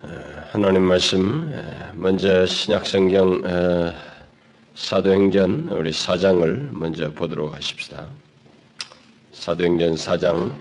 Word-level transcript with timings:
하나님 0.00 0.82
말씀 0.82 1.52
먼저 1.94 2.46
신약성경 2.46 3.42
사도행전 4.76 5.70
우리 5.72 5.92
사장을 5.92 6.68
먼저 6.70 7.10
보도록 7.12 7.52
하십시다. 7.52 8.06
사도행전 9.32 9.96
사장 9.96 10.56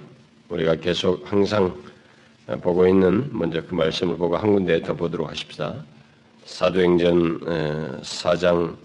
우리가 0.50 0.78
계속 0.78 1.32
항상 1.32 1.72
보고 2.64 2.88
있는 2.88 3.30
먼저 3.32 3.62
그 3.64 3.76
말씀을 3.76 4.18
보고 4.18 4.36
한 4.36 4.54
군데 4.54 4.82
더 4.82 4.96
보도록 4.96 5.30
하십시다. 5.30 5.86
사도행전 6.46 8.02
사장 8.04 8.76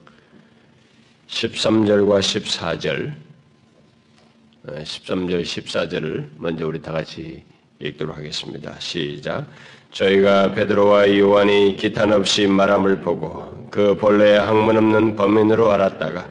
13절과 1.28 2.20
14절 2.20 3.14
13절 4.66 5.42
14절을 5.44 6.28
먼저 6.36 6.66
우리 6.66 6.82
다 6.82 6.92
같이 6.92 7.42
읽도록 7.78 8.18
하겠습니다. 8.18 8.78
시작. 8.80 9.46
저희가 9.92 10.52
베드로와 10.52 11.16
요한이 11.18 11.76
기탄 11.76 12.12
없이 12.12 12.46
말함을 12.46 13.00
보고 13.00 13.66
그 13.70 13.94
본래 13.96 14.36
학문 14.36 14.76
없는 14.76 15.16
범인으로 15.16 15.70
알았다가 15.70 16.26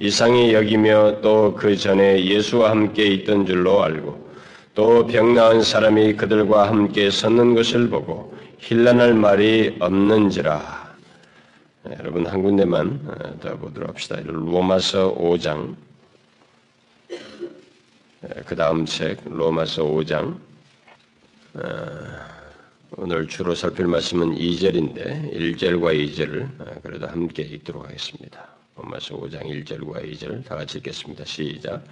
이상히 0.00 0.52
여기며 0.54 1.20
또 1.20 1.54
그 1.54 1.76
전에 1.76 2.24
예수와 2.24 2.70
함께 2.70 3.04
있던 3.06 3.46
줄로 3.46 3.82
알고 3.82 4.32
또 4.74 5.06
병 5.06 5.34
나은 5.34 5.62
사람이 5.62 6.14
그들과 6.16 6.68
함께 6.68 7.10
섰는 7.10 7.54
것을 7.54 7.90
보고 7.90 8.32
힐난할 8.58 9.12
말이 9.14 9.76
없는지라. 9.80 10.82
네, 11.84 11.96
여러분 11.98 12.26
한 12.26 12.42
군데만 12.42 13.00
어, 13.06 13.40
더 13.40 13.56
보도록 13.56 13.90
합시다. 13.90 14.16
로마서 14.24 15.14
5장 15.16 15.74
그 18.46 18.54
다음 18.56 18.86
책 18.86 19.18
로마서 19.24 19.82
5장 19.84 20.36
오늘 22.98 23.26
주로 23.26 23.54
살필 23.54 23.86
말씀은 23.86 24.36
2절인데 24.36 25.32
1절과 25.32 25.96
2절을 25.98 26.82
그래도 26.82 27.06
함께 27.06 27.42
읽도록 27.42 27.86
하겠습니다. 27.86 28.46
로마서 28.76 29.16
5장 29.16 29.44
1절과 29.44 30.04
2절 30.12 30.44
다 30.44 30.56
같이 30.56 30.76
읽겠습니다. 30.76 31.24
시작. 31.24 31.82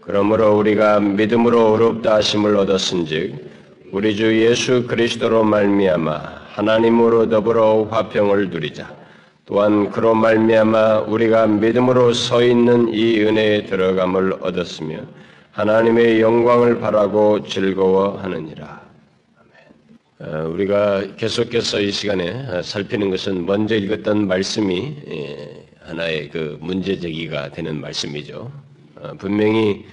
그러므로 0.00 0.58
우리가 0.58 0.98
믿음으로 0.98 1.74
어렵다 1.74 2.16
하심을 2.16 2.56
얻었은즉 2.56 3.90
우리 3.92 4.16
주 4.16 4.44
예수 4.44 4.88
그리스도로 4.88 5.44
말미암아 5.44 6.14
하나님으로 6.48 7.28
더불어 7.28 7.84
화평을 7.84 8.50
누리자. 8.50 8.92
또한 9.46 9.90
그로 9.90 10.14
말미암아 10.14 11.02
우리가 11.02 11.46
믿음으로 11.46 12.12
서 12.12 12.42
있는 12.42 12.88
이 12.92 13.20
은혜에 13.20 13.66
들어감을 13.66 14.38
얻었으며 14.40 14.98
하나님의 15.52 16.20
영광을 16.20 16.80
바라고 16.80 17.44
즐거워하느니라. 17.46 18.79
어, 20.22 20.46
우리가 20.52 21.16
계속해서 21.16 21.80
이 21.80 21.90
시간에 21.90 22.28
어, 22.46 22.60
살피는 22.60 23.08
것은 23.08 23.46
먼저 23.46 23.74
읽었던 23.74 24.26
말씀이 24.26 24.96
예, 25.08 25.66
하나의 25.80 26.28
그 26.28 26.58
문제 26.60 26.98
제기가 26.98 27.48
되는 27.52 27.80
말씀이죠. 27.80 28.52
어, 28.96 29.12
분명히 29.16 29.86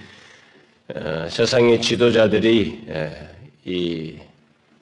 세상의 1.30 1.80
지도자들이 1.80 2.84
예, 2.88 3.28
이 3.64 4.16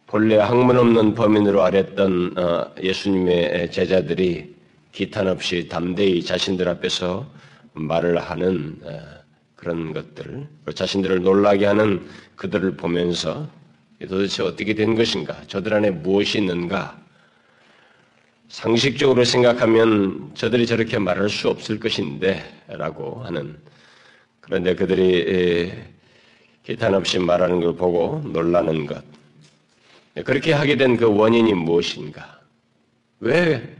본래 0.09 0.37
학문 0.37 0.79
없는 0.79 1.15
범인으로 1.15 1.63
아랬던 1.63 2.35
예수님의 2.83 3.71
제자들이 3.71 4.53
기탄 4.91 5.29
없이 5.29 5.69
담대히 5.69 6.25
자신들 6.25 6.69
앞에서 6.69 7.25
말을 7.73 8.19
하는 8.19 8.81
그런 9.55 9.93
것들, 9.93 10.47
자신들을 10.75 11.23
놀라게 11.23 11.67
하는 11.67 12.07
그들을 12.37 12.77
보면서 12.77 13.49
도대체 14.05 14.43
어떻게 14.43 14.75
된 14.75 14.95
것인가? 14.95 15.41
저들 15.47 15.73
안에 15.73 15.91
무엇이 15.91 16.39
있는가? 16.39 17.01
상식적으로 18.49 19.25
생각하면 19.25 20.31
저들이 20.35 20.67
저렇게 20.67 20.99
말할 20.99 21.29
수 21.29 21.49
없을 21.49 21.81
것인데, 21.81 22.43
라고 22.69 23.23
하는. 23.25 23.57
그런데 24.41 24.75
그들이 24.75 25.73
기탄 26.63 26.95
없이 26.95 27.19
말하는 27.19 27.61
걸 27.61 27.75
보고 27.75 28.21
놀라는 28.29 28.87
것. 28.87 29.03
그렇게 30.25 30.53
하게 30.53 30.77
된 30.77 30.97
그 30.97 31.07
원인이 31.07 31.53
무엇인가? 31.55 32.41
왜 33.21 33.77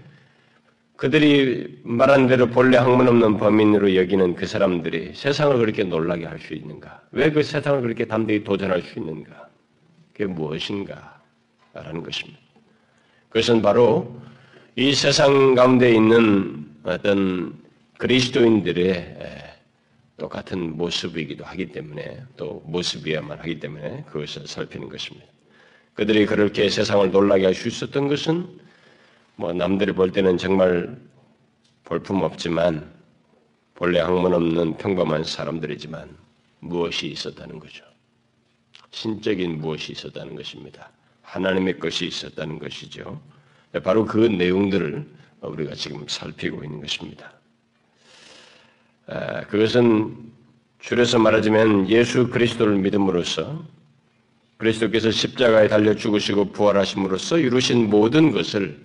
그들이 0.97 1.81
말한 1.85 2.27
대로 2.27 2.47
본래 2.49 2.79
학문 2.79 3.07
없는 3.07 3.37
범인으로 3.39 3.95
여기는 3.97 4.35
그 4.35 4.47
사람들이 4.47 5.13
세상을 5.15 5.57
그렇게 5.59 5.85
놀라게 5.85 6.25
할 6.27 6.39
수 6.41 6.55
있는가? 6.55 7.03
왜 7.13 7.31
그 7.31 7.43
세상을 7.43 7.81
그렇게 7.83 8.07
담대히 8.07 8.43
도전할 8.45 8.83
수 8.83 8.99
있는가? 8.99 9.46
그게 10.17 10.25
무엇인가? 10.25 11.21
라는 11.75 12.03
것입니다. 12.03 12.41
그것은 13.29 13.61
바로 13.61 14.19
이 14.75 14.95
세상 14.95 15.55
가운데 15.55 15.95
있는 15.95 16.75
어떤 16.85 17.63
그리스도인들의 17.99 19.57
똑같은 20.17 20.75
모습이기도 20.79 21.45
하기 21.45 21.67
때문에 21.67 22.23
또 22.39 22.63
모습이야만 22.65 23.41
하기 23.41 23.61
때문에 23.61 24.05
그것을 24.05 24.47
살피는 24.47 24.89
것입니다. 24.89 25.27
그들이 25.93 26.25
그렇게 26.25 26.71
세상을 26.71 27.11
놀라게 27.11 27.45
할 27.45 27.55
수 27.55 27.69
있었던 27.69 28.09
것은 28.09 28.59
뭐 29.35 29.53
남들이 29.53 29.93
볼 29.93 30.13
때는 30.13 30.39
정말 30.39 30.97
볼품 31.85 32.23
없지만 32.23 32.91
본래 33.75 34.01
학문 34.01 34.33
없는 34.33 34.79
평범한 34.79 35.25
사람들이지만 35.25 36.09
무엇이 36.61 37.09
있었다는 37.09 37.59
거죠. 37.59 37.85
신적인 38.97 39.61
무엇이 39.61 39.93
있었다는 39.93 40.35
것입니다. 40.37 40.91
하나님의 41.21 41.79
것이 41.79 42.07
있었다는 42.07 42.59
것이죠. 42.59 43.21
바로 43.85 44.07
그 44.07 44.17
내용들을 44.17 45.07
우리가 45.43 45.75
지금 45.75 46.07
살피고 46.09 46.65
있는 46.65 46.81
것입니다. 46.81 47.31
그것은 49.49 50.33
줄여서 50.79 51.19
말하자면 51.19 51.91
예수 51.91 52.29
그리스도를 52.31 52.77
믿음으로써 52.77 53.67
그리스도께서 54.57 55.11
십자가에 55.11 55.69
달려 55.69 55.95
죽으시고 55.95 56.53
부활하심으로써 56.53 57.39
이루신 57.39 57.91
모든 57.91 58.33
것을 58.33 58.83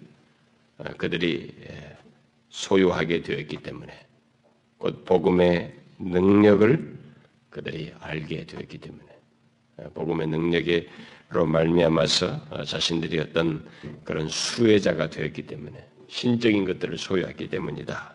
그들이 0.97 1.55
소유하게 2.49 3.21
되었기 3.21 3.57
때문에 3.57 3.93
곧 4.77 5.05
복음의 5.05 5.73
능력을 5.99 6.99
그들이 7.49 7.93
알게 8.01 8.45
되었기 8.45 8.77
때문에 8.79 9.10
복음의 9.93 10.27
능력으로 10.27 11.45
말미암아서 11.47 12.41
어, 12.49 12.63
자신들이 12.63 13.19
어떤 13.19 13.65
그런 14.03 14.27
수혜자가 14.29 15.09
되었기 15.09 15.47
때문에 15.47 15.83
신적인 16.07 16.65
것들을 16.65 16.97
소유했기 16.97 17.49
때문이다. 17.49 18.13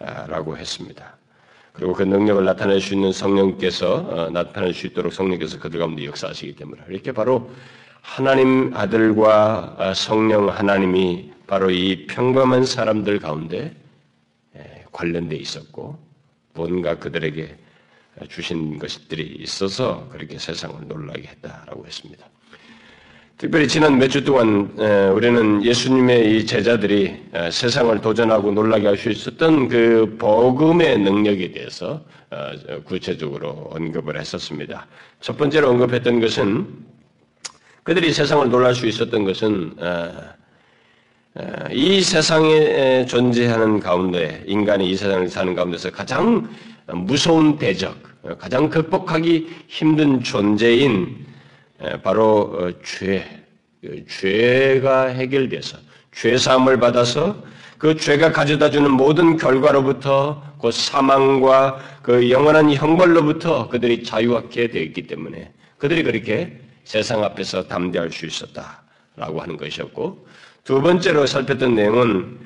아, 0.00 0.26
라고 0.26 0.56
했습니다. 0.56 1.16
그리고 1.72 1.92
그 1.92 2.02
능력을 2.02 2.44
나타낼 2.44 2.80
수 2.80 2.94
있는 2.94 3.12
성령께서 3.12 3.94
어, 3.94 4.30
나타낼 4.30 4.72
수 4.74 4.86
있도록 4.86 5.12
성령께서 5.12 5.58
그들 5.58 5.80
가운데 5.80 6.04
역사하시기 6.04 6.56
때문에 6.56 6.82
이렇게 6.88 7.12
바로 7.12 7.50
하나님 8.00 8.72
아들과 8.74 9.76
어, 9.78 9.94
성령 9.94 10.48
하나님이 10.48 11.32
바로 11.46 11.70
이 11.70 12.06
평범한 12.06 12.64
사람들 12.64 13.18
가운데 13.18 13.74
관련돼 14.92 15.36
있었고 15.36 15.98
뭔가 16.54 16.98
그들에게 16.98 17.56
주신 18.28 18.78
것들이 18.78 19.36
있어서 19.40 20.08
그렇게 20.10 20.38
세상을 20.38 20.86
놀라게 20.86 21.22
했다라고 21.28 21.86
했습니다. 21.86 22.26
특별히 23.36 23.66
지난 23.66 23.98
몇 23.98 24.08
주 24.08 24.22
동안 24.24 24.72
우리는 25.12 25.64
예수님의 25.64 26.36
이 26.36 26.46
제자들이 26.46 27.16
세상을 27.50 28.00
도전하고 28.00 28.52
놀라게 28.52 28.86
할 28.86 28.96
수 28.96 29.10
있었던 29.10 29.68
그 29.68 30.16
복음의 30.18 30.98
능력에 30.98 31.50
대해서 31.52 32.04
어, 32.30 32.50
구체적으로 32.84 33.70
언급을 33.72 34.18
했었습니다. 34.18 34.86
첫 35.20 35.36
번째로 35.36 35.70
언급했던 35.70 36.20
것은 36.20 36.66
그들이 37.84 38.12
세상을 38.12 38.48
놀랄 38.50 38.74
수 38.74 38.86
있었던 38.86 39.24
것은 39.24 39.74
어, 39.78 40.12
어, 41.34 41.42
이 41.70 42.00
세상에 42.00 43.04
존재하는 43.06 43.78
가운데 43.78 44.42
인간이 44.46 44.90
이 44.90 44.96
세상을 44.96 45.28
사는 45.28 45.54
가운데서 45.54 45.90
가장 45.90 46.48
무서운 46.86 47.56
대적, 47.58 47.96
가장 48.38 48.70
극복하기 48.70 49.64
힘든 49.68 50.22
존재인 50.22 51.26
바로 52.02 52.56
어, 52.58 52.70
죄, 52.82 53.24
그 53.80 54.04
죄가 54.06 55.08
해결돼서 55.08 55.76
죄 56.12 56.36
사함을 56.38 56.78
받아서 56.78 57.36
그 57.76 57.96
죄가 57.96 58.32
가져다 58.32 58.70
주는 58.70 58.90
모든 58.90 59.36
결과로부터 59.36 60.42
그 60.60 60.70
사망과 60.70 61.78
그 62.02 62.30
영원한 62.30 62.72
형벌로부터 62.72 63.68
그들이 63.68 64.02
자유하게 64.04 64.68
되었기 64.68 65.06
때문에 65.06 65.52
그들이 65.76 66.02
그렇게 66.02 66.58
세상 66.84 67.22
앞에서 67.22 67.66
담대할 67.66 68.10
수 68.10 68.24
있었다라고 68.24 69.42
하는 69.42 69.56
것이었고 69.58 70.26
두 70.64 70.80
번째로 70.80 71.26
살폈던 71.26 71.74
내용은 71.74 72.38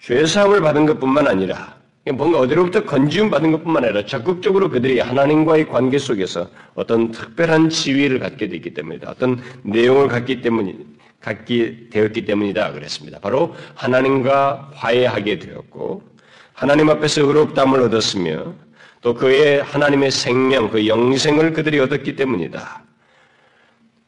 죄 0.00 0.24
사함을 0.24 0.62
받은 0.62 0.86
것뿐만 0.86 1.26
아니라 1.28 1.79
뭔가 2.08 2.38
어디로부터 2.38 2.84
건지움 2.84 3.30
받은 3.30 3.52
것뿐만 3.52 3.84
아니라 3.84 4.06
적극적으로 4.06 4.70
그들이 4.70 5.00
하나님과의 5.00 5.68
관계 5.68 5.98
속에서 5.98 6.48
어떤 6.74 7.10
특별한 7.10 7.68
지위를 7.68 8.18
갖게 8.18 8.48
되기 8.48 8.72
때문에 8.72 9.00
어떤 9.06 9.40
내용을 9.62 10.08
갖기 10.08 10.40
때문에 10.40 10.74
갖게 11.20 11.88
되었기 11.90 12.24
때문이다 12.24 12.72
그랬습니다. 12.72 13.18
바로 13.20 13.54
하나님과 13.74 14.70
화해하게 14.74 15.38
되었고 15.40 16.02
하나님 16.54 16.88
앞에서 16.88 17.22
의롭담을 17.22 17.80
얻었으며 17.82 18.54
또 19.02 19.14
그의 19.14 19.62
하나님의 19.62 20.10
생명, 20.10 20.70
그 20.70 20.86
영생을 20.86 21.52
그들이 21.52 21.78
얻었기 21.80 22.16
때문이다. 22.16 22.82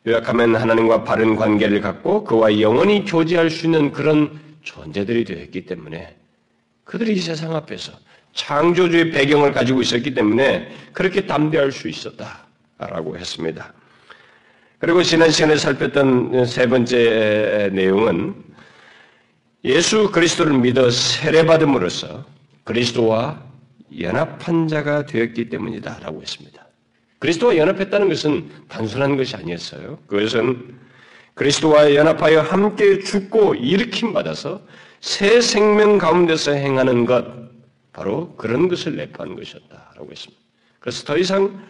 요약하면 0.07 0.57
하나님과 0.57 1.05
바른 1.05 1.37
관계를 1.37 1.81
갖고 1.81 2.25
그와 2.25 2.61
영원히 2.61 3.05
교제할 3.05 3.51
수 3.51 3.67
있는 3.67 3.93
그런 3.93 4.41
존재들이 4.63 5.25
되었기 5.25 5.67
때문에 5.67 6.17
그들이 6.85 7.15
이 7.15 7.21
세상 7.21 7.55
앞에서 7.55 7.93
창조주의 8.35 9.11
배경을 9.11 9.53
가지고 9.53 9.83
있었기 9.83 10.15
때문에 10.15 10.73
그렇게 10.93 11.27
담대할 11.27 11.73
수 11.73 11.89
있었다라고 11.89 13.17
했습니다. 13.19 13.73
그리고 14.79 15.03
지난 15.03 15.31
시간에 15.31 15.57
살폈던 15.57 16.47
세 16.47 16.67
번째 16.67 17.71
내용은 17.73 18.35
예수 19.65 20.11
그리스도를 20.11 20.59
믿어 20.59 20.91
세례받음으로써 20.91 22.25
그리스도와 22.65 23.43
연합한 24.01 24.67
자가 24.67 25.07
되었기 25.07 25.51
때문이다 25.51 26.01
라고 26.01 26.21
했습니다. 26.21 26.67
그리스도와 27.21 27.57
연합했다는 27.57 28.09
것은 28.09 28.51
단순한 28.69 29.17
것이 29.17 29.37
아니었어요. 29.37 29.99
그것은 30.09 30.75
그리스도와 31.35 31.95
연합하여 31.95 32.41
함께 32.41 32.99
죽고 32.99 33.55
일으킴 33.55 34.13
받아서 34.13 34.61
새 35.03 35.41
생명 35.41 35.99
가운데서 35.99 36.53
행하는 36.53 37.05
것, 37.05 37.27
바로 37.93 38.35
그런 38.37 38.69
것을 38.69 38.97
내포하는 38.97 39.37
것이었다라고 39.37 40.11
했습니다. 40.11 40.43
그래서 40.79 41.05
더 41.05 41.19
이상 41.19 41.61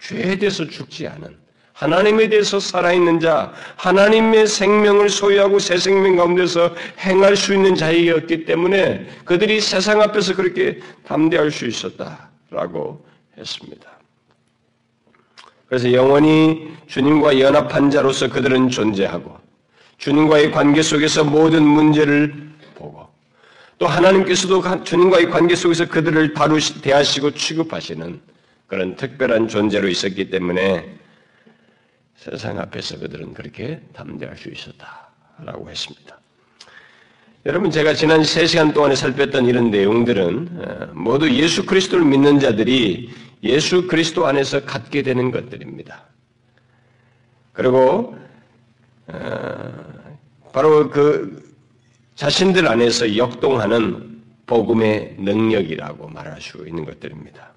죄에 0.00 0.36
대해서 0.36 0.68
죽지 0.68 1.08
않은 1.08 1.34
하나님에 1.72 2.28
대해서 2.28 2.60
살아있는 2.60 3.20
자, 3.20 3.52
하나님의 3.76 4.46
생명을 4.46 5.08
소유하고 5.08 5.58
새 5.58 5.78
생명 5.78 6.16
가운데서 6.16 6.74
행할 7.00 7.36
수 7.36 7.54
있는 7.54 7.74
자이었기 7.74 8.44
때문에 8.44 9.08
그들이 9.24 9.60
세상 9.60 10.00
앞에서 10.02 10.36
그렇게 10.36 10.78
담대할 11.04 11.50
수 11.50 11.66
있었다라고 11.66 13.04
했습니다. 13.38 13.90
그래서 15.66 15.90
영원히 15.90 16.68
주님과 16.86 17.40
연합한 17.40 17.90
자로서 17.90 18.28
그들은 18.28 18.68
존재하고 18.68 19.36
주님과의 19.96 20.52
관계 20.52 20.82
속에서 20.82 21.24
모든 21.24 21.64
문제를 21.64 22.53
또 23.78 23.86
하나님께서도 23.86 24.84
주님과의 24.84 25.30
관계 25.30 25.56
속에서 25.56 25.88
그들을 25.88 26.34
다루시, 26.34 26.80
대하시고 26.80 27.32
취급하시는 27.32 28.20
그런 28.66 28.96
특별한 28.96 29.48
존재로 29.48 29.88
있었기 29.88 30.30
때문에 30.30 30.98
세상 32.16 32.58
앞에서 32.58 32.98
그들은 32.98 33.34
그렇게 33.34 33.80
담대할 33.92 34.36
수 34.36 34.48
있었다라고 34.48 35.68
했습니다. 35.68 36.18
여러분 37.46 37.70
제가 37.70 37.92
지난 37.92 38.22
3시간 38.22 38.72
동안에 38.72 38.94
살폈던 38.94 39.44
이런 39.44 39.70
내용들은 39.70 40.48
어, 40.56 40.92
모두 40.94 41.30
예수 41.30 41.66
그리스도를 41.66 42.02
믿는 42.06 42.40
자들이 42.40 43.10
예수 43.42 43.86
그리스도 43.86 44.26
안에서 44.26 44.64
갖게 44.64 45.02
되는 45.02 45.30
것들입니다. 45.30 46.04
그리고 47.52 48.16
어, 49.08 49.72
바로 50.54 50.88
그 50.88 51.43
자신들 52.14 52.68
안에서 52.68 53.16
역동하는 53.16 54.22
복음의 54.46 55.16
능력이라고 55.18 56.08
말할 56.08 56.40
수 56.40 56.64
있는 56.66 56.84
것들입니다. 56.84 57.54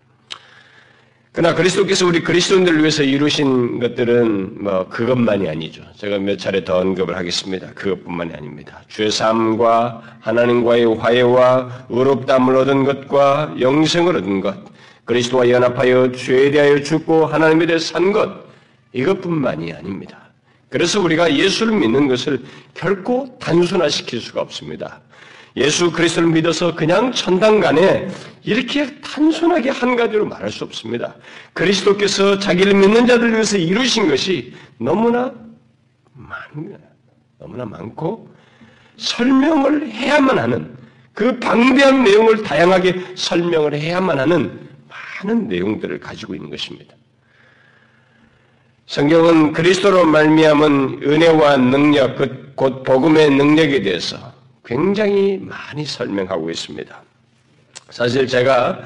그러나 1.32 1.54
그리스도께서 1.54 2.08
우리 2.08 2.24
그리스도인들을 2.24 2.80
위해서 2.80 3.04
이루신 3.04 3.80
것들은 3.80 4.64
뭐 4.64 4.90
그것만이 4.90 5.48
아니죠. 5.48 5.84
제가 5.96 6.18
몇 6.18 6.40
차례 6.40 6.64
더 6.64 6.80
언급을 6.80 7.16
하겠습니다. 7.16 7.72
그것뿐만이 7.76 8.34
아닙니다. 8.34 8.82
죄 8.88 9.12
사함과 9.12 10.02
하나님과의 10.20 10.96
화해와 10.96 11.86
의롭담을 11.90 12.56
얻은 12.56 12.86
것과 12.86 13.54
영생을 13.60 14.18
얻은 14.18 14.42
것, 14.42 14.56
그리스도와 15.06 15.48
연합하여 15.48 16.12
죄에 16.14 16.50
대하여 16.50 16.82
죽고 16.82 17.28
하나님에 17.28 17.68
대해 17.68 17.78
산 17.78 18.12
것, 18.12 18.48
이것뿐만이 18.94 19.74
아닙니다. 19.74 20.27
그래서 20.70 21.02
우리가 21.02 21.34
예수를 21.34 21.78
믿는 21.78 22.08
것을 22.08 22.44
결코 22.74 23.38
단순화시킬 23.40 24.20
수가 24.20 24.42
없습니다. 24.42 25.02
예수 25.56 25.92
그리스도를 25.92 26.30
믿어서 26.30 26.76
그냥 26.76 27.12
천당 27.12 27.60
간에 27.60 28.08
이렇게 28.44 29.00
단순하게 29.02 29.72
한 29.72 29.96
가지로 29.96 30.26
말할 30.26 30.52
수 30.52 30.64
없습니다. 30.64 31.16
그리스도께서 31.54 32.38
자기를 32.38 32.76
믿는 32.76 33.08
자들 33.08 33.32
위해서 33.32 33.58
이루신 33.58 34.08
것이 34.08 34.54
너무나 34.78 35.34
많, 36.14 36.40
너무나 37.40 37.66
많고 37.66 38.30
설명을 38.98 39.90
해야만 39.90 40.38
하는 40.38 40.78
그 41.14 41.40
방대한 41.40 42.04
내용을 42.04 42.44
다양하게 42.44 43.16
설명을 43.16 43.74
해야만 43.74 44.20
하는 44.20 44.70
많은 45.24 45.48
내용들을 45.48 46.00
가지고 46.00 46.36
있는 46.36 46.52
것입니다. 46.52 46.97
성경은 48.88 49.52
그리스도로 49.52 50.06
말미암은 50.06 51.02
은혜와 51.04 51.58
능력, 51.58 52.16
곧 52.56 52.84
복음의 52.84 53.32
능력에 53.32 53.82
대해서 53.82 54.18
굉장히 54.64 55.38
많이 55.42 55.84
설명하고 55.84 56.50
있습니다. 56.50 57.04
사실 57.90 58.26
제가 58.26 58.80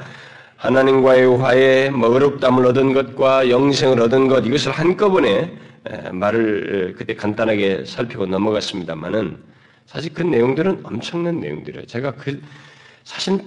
하나님과의 0.57 1.37
화해, 1.37 1.89
뭐 1.91 2.09
어렵담을 2.15 2.65
얻은 2.65 2.93
것과 2.93 3.49
영생을 3.51 4.01
얻은 4.01 4.27
것 4.27 4.43
이것을 4.43 4.71
한꺼번에 4.71 5.55
말을 6.11 6.95
그때 6.97 7.13
간단하게 7.15 7.85
살피고 7.85 8.25
넘어갔습니다만은 8.25 9.37
사실 9.85 10.11
그 10.15 10.23
내용들은 10.23 10.79
엄청난 10.81 11.39
내용들이에요. 11.39 11.85
제가 11.85 12.13
그 12.13 12.41
사실 13.03 13.39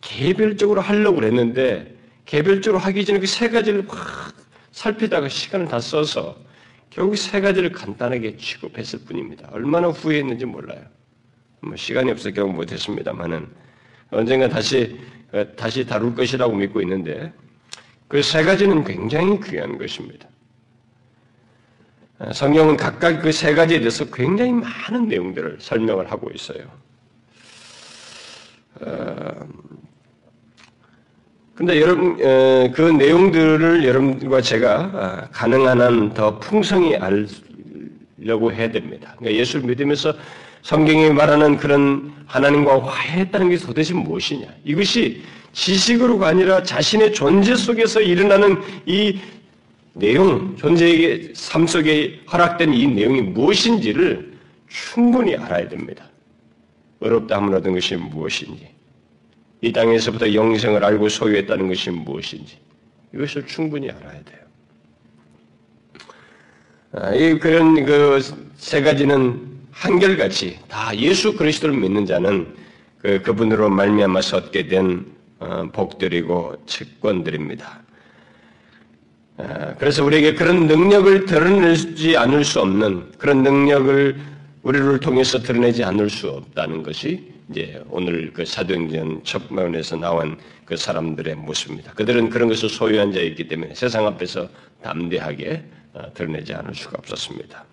개별적으로 0.00 0.80
하려고 0.80 1.22
했는데 1.22 1.94
개별적으로 2.24 2.78
하기 2.80 3.04
전에 3.04 3.18
그 3.18 3.26
세 3.26 3.50
가지를 3.50 3.84
확 3.88 4.37
살피다가 4.82 5.28
시간을 5.28 5.66
다 5.66 5.80
써서 5.80 6.36
결국 6.88 7.16
세 7.16 7.40
가지를 7.40 7.72
간단하게 7.72 8.36
취급했을 8.36 9.00
뿐입니다. 9.00 9.48
얼마나 9.50 9.88
후회했는지 9.88 10.44
몰라요. 10.46 10.80
뭐 11.60 11.74
시간이 11.74 12.10
없어 12.12 12.30
결국 12.30 12.54
못했습니다만은 12.54 13.48
언젠가 14.10 14.48
다시 14.48 15.00
어, 15.32 15.44
다시 15.56 15.84
다룰 15.84 16.14
것이라고 16.14 16.54
믿고 16.54 16.80
있는데 16.82 17.32
그 18.06 18.22
세 18.22 18.44
가지는 18.44 18.84
굉장히 18.84 19.38
귀한 19.40 19.76
것입니다. 19.76 20.28
어, 22.20 22.32
성경은 22.32 22.76
각각 22.76 23.20
그 23.20 23.32
세 23.32 23.54
가지에 23.54 23.80
대해서 23.80 24.04
굉장히 24.06 24.52
많은 24.52 25.08
내용들을 25.08 25.58
설명을 25.60 26.10
하고 26.10 26.30
있어요. 26.30 26.70
어, 31.58 31.64
근데 31.64 31.80
여러분 31.80 32.16
그 32.72 32.82
내용들을 32.82 33.84
여러분과 33.84 34.40
제가 34.40 35.28
가능한 35.32 35.80
한 35.80 36.14
더 36.14 36.38
풍성히 36.38 36.96
알려고 36.96 38.52
해야 38.52 38.70
됩니다. 38.70 39.14
그러니까 39.18 39.40
예수를 39.40 39.66
믿으면서 39.66 40.14
성경이 40.62 41.10
말하는 41.10 41.56
그런 41.56 42.12
하나님과 42.26 42.84
화해했다는 42.84 43.50
게 43.50 43.56
도대체 43.56 43.94
무엇이냐? 43.94 44.46
이것이 44.64 45.22
지식으로가 45.52 46.28
아니라 46.28 46.62
자신의 46.62 47.12
존재 47.12 47.54
속에서 47.56 48.00
일어나는 48.00 48.58
이 48.86 49.18
내용, 49.94 50.54
존재의 50.56 51.32
삶 51.34 51.66
속에 51.66 52.20
허락된 52.32 52.72
이 52.72 52.86
내용이 52.86 53.22
무엇인지를 53.22 54.38
충분히 54.68 55.34
알아야 55.34 55.68
됩니다. 55.68 56.04
어렵다 57.00 57.36
함을 57.36 57.54
얻은 57.56 57.72
것이 57.74 57.96
무엇인지, 57.96 58.68
이 59.60 59.72
땅에서부터 59.72 60.34
영생을 60.34 60.84
알고 60.84 61.08
소유했다는 61.08 61.68
것이 61.68 61.90
무엇인지, 61.90 62.58
이것을 63.14 63.46
충분히 63.46 63.90
알아야 63.90 64.22
돼요. 64.22 64.38
아, 66.92 67.14
이 67.14 67.38
그런 67.38 67.84
그 67.84 68.48
세 68.58 68.82
가지는 68.82 69.40
한결같이 69.70 70.58
다 70.68 70.94
예수 70.96 71.36
그리스도를 71.36 71.76
믿는 71.76 72.04
자는 72.06 72.54
그, 72.98 73.22
그분으로 73.22 73.70
말미암아서 73.70 74.36
얻게 74.36 74.66
된 74.66 75.06
어, 75.38 75.68
복들이고 75.72 76.64
측권들입니다. 76.66 77.80
어, 79.36 79.74
그래서 79.78 80.04
우리에게 80.04 80.34
그런 80.34 80.66
능력을 80.66 81.26
드러내지 81.26 82.16
않을 82.16 82.44
수 82.44 82.60
없는 82.60 83.12
그런 83.16 83.44
능력을 83.44 84.16
우리를 84.64 84.98
통해서 84.98 85.38
드러내지 85.38 85.84
않을 85.84 86.10
수 86.10 86.28
없다는 86.28 86.82
것이 86.82 87.32
이제 87.50 87.82
오늘 87.88 88.32
그 88.32 88.44
사도행전 88.44 89.22
첫 89.24 89.52
면에서 89.52 89.96
나온 89.96 90.38
그 90.64 90.76
사람들의 90.76 91.34
모습입니다. 91.36 91.92
그들은 91.94 92.28
그런 92.28 92.48
것을 92.48 92.68
소유한 92.68 93.12
자였기 93.12 93.48
때문에 93.48 93.74
세상 93.74 94.06
앞에서 94.06 94.48
담대하게 94.82 95.64
어, 95.94 96.12
드러내지 96.12 96.52
않을 96.54 96.74
수가 96.74 96.98
없었습니다. 96.98 97.64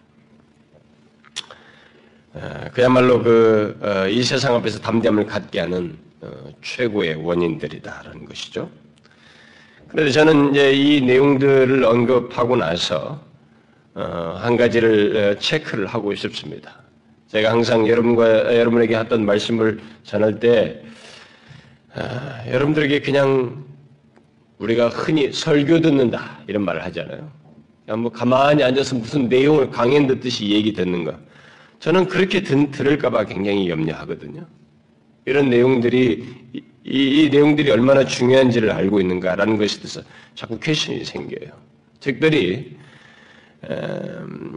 어, 2.34 2.65
그야말로 2.74 3.22
그, 3.22 3.77
어, 3.82 4.08
이 4.08 4.24
세상 4.24 4.55
앞에서 4.55 4.79
담대함을 4.79 5.25
갖게 5.25 5.60
하는 5.60 5.98
어, 6.22 6.29
최고의 6.62 7.15
원인들이다라는 7.15 8.25
것이죠. 8.25 8.70
그런데 9.89 10.12
저는 10.12 10.51
이제 10.51 10.74
이 10.74 11.01
내용들을 11.01 11.84
언급하고 11.84 12.55
나서 12.55 13.22
어, 13.94 14.38
한 14.39 14.55
가지를 14.55 15.36
어, 15.36 15.39
체크를 15.39 15.88
하고 15.88 16.15
싶습니다. 16.15 16.85
제가 17.27 17.51
항상 17.51 17.88
여러분과 17.88 18.55
여러분에게 18.55 18.98
했던 18.98 19.25
말씀을 19.25 19.79
전할 20.03 20.39
때 20.39 20.82
아, 21.94 22.44
여러분들에게 22.48 23.01
그냥 23.01 23.65
우리가 24.60 24.89
흔히 24.89 25.32
설교 25.32 25.82
듣는다 25.82 26.39
이런 26.48 26.63
말을 26.63 26.84
하잖아요. 26.86 27.32
그냥 27.86 28.01
뭐 28.01 28.12
가만히 28.12 28.63
앉아서 28.63 28.96
무슨 28.96 29.27
내용을 29.27 29.70
강연 29.70 30.08
듣듯이 30.08 30.50
얘기 30.50 30.74
듣는 30.74 31.03
거. 31.03 31.13
저는 31.79 32.08
그렇게 32.08 32.41
든, 32.41 32.72
들을까봐 32.72 33.25
굉장히 33.25 33.70
염려하거든요. 33.70 34.46
이런 35.25 35.50
내용들이 35.50 36.24
이, 36.53 36.62
이, 36.84 37.29
내용들이 37.32 37.72
얼마나 37.72 38.05
중요한지를 38.05 38.72
알고 38.72 39.01
있는가라는 39.01 39.58
것에 39.58 39.77
대해서 39.77 40.01
자꾸 40.36 40.60
퀘션이 40.60 41.03
생겨요. 41.03 41.51
특별히 42.00 42.75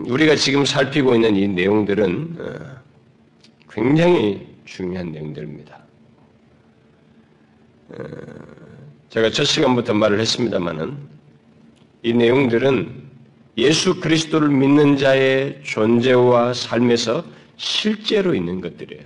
우리가 0.06 0.34
지금 0.36 0.64
살피고 0.64 1.14
있는 1.14 1.36
이 1.36 1.48
내용들은 1.48 2.36
어, 2.38 2.78
굉장히 3.70 4.46
중요한 4.64 5.12
내용들입니다. 5.12 5.78
어, 7.90 8.04
제가 9.10 9.30
첫 9.30 9.44
시간부터 9.44 9.94
말을 9.94 10.20
했습니다만은 10.20 10.96
이 12.02 12.12
내용들은 12.12 13.08
예수 13.56 13.98
그리스도를 14.00 14.48
믿는 14.48 14.96
자의 14.96 15.60
존재와 15.64 16.54
삶에서 16.54 17.24
실제로 17.56 18.34
있는 18.34 18.60
것들이에요. 18.60 19.02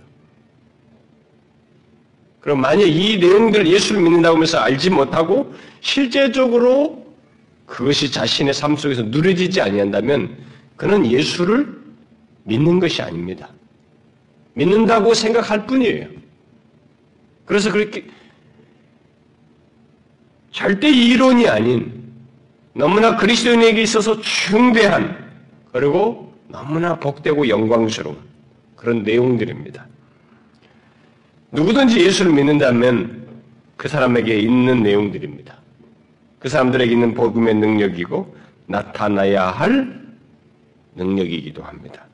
그럼 2.41 2.61
만약 2.61 2.83
이 2.85 3.19
내용들을 3.19 3.67
예수를 3.67 4.03
믿는다고 4.03 4.35
하면서 4.35 4.59
알지 4.59 4.91
못하고 4.91 5.55
실제적으로 5.81 7.03
그것이 7.73 8.13
자신의 8.13 8.53
삶 8.53 8.77
속에서 8.77 9.01
누려지지 9.01 9.63
아니한다면 9.63 10.37
그는 10.77 11.11
예수를 11.11 11.75
믿는 12.43 12.79
것이 12.79 13.01
아닙니다. 13.01 13.49
믿는다고 14.53 15.15
생각할 15.15 15.67
뿐이에요. 15.67 16.07
그래서 17.47 17.73
그렇게 17.73 18.05
절대 20.51 20.91
이론이 20.91 21.49
아닌 21.49 22.13
너무나 22.75 23.17
그리스도인에게 23.17 23.81
있어서 23.81 24.21
중대한 24.21 25.33
그리고 25.73 26.31
너무나 26.49 26.99
복되고 26.99 27.49
영광스러운 27.49 28.19
그런 28.77 29.03
내용들입니다. 29.03 29.87
누구든지 31.53 32.05
예수를 32.05 32.33
믿는다면 32.33 33.27
그 33.79 33.89
사람에게 33.89 34.41
있는 34.41 34.83
내용들입니다. 34.83 35.62
그 36.43 36.49
사람들에게 36.49 36.91
있는 36.91 37.15
복음의 37.15 37.55
능력이고 37.55 38.37
나타나야 38.67 39.47
할 39.47 40.03
능력이기도 40.97 41.63
합니다. 41.63 42.05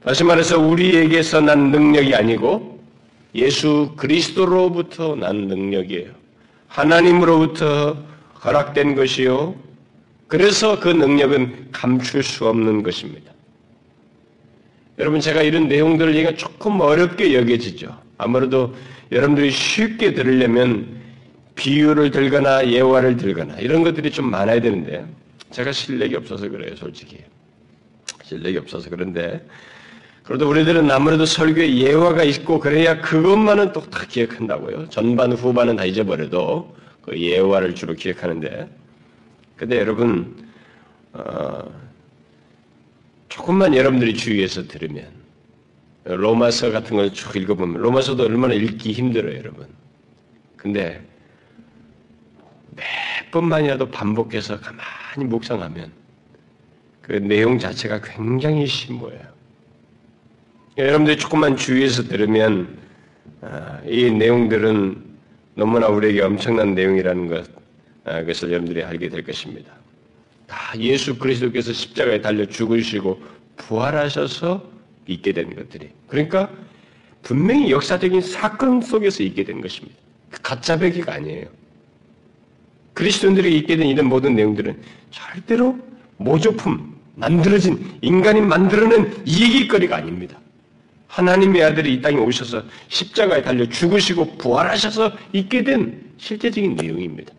다시 0.00 0.22
말해서 0.22 0.60
우리에게서 0.60 1.40
난 1.40 1.72
능력이 1.72 2.14
아니고 2.14 2.78
예수 3.34 3.94
그리스도로부터 3.96 5.16
난 5.16 5.48
능력이에요. 5.48 6.12
하나님으로부터 6.68 7.96
허락된 8.44 8.94
것이요. 8.94 9.56
그래서 10.28 10.78
그 10.78 10.88
능력은 10.88 11.70
감출 11.72 12.22
수 12.22 12.46
없는 12.46 12.84
것입니다. 12.84 13.32
여러분 15.00 15.18
제가 15.18 15.42
이런 15.42 15.66
내용들을 15.66 16.14
얘기가 16.14 16.36
조금 16.36 16.80
어렵게 16.80 17.34
여겨지죠. 17.34 17.98
아무래도 18.18 18.72
여러분들이 19.10 19.50
쉽게 19.50 20.14
들으려면 20.14 21.02
비유를 21.54 22.10
들거나 22.10 22.68
예화를 22.68 23.16
들거나 23.16 23.56
이런 23.58 23.82
것들이 23.82 24.10
좀 24.10 24.30
많아야 24.30 24.60
되는데 24.60 25.06
제가 25.50 25.72
실력이 25.72 26.16
없어서 26.16 26.48
그래요, 26.48 26.74
솔직히. 26.76 27.18
실력이 28.24 28.58
없어서 28.58 28.90
그런데 28.90 29.46
그래도 30.22 30.48
우리들은 30.48 30.90
아무래도 30.90 31.26
설교에 31.26 31.76
예화가 31.76 32.24
있고 32.24 32.58
그래야 32.58 33.00
그것만은 33.00 33.72
또 33.72 33.82
다 33.82 34.06
기억한다고요. 34.06 34.88
전반 34.88 35.32
후반은 35.32 35.76
다 35.76 35.84
잊어버려도 35.84 36.74
그 37.02 37.20
예화를 37.20 37.74
주로 37.74 37.94
기억하는데 37.94 38.68
근데 39.56 39.78
여러분 39.78 40.34
어, 41.12 41.70
조금만 43.28 43.74
여러분들이 43.76 44.14
주의해서 44.14 44.66
들으면 44.66 45.06
로마서 46.04 46.70
같은 46.70 46.96
걸 46.96 47.10
쭉 47.12 47.36
읽어보면 47.36 47.80
로마서도 47.80 48.24
얼마나 48.24 48.54
읽기 48.54 48.92
힘들어요, 48.92 49.36
여러분. 49.38 49.66
근데 50.56 51.02
몇 52.76 53.30
번만이라도 53.30 53.90
반복해서 53.90 54.58
가만히 54.60 55.28
묵상하면 55.28 55.92
그 57.02 57.12
내용 57.12 57.58
자체가 57.58 58.00
굉장히 58.00 58.66
심오해요. 58.66 59.22
여러분들이 60.76 61.18
조금만 61.18 61.56
주의해서 61.56 62.04
들으면 62.04 62.78
아, 63.40 63.80
이 63.86 64.10
내용들은 64.10 65.02
너무나 65.54 65.88
우리에게 65.88 66.22
엄청난 66.22 66.74
내용이라는 66.74 67.28
것, 67.28 67.48
아, 68.04 68.20
그것을 68.20 68.50
여러분들이 68.50 68.82
알게 68.82 69.08
될 69.08 69.22
것입니다. 69.22 69.72
다 70.46 70.78
예수 70.78 71.18
그리스도께서 71.18 71.72
십자가에 71.72 72.20
달려 72.20 72.46
죽으시고 72.46 73.22
부활하셔서 73.56 74.68
있게 75.06 75.32
된 75.32 75.54
것들이. 75.54 75.90
그러니까 76.08 76.50
분명히 77.22 77.70
역사적인 77.70 78.20
사건 78.20 78.80
속에서 78.80 79.22
있게 79.22 79.44
된 79.44 79.60
것입니다. 79.60 79.96
그 80.30 80.40
가짜 80.42 80.78
배기가 80.78 81.14
아니에요. 81.14 81.46
그리스도인들이 82.94 83.58
있게 83.58 83.76
된 83.76 83.88
이런 83.88 84.06
모든 84.06 84.34
내용들은 84.34 84.76
절대로 85.10 85.76
모조품, 86.16 86.94
만들어진 87.16 87.78
인간이 88.00 88.40
만들어낸 88.40 89.12
이기거리가 89.24 89.96
아닙니다. 89.96 90.38
하나님의 91.08 91.62
아들이 91.62 91.94
이 91.94 92.00
땅에 92.00 92.16
오셔서 92.16 92.62
십자가에 92.88 93.42
달려 93.42 93.68
죽으시고 93.68 94.36
부활하셔서 94.38 95.12
있게 95.32 95.62
된 95.62 96.12
실제적인 96.18 96.74
내용입니다. 96.74 97.32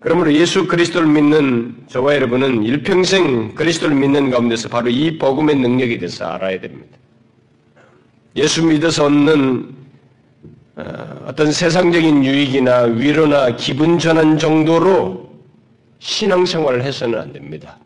그러므로 0.00 0.32
예수 0.32 0.66
그리스도를 0.66 1.08
믿는 1.08 1.76
저와 1.88 2.14
여러분은 2.16 2.64
일평생 2.64 3.54
그리스도를 3.54 3.94
믿는 3.96 4.30
가운데서 4.30 4.68
바로 4.68 4.88
이 4.88 5.16
복음의 5.18 5.56
능력에 5.56 5.98
대해서 5.98 6.26
알아야 6.26 6.60
됩니다. 6.60 6.98
예수 8.34 8.66
믿어서 8.66 9.04
얻는 9.06 9.81
어, 10.76 11.24
어떤 11.26 11.52
세상적인 11.52 12.24
유익이나 12.24 12.82
위로나 12.82 13.56
기분 13.56 13.98
전환 13.98 14.38
정도로 14.38 15.30
신앙생활을 15.98 16.82
해서는 16.82 17.18
안 17.18 17.32
됩니다. 17.32 17.78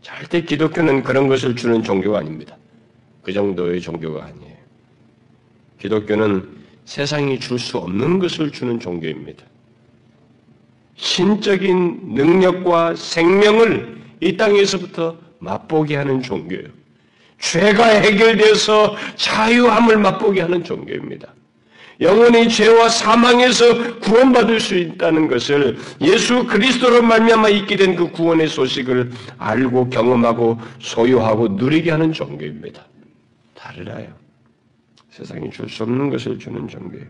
절대 0.00 0.42
기독교는 0.42 1.02
그런 1.02 1.28
것을 1.28 1.54
주는 1.54 1.82
종교가 1.82 2.18
아닙니다. 2.18 2.56
그 3.22 3.32
정도의 3.32 3.80
종교가 3.80 4.24
아니에요. 4.24 4.56
기독교는 5.78 6.48
세상이 6.84 7.38
줄 7.38 7.58
수 7.58 7.78
없는 7.78 8.18
것을 8.18 8.50
주는 8.50 8.80
종교입니다. 8.80 9.44
신적인 10.96 12.14
능력과 12.14 12.96
생명을 12.96 14.00
이 14.20 14.36
땅에서부터 14.36 15.16
맛보게 15.38 15.96
하는 15.96 16.22
종교예요. 16.22 16.68
죄가 17.40 17.86
해결되어서 17.86 18.96
자유함을 19.16 19.98
맛보게 19.98 20.40
하는 20.40 20.62
종교입니다. 20.62 21.32
영원히 22.02 22.48
죄와 22.48 22.88
사망에서 22.88 23.98
구원받을 24.00 24.60
수 24.60 24.76
있다는 24.76 25.28
것을 25.28 25.78
예수 26.00 26.44
그리스도로 26.46 27.02
말미암아 27.02 27.48
있게 27.50 27.76
된 27.76 27.92
그 27.94 28.10
구원의 28.10 28.48
소식을 28.48 29.10
알고 29.38 29.90
경험하고 29.90 30.58
소유하고 30.80 31.48
누리게 31.48 31.90
하는 31.90 32.12
종교입니다. 32.12 32.84
달라요. 33.54 34.08
세상이 35.10 35.50
줄 35.50 35.68
수 35.68 35.82
없는 35.84 36.10
것을 36.10 36.38
주는 36.38 36.66
종교예요. 36.66 37.06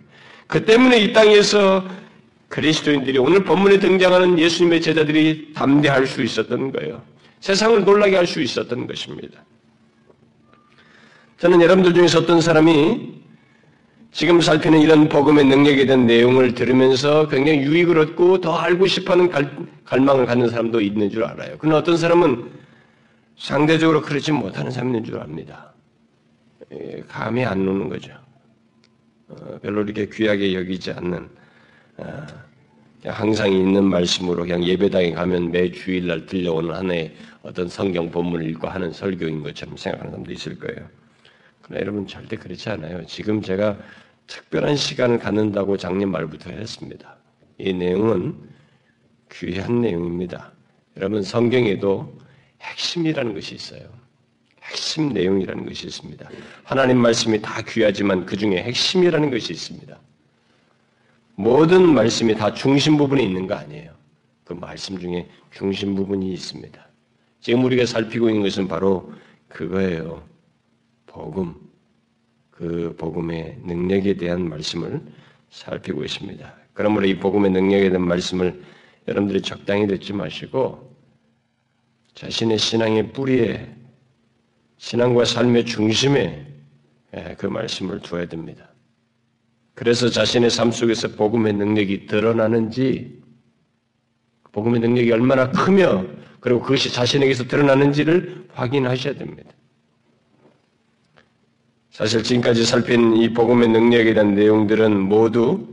그 0.48 0.64
때문에 0.64 0.98
이 0.98 1.12
땅에서 1.12 1.84
그리스도인들이 2.48 3.16
오늘 3.18 3.44
본문에 3.44 3.78
등장하는 3.78 4.38
예수님의 4.38 4.82
제자들이 4.82 5.52
담대할 5.54 6.06
수 6.06 6.22
있었던 6.22 6.72
거예요. 6.72 7.00
세상을 7.40 7.84
놀라게 7.84 8.16
할 8.16 8.26
수 8.26 8.42
있었던 8.42 8.86
것입니다. 8.86 9.42
저는 11.38 11.62
여러분들 11.62 11.94
중에서 11.94 12.18
어떤 12.18 12.40
사람이 12.40 13.21
지금 14.12 14.42
살피는 14.42 14.80
이런 14.80 15.08
복음의 15.08 15.46
능력에 15.46 15.86
대한 15.86 16.06
내용을 16.06 16.54
들으면서 16.54 17.26
굉장히 17.28 17.60
유익을 17.60 17.98
얻고 17.98 18.42
더 18.42 18.54
알고 18.54 18.86
싶어하는 18.86 19.30
갈, 19.30 20.00
망을 20.00 20.26
갖는 20.26 20.50
사람도 20.50 20.82
있는 20.82 21.08
줄 21.08 21.24
알아요. 21.24 21.56
그러나 21.58 21.78
어떤 21.78 21.96
사람은 21.96 22.50
상대적으로 23.38 24.02
그렇지 24.02 24.32
못하는 24.32 24.70
있는 24.70 25.02
줄 25.02 25.18
압니다. 25.18 25.72
예, 26.72 27.02
감이 27.08 27.42
안 27.42 27.66
오는 27.66 27.88
거죠. 27.88 28.12
어, 29.28 29.58
별로 29.62 29.82
이렇게 29.82 30.06
귀하게 30.10 30.54
여기지 30.54 30.92
않는 30.92 31.28
아, 31.96 32.26
항상 33.06 33.50
있는 33.50 33.84
말씀으로 33.84 34.42
그냥 34.42 34.62
예배당에 34.62 35.12
가면 35.12 35.50
매 35.50 35.72
주일날 35.72 36.26
들려오는 36.26 36.74
하나의 36.74 37.14
어떤 37.42 37.66
성경 37.66 38.10
본문을 38.10 38.48
읽고 38.50 38.68
하는 38.68 38.92
설교인 38.92 39.42
것처럼 39.42 39.76
생각하는 39.78 40.10
사람도 40.10 40.32
있을 40.32 40.58
거예요. 40.58 40.86
그러나 41.62 41.80
여러분 41.80 42.06
절대 42.06 42.36
그렇지 42.36 42.68
않아요. 42.70 43.06
지금 43.06 43.40
제가 43.40 43.78
특별한 44.26 44.76
시간을 44.76 45.18
갖는다고 45.18 45.76
작년 45.76 46.10
말부터 46.10 46.50
했습니다. 46.50 47.16
이 47.58 47.72
내용은 47.72 48.34
귀한 49.30 49.80
내용입니다. 49.80 50.52
여러분 50.96 51.22
성경에도 51.22 52.18
핵심이라는 52.60 53.34
것이 53.34 53.54
있어요. 53.54 53.82
핵심 54.62 55.12
내용이라는 55.12 55.66
것이 55.66 55.86
있습니다. 55.86 56.28
하나님 56.62 56.98
말씀이 56.98 57.40
다 57.40 57.62
귀하지만 57.62 58.26
그 58.26 58.36
중에 58.36 58.62
핵심이라는 58.62 59.30
것이 59.30 59.52
있습니다. 59.52 59.98
모든 61.34 61.92
말씀이 61.92 62.34
다 62.34 62.52
중심 62.52 62.96
부분에 62.96 63.22
있는 63.22 63.46
거 63.46 63.54
아니에요. 63.54 63.92
그 64.44 64.52
말씀 64.52 64.98
중에 64.98 65.28
중심 65.50 65.94
부분이 65.94 66.32
있습니다. 66.32 66.88
지금 67.40 67.64
우리가 67.64 67.86
살피고 67.86 68.28
있는 68.28 68.42
것은 68.42 68.68
바로 68.68 69.12
그거예요. 69.48 70.22
복음. 71.12 71.54
그 72.50 72.94
복음의 72.98 73.58
능력에 73.64 74.14
대한 74.14 74.48
말씀을 74.48 75.00
살피고 75.50 76.04
있습니다. 76.04 76.54
그러므로 76.72 77.06
이 77.06 77.18
복음의 77.18 77.50
능력에 77.50 77.90
대한 77.90 78.06
말씀을 78.06 78.62
여러분들이 79.08 79.42
적당히 79.42 79.86
듣지 79.86 80.12
마시고 80.12 80.96
자신의 82.14 82.58
신앙의 82.58 83.12
뿌리에 83.12 83.74
신앙과 84.78 85.24
삶의 85.24 85.66
중심에 85.66 86.46
예, 87.14 87.34
그 87.38 87.46
말씀을 87.46 88.00
두어야 88.00 88.26
됩니다. 88.26 88.70
그래서 89.74 90.08
자신의 90.08 90.50
삶 90.50 90.70
속에서 90.70 91.08
복음의 91.08 91.54
능력이 91.54 92.06
드러나는지, 92.06 93.22
복음의 94.52 94.80
능력이 94.80 95.12
얼마나 95.12 95.50
크며, 95.50 96.06
그리고 96.40 96.60
그것이 96.60 96.92
자신에게서 96.92 97.44
드러나는지를 97.44 98.48
확인하셔야 98.52 99.14
됩니다. 99.14 99.50
사실 101.92 102.22
지금까지 102.22 102.64
살핀 102.64 103.18
이 103.18 103.34
복음의 103.34 103.68
능력에 103.68 104.14
대한 104.14 104.34
내용들은 104.34 104.98
모두 104.98 105.68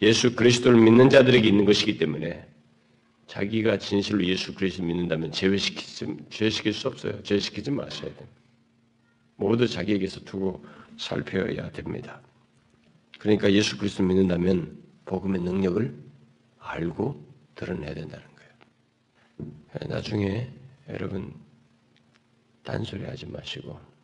예수 0.00 0.36
그리스도를 0.36 0.80
믿는 0.80 1.10
자들에게 1.10 1.48
있는 1.48 1.64
것이기 1.64 1.98
때문에 1.98 2.46
자기가 3.26 3.78
진실로 3.78 4.24
예수 4.24 4.54
그리스도를 4.54 4.86
믿는다면 4.86 5.32
제외시키지, 5.32 6.16
제외시킬 6.30 6.72
수 6.72 6.86
없어요. 6.86 7.20
제외시키지 7.24 7.72
마셔야 7.72 8.14
됩니다. 8.14 8.40
모두 9.34 9.66
자기에게서 9.66 10.20
두고 10.20 10.64
살펴야 10.96 11.70
됩니다. 11.72 12.20
그러니까 13.18 13.52
예수 13.52 13.76
그리스도를 13.78 14.06
믿는다면 14.06 14.78
복음의 15.06 15.40
능력을 15.40 15.92
알고 16.60 17.20
드러내야 17.56 17.94
된다는 17.94 18.24
거예요. 18.36 19.88
나중에 19.88 20.48
여러분 20.88 21.34
단소리 22.62 23.04
하지 23.04 23.26
마시고 23.26 23.95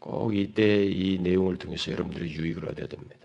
꼭 0.00 0.34
이때 0.34 0.86
이 0.86 1.18
내용을 1.18 1.56
통해서 1.58 1.92
여러분들의 1.92 2.32
유익을 2.32 2.68
얻어야 2.68 2.88
됩니다. 2.88 3.16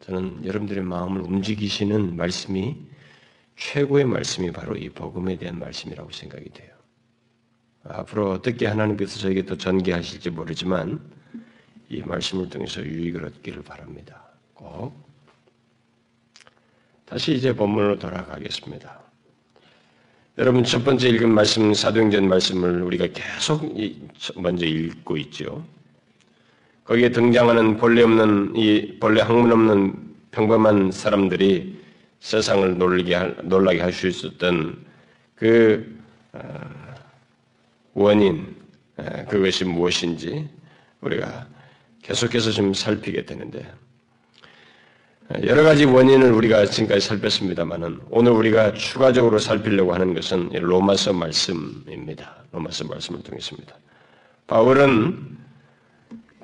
저는 0.00 0.44
여러분들의 0.44 0.82
마음을 0.82 1.20
움직이시는 1.20 2.16
말씀이 2.16 2.74
최고의 3.56 4.06
말씀이 4.06 4.50
바로 4.50 4.76
이 4.76 4.88
복음에 4.88 5.36
대한 5.36 5.58
말씀이라고 5.58 6.10
생각이 6.10 6.50
돼요. 6.50 6.74
앞으로 7.84 8.32
어떻게 8.32 8.66
하나님께서 8.66 9.18
저에게 9.20 9.44
더 9.44 9.56
전개하실지 9.56 10.30
모르지만 10.30 11.00
이 11.88 12.00
말씀을 12.02 12.48
통해서 12.48 12.82
유익을 12.82 13.24
얻기를 13.26 13.62
바랍니다. 13.62 14.24
꼭 14.54 15.06
다시 17.04 17.34
이제 17.34 17.54
본문으로 17.54 17.98
돌아가겠습니다. 17.98 19.00
여러분 20.38 20.64
첫 20.64 20.82
번째 20.82 21.08
읽은 21.10 21.30
말씀 21.30 21.72
사도행전 21.72 22.28
말씀을 22.28 22.82
우리가 22.82 23.06
계속 23.08 23.74
먼저 24.36 24.66
읽고 24.66 25.16
있죠. 25.18 25.64
거기에 26.86 27.10
등장하는 27.10 27.76
본래 27.76 28.02
없는 28.02 28.52
이 28.56 28.98
본래 29.00 29.20
학문 29.20 29.52
없는 29.52 29.94
평범한 30.30 30.92
사람들이 30.92 31.82
세상을 32.20 32.78
놀게 32.78 33.14
할, 33.14 33.36
놀라게 33.42 33.80
할 33.80 33.92
수 33.92 34.06
있었던 34.06 34.84
그 35.34 35.98
어, 36.32 36.40
원인 37.94 38.54
그것이 39.28 39.64
무엇인지 39.64 40.48
우리가 41.00 41.46
계속해서 42.02 42.50
좀 42.50 42.72
살피게 42.72 43.24
되는데 43.24 43.66
여러 45.44 45.64
가지 45.64 45.84
원인을 45.84 46.30
우리가 46.32 46.66
지금까지 46.66 47.00
살폈습니다만은 47.04 48.00
오늘 48.10 48.32
우리가 48.32 48.74
추가적으로 48.74 49.38
살피려고 49.38 49.92
하는 49.92 50.14
것은 50.14 50.50
로마서 50.52 51.12
말씀입니다. 51.12 52.44
로마서 52.52 52.84
말씀을 52.84 53.22
통했습니다. 53.24 53.74
바울은 54.46 55.36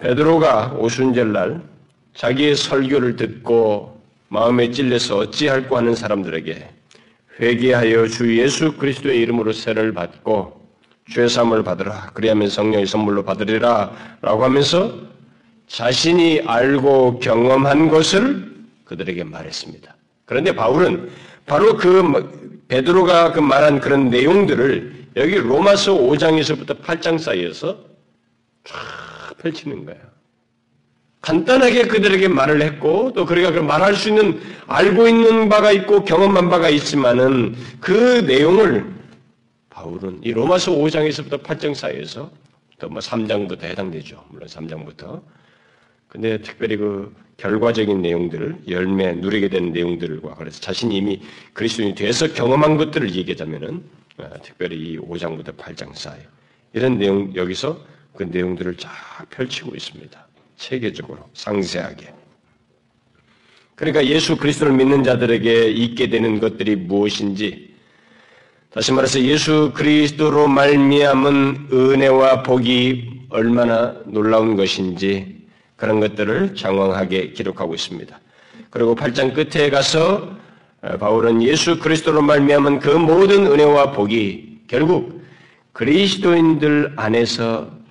베드로가 0.03 0.75
오순절날 0.79 1.63
자기의 2.15 2.57
설교를 2.57 3.15
듣고 3.15 4.01
마음에 4.29 4.71
찔려서 4.71 5.19
어찌할꼬 5.19 5.77
하는 5.77 5.95
사람들에게 5.95 6.69
회개하여 7.41 8.09
주 8.09 8.37
예수 8.37 8.77
그리스도의 8.77 9.21
이름으로 9.21 9.53
세를 9.53 9.95
받고 9.95 10.61
죄삼을 11.13 11.63
받으라. 11.63 12.11
그리하면 12.15 12.49
성령의 12.49 12.87
선물로 12.87 13.25
받으리라. 13.25 13.93
라고 14.21 14.45
하면서 14.45 14.93
자신이 15.69 16.43
알고 16.47 17.21
경험한 17.21 17.89
것을 17.89 18.53
그들에게 18.85 19.23
말했습니다. 19.23 19.95
그런데 20.25 20.55
바울은 20.55 21.11
바로 21.47 21.77
그 21.77 22.65
베드로가 22.69 23.33
그 23.33 23.41
말한 23.41 23.81
그런 23.81 24.11
내용들을 24.11 25.07
여기 25.17 25.37
로마서 25.37 25.95
5장에서부터 25.95 26.81
8장 26.81 27.19
사이에서 27.19 27.79
쫙 28.65 29.12
펼치는 29.43 29.85
거예요. 29.85 30.01
간단하게 31.21 31.85
그들에게 31.85 32.29
말을 32.29 32.63
했고 32.63 33.13
또 33.13 33.25
그리가 33.25 33.53
그 33.53 33.61
말할 33.61 33.95
수 33.95 34.09
있는 34.09 34.41
알고 34.67 35.07
있는 35.07 35.49
바가 35.49 35.71
있고 35.73 36.05
경험한 36.05 36.49
바가 36.49 36.69
있지만은 36.71 37.55
그 37.81 38.25
내용을 38.27 38.93
바울은 39.71 40.21
이 40.23 40.33
로마서 40.33 40.73
5장에서부터 40.73 41.43
8장 41.43 41.75
사이에서 41.75 42.31
또뭐 42.79 42.99
3장부터 42.99 43.63
해당되죠. 43.63 44.25
물론 44.31 44.49
3장부터. 44.49 45.23
근데 46.09 46.39
특별히 46.43 46.77
그 46.77 47.15
결과적인 47.37 48.03
내용들을 48.03 48.65
열매 48.69 49.13
누리게 49.13 49.49
되는 49.49 49.73
내용들과 49.73 50.35
그래서 50.35 50.61
자신이 50.61 50.97
이미 50.97 51.23
그리스도인이 51.53 51.95
돼서 51.95 52.33
경험한 52.33 52.77
것들을 52.77 53.15
얘기하자면은 53.15 53.83
어, 54.19 54.31
특별히 54.43 54.77
이 54.77 54.99
5장부터 54.99 55.57
8장 55.57 55.95
사이 55.95 56.19
이런 56.73 56.99
내용 56.99 57.35
여기서 57.35 57.79
그 58.15 58.25
내용들을 58.25 58.77
쫙 58.77 58.91
펼치고 59.31 59.75
있습니다. 59.75 60.27
체계적으로 60.57 61.29
상세하게. 61.35 62.13
그러니까 63.75 64.07
예수 64.07 64.37
그리스도를 64.37 64.73
믿는 64.75 65.03
자들에게 65.03 65.71
있게 65.71 66.09
되는 66.09 66.39
것들이 66.39 66.77
무엇인지 66.77 67.73
다시 68.73 68.93
말해서 68.93 69.21
예수 69.21 69.73
그리스도로 69.75 70.49
말미암은 70.49 71.69
은혜와 71.73 72.43
복이 72.43 73.27
얼마나 73.29 73.95
놀라운 74.07 74.57
것인지 74.57 75.43
그런 75.77 76.01
것들을 76.01 76.55
장황하게 76.55 77.33
기록하고 77.33 77.75
있습니다. 77.75 78.21
그리고 78.71 78.95
8장 78.95 79.35
끝에 79.35 79.69
가서 79.69 80.37
바울은 81.01 81.43
예수 81.43 81.79
그리스도로 81.79 82.23
말미암은 82.23 82.79
그 82.79 82.89
모든 82.89 83.47
은혜와 83.47 83.93
복이 83.93 84.61
결국 84.69 85.23
그리스도인들 85.73 86.95
안에서 86.97 87.82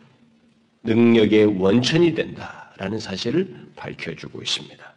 능력의 0.83 1.59
원천이 1.59 2.15
된다라는 2.15 2.99
사실을 2.99 3.47
밝혀주고 3.75 4.41
있습니다. 4.41 4.93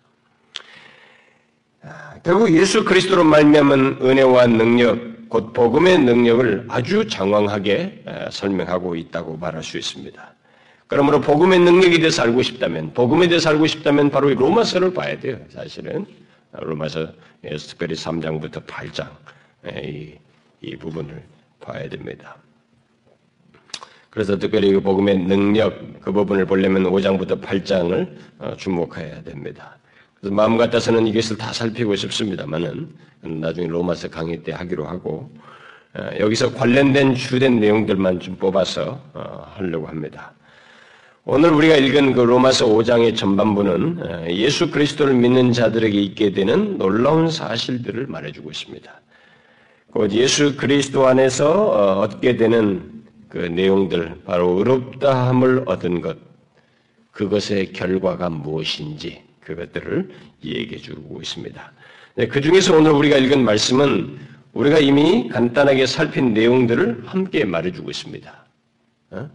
아, 1.83 2.15
결국 2.23 2.55
예수 2.57 2.85
그리스도로 2.85 3.25
말미암은 3.25 3.99
은혜와 4.01 4.47
능력, 4.47 5.29
곧 5.29 5.53
복음의 5.53 5.99
능력을 5.99 6.67
아주 6.69 7.07
장황하게 7.07 8.05
설명하고 8.31 8.97
있다고 8.97 9.37
말할 9.37 9.63
수 9.63 9.77
있습니다. 9.77 10.35
그러므로 10.87 11.21
복음의 11.21 11.59
능력에 11.59 11.99
대해서 11.99 12.23
알고 12.23 12.43
싶다면, 12.43 12.95
복음에 12.95 13.27
대해서 13.29 13.51
알고 13.51 13.67
싶다면 13.67 14.11
바로 14.11 14.31
이 14.31 14.35
로마서를 14.35 14.95
봐야 14.95 15.19
돼요. 15.19 15.39
사실은 15.51 16.07
로마서 16.53 17.13
특별히 17.43 17.95
3장부터 17.95 18.65
8장 18.65 19.09
이, 19.83 20.15
이 20.61 20.77
부분을 20.77 21.23
봐야 21.61 21.89
됩니다. 21.89 22.37
그래서 24.15 24.39
특별히 24.39 24.73
그 24.73 24.81
복음의 24.81 25.19
능력 25.19 26.01
그 26.01 26.13
부분을 26.13 26.47
보려면 26.47 26.85
5장부터 26.85 27.43
8장을 27.43 28.09
어, 28.39 28.55
주목해야 28.57 29.25
됩니다. 29.25 29.77
그래서 30.21 30.33
마음 30.33 30.57
같아서는 30.57 31.09
이것을 31.09 31.37
다 31.37 31.53
살피고 31.53 31.97
싶습니다만은 31.97 32.95
나중에 33.23 33.67
로마서 33.67 34.09
강의 34.11 34.41
때 34.45 34.53
하기로 34.53 34.87
하고 34.87 35.29
어, 35.95 36.11
여기서 36.21 36.55
관련된 36.55 37.17
주된 37.17 37.59
내용들만 37.59 38.21
좀 38.21 38.37
뽑아서 38.37 39.01
어, 39.15 39.53
하려고 39.57 39.89
합니다. 39.89 40.33
오늘 41.25 41.51
우리가 41.51 41.75
읽은 41.75 42.13
그 42.13 42.21
로마서 42.21 42.67
5장의 42.67 43.17
전반부는 43.17 44.29
예수 44.31 44.71
그리스도를 44.71 45.15
믿는 45.15 45.53
자들에게 45.53 45.99
있게 45.99 46.33
되는 46.33 46.79
놀라운 46.79 47.31
사실들을 47.31 48.07
말해주고 48.07 48.51
있습니다. 48.51 49.01
곧 49.91 50.13
예수 50.13 50.55
그리스도 50.57 51.07
안에서 51.07 52.01
얻게 52.01 52.37
되는 52.37 52.95
그 53.35 53.39
내용들, 53.39 54.21
바로 54.25 54.51
의롭다함을 54.59 55.65
얻은 55.67 56.03
것, 56.03 56.17
그것의 57.11 57.73
결과가 57.73 58.31
무엇인지 58.31 59.23
그것들을 59.41 60.09
얘기해 60.45 60.81
주고 60.81 61.21
있습니다. 61.21 61.73
네, 62.15 62.29
그 62.29 62.41
중에서 62.41 62.77
오늘 62.77 62.93
우리가 62.93 63.17
읽은 63.17 63.45
말씀은 63.45 64.19
우리가 64.53 64.79
이미 64.79 65.29
간단하게 65.29 65.85
살핀 65.85 66.33
내용들을 66.33 67.03
함께 67.07 67.45
말해주고 67.45 67.91
있습니다. 67.91 68.45
어? 69.11 69.31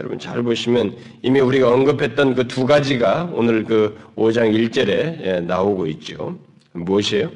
여러분 0.00 0.18
잘 0.18 0.42
보시면 0.42 0.96
이미 1.22 1.38
우리가 1.38 1.72
언급했던 1.72 2.34
그 2.34 2.48
두 2.48 2.66
가지가 2.66 3.30
오늘 3.32 3.62
그 3.62 3.96
5장 4.16 4.52
1절에 4.52 5.24
예, 5.24 5.40
나오고 5.40 5.86
있죠. 5.86 6.40
무엇이에요? 6.72 7.30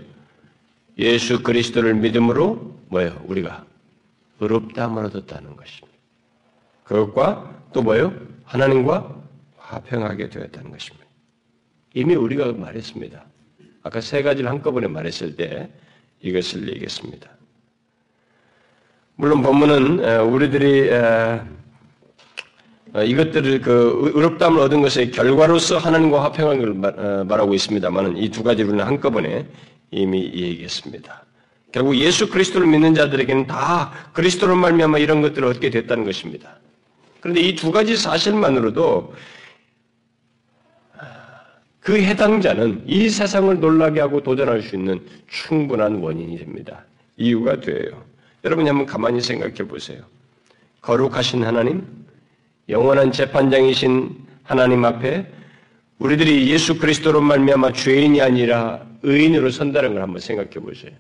예수 0.99 1.45
그리스도를 1.45 1.95
믿음으로 1.95 2.75
뭐예요? 2.89 3.23
우리가 3.29 3.65
의롭다함을 4.41 5.05
얻었다는 5.05 5.55
것입니다. 5.55 5.88
그것과 6.89 7.69
또 7.73 7.83
뭐예요? 7.83 8.15
하나님과 8.45 9.15
화평하게 9.59 10.31
되었다는 10.31 10.71
것입니다. 10.71 11.07
이미 11.95 12.15
우리가 12.15 12.53
말했습니다. 12.53 13.23
아까 13.83 14.01
세 14.01 14.23
가지를 14.23 14.49
한꺼번에 14.51 14.89
말했을 14.89 15.37
때 15.37 15.69
이것을 16.21 16.69
얘기했습니다. 16.69 17.29
물론 19.17 19.43
본문은 19.43 20.21
우리들이 20.21 20.91
어, 22.95 23.05
이것들을 23.05 23.61
그 23.61 24.13
의롭다함을 24.15 24.61
얻은 24.63 24.81
것의 24.81 25.11
결과로서 25.11 25.77
하나님과 25.77 26.25
화평한 26.25 26.59
걸 26.59 26.71
어, 26.99 27.25
말하고 27.25 27.53
있습니다만 27.53 28.17
이두 28.17 28.43
가지로는 28.43 28.83
한꺼번에 28.83 29.47
이미 29.91 30.25
얘기했습니다. 30.25 31.27
결국 31.71 31.99
예수 31.99 32.31
그리스도를 32.31 32.67
믿는 32.67 32.95
자들에게는 32.95 33.47
다 33.47 33.93
그리스도로 34.15 34.57
말미암아 34.57 34.99
이런 34.99 35.21
것들을 35.21 35.47
얻게 35.47 35.69
됐다는 35.69 36.05
것입니다. 36.05 36.59
그런데 37.21 37.41
이 37.41 37.55
두 37.57 37.73
가지 37.73 37.97
사실만으로도 37.97 39.15
그 41.81 41.97
해당자는 42.01 42.85
이 42.87 43.09
세상을 43.09 43.61
놀라게 43.61 44.01
하고 44.01 44.23
도전할 44.23 44.63
수 44.63 44.77
있는 44.77 45.01
충분한 45.29 45.97
원인이 45.97 46.37
됩니다. 46.39 46.85
이유가 47.17 47.61
돼요. 47.61 48.05
여러분이 48.45 48.69
한번 48.69 48.87
가만히 48.87 49.21
생각해 49.21 49.55
보세요. 49.67 50.03
거룩하신 50.83 51.45
하나님, 51.45 51.87
영원한 52.69 53.11
재판장이신 53.11 54.27
하나님 54.43 54.85
앞에 54.85 55.27
우리들이 55.99 56.49
예수 56.51 56.79
그리스도로 56.79 57.21
말미암아 57.23 57.73
죄인이 57.73 58.21
아니라 58.21 58.87
의인으로 59.03 59.51
선다는 59.51 59.95
걸 59.95 60.03
한번 60.03 60.21
생각해 60.21 60.51
보세요. 60.51 60.93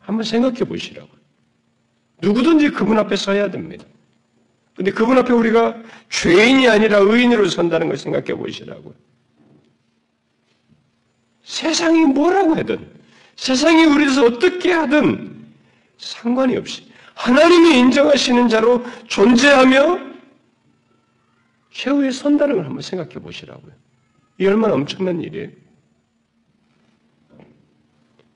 한번 0.00 0.24
생각해 0.24 0.58
보시라고. 0.64 1.08
누구든지 2.20 2.70
그분 2.70 2.98
앞에 2.98 3.16
서야 3.16 3.50
됩니다. 3.50 3.84
근데 4.76 4.90
그분 4.90 5.16
앞에 5.18 5.32
우리가 5.32 5.80
죄인이 6.10 6.68
아니라 6.68 6.98
의인으로 6.98 7.48
선다는 7.48 7.88
걸 7.88 7.96
생각해 7.96 8.34
보시라고. 8.34 8.94
세상이 11.44 12.06
뭐라고 12.06 12.56
하든, 12.56 12.90
세상이 13.36 13.84
우리에서 13.84 14.24
어떻게 14.24 14.72
하든 14.72 15.44
상관이 15.98 16.56
없이 16.56 16.90
하나님이 17.14 17.78
인정하시는 17.78 18.48
자로 18.48 18.84
존재하며 19.06 20.14
최후에 21.70 22.10
선다는 22.10 22.56
걸 22.56 22.66
한번 22.66 22.82
생각해 22.82 23.14
보시라고요. 23.14 23.72
이 24.38 24.46
얼마나 24.46 24.74
엄청난 24.74 25.20
일이에요. 25.20 25.50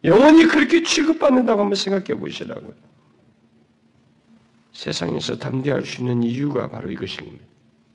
영원히 0.05 0.45
그렇게 0.47 0.83
취급받는다고 0.83 1.61
한번 1.61 1.75
생각해 1.75 2.19
보시라고요. 2.21 2.75
세상에서 4.79 5.37
담대할 5.39 5.85
수 5.85 6.03
있는 6.03 6.23
이유가 6.23 6.69
바로 6.69 6.89
이것입니다. 6.89 7.45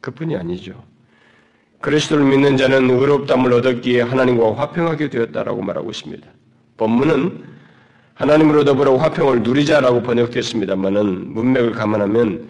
그뿐이 0.02 0.36
아니죠. 0.36 0.84
그리스도를 1.80 2.26
믿는 2.26 2.58
자는 2.58 2.90
의롭담을 2.90 3.54
얻었기에 3.54 4.02
하나님과 4.02 4.56
화평하게 4.56 5.10
되었다라고 5.10 5.62
말하고 5.62 5.92
있습니다. 5.92 6.28
본문은 6.76 7.46
하나님으로 8.16 8.66
더불어 8.66 8.98
화평을 8.98 9.44
누리자라고 9.44 10.04
번역됐습니다만은 10.04 11.34
문맥을 11.34 11.72
감안하면 11.72 12.50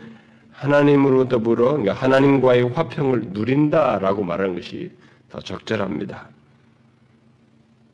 하나님으로 0.51 1.27
더불어 1.27 1.73
그러니까 1.73 1.93
하나님과의 1.93 2.69
화평을 2.69 3.21
누린다라고 3.33 4.23
말하는 4.23 4.55
것이 4.55 4.91
더 5.29 5.41
적절합니다. 5.41 6.27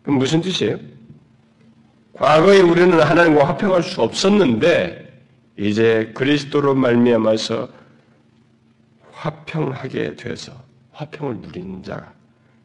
그럼 0.03 0.19
무슨 0.19 0.39
뜻이에요? 0.39 0.77
과거에 2.13 2.61
우리는 2.61 2.97
하나님과 3.01 3.45
화평할 3.45 3.83
수 3.83 4.01
없었는데 4.01 5.08
이제 5.59 6.11
그리스도로 6.15 6.73
말미암아서 6.73 7.67
화평하게 9.11 10.15
돼서 10.15 10.53
화평을 10.93 11.37
누리는 11.41 11.83
자 11.83 12.13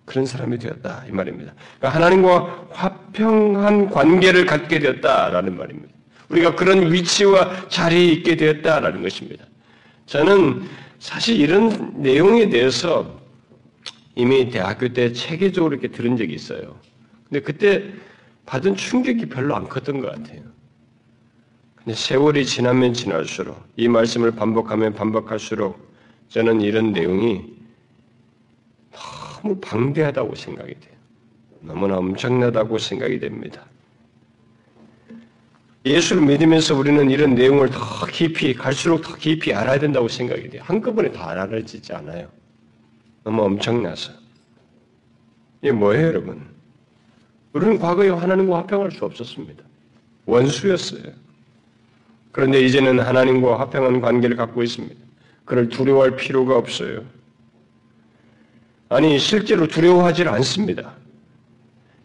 그런 0.05 0.25
사람이 0.27 0.59
되었다 0.59 1.05
이 1.09 1.11
말입니다. 1.11 1.55
그러니까 1.79 1.99
하나님과 1.99 2.69
화평한 2.71 3.91
관계를 3.91 4.47
갖게 4.47 4.79
되었다라는 4.79 5.57
말입니다. 5.57 5.93
우리가 6.29 6.55
그런 6.55 6.93
위치와 6.93 7.69
자리에 7.69 8.05
있게 8.13 8.37
되었다라는 8.37 9.03
것입니다. 9.03 9.45
저는 10.07 10.63
사실 11.01 11.41
이런 11.41 12.01
내용에 12.01 12.49
대해서 12.49 13.21
이미 14.15 14.51
대학교 14.51 14.93
때 14.93 15.13
체계적으로 15.13 15.75
이렇게 15.75 15.89
들은 15.89 16.17
적이 16.17 16.35
있어요. 16.35 16.79
근데 17.29 17.41
그때 17.41 17.83
받은 18.47 18.77
충격이 18.77 19.27
별로 19.27 19.57
안 19.57 19.69
컸던 19.69 20.01
것 20.01 20.13
같아요. 20.13 20.54
세월이 21.93 22.47
지나면 22.47 22.95
지날수록 22.95 23.63
이 23.77 23.89
말씀을 23.89 24.31
반복하면 24.33 24.95
반복할수록 24.95 25.79
저는 26.29 26.63
이런 26.63 26.93
내용이 26.93 27.45
너무 28.91 29.61
방대하다고 29.61 30.35
생각이 30.35 30.73
돼요. 30.81 30.95
너무나 31.61 31.99
엄청나다고 31.99 32.79
생각이 32.79 33.21
됩니다. 33.21 33.67
예수를 35.85 36.23
믿으면서 36.23 36.75
우리는 36.75 37.11
이런 37.11 37.35
내용을 37.35 37.69
더 37.69 38.07
깊이, 38.07 38.55
갈수록 38.55 39.03
더 39.03 39.15
깊이 39.17 39.53
알아야 39.53 39.79
된다고 39.79 40.09
생각이 40.09 40.49
돼요. 40.49 40.63
한꺼번에 40.65 41.13
다 41.13 41.29
알아지지 41.29 41.93
않아요. 41.93 42.29
너무 43.23 43.43
엄청나서. 43.43 44.13
이게 45.61 45.73
뭐예요, 45.73 46.07
여러분? 46.07 46.55
우리는 47.53 47.79
과거에 47.79 48.09
하나님과 48.09 48.59
화평할 48.59 48.93
수 48.93 49.05
없었습니다. 49.05 49.63
원수였어요. 50.25 51.24
그런데 52.35 52.61
이제는 52.63 52.99
하나님과 52.99 53.61
화평한 53.61 54.01
관계를 54.01 54.37
갖고 54.37 54.65
있습니다. 54.65 54.97
그를 55.45 55.69
두려워할 55.69 56.17
필요가 56.17 56.57
없어요. 56.57 57.03
아니, 58.89 59.21
실제로 59.21 59.69
두려워하지 59.69 60.25
않습니다. 60.25 60.95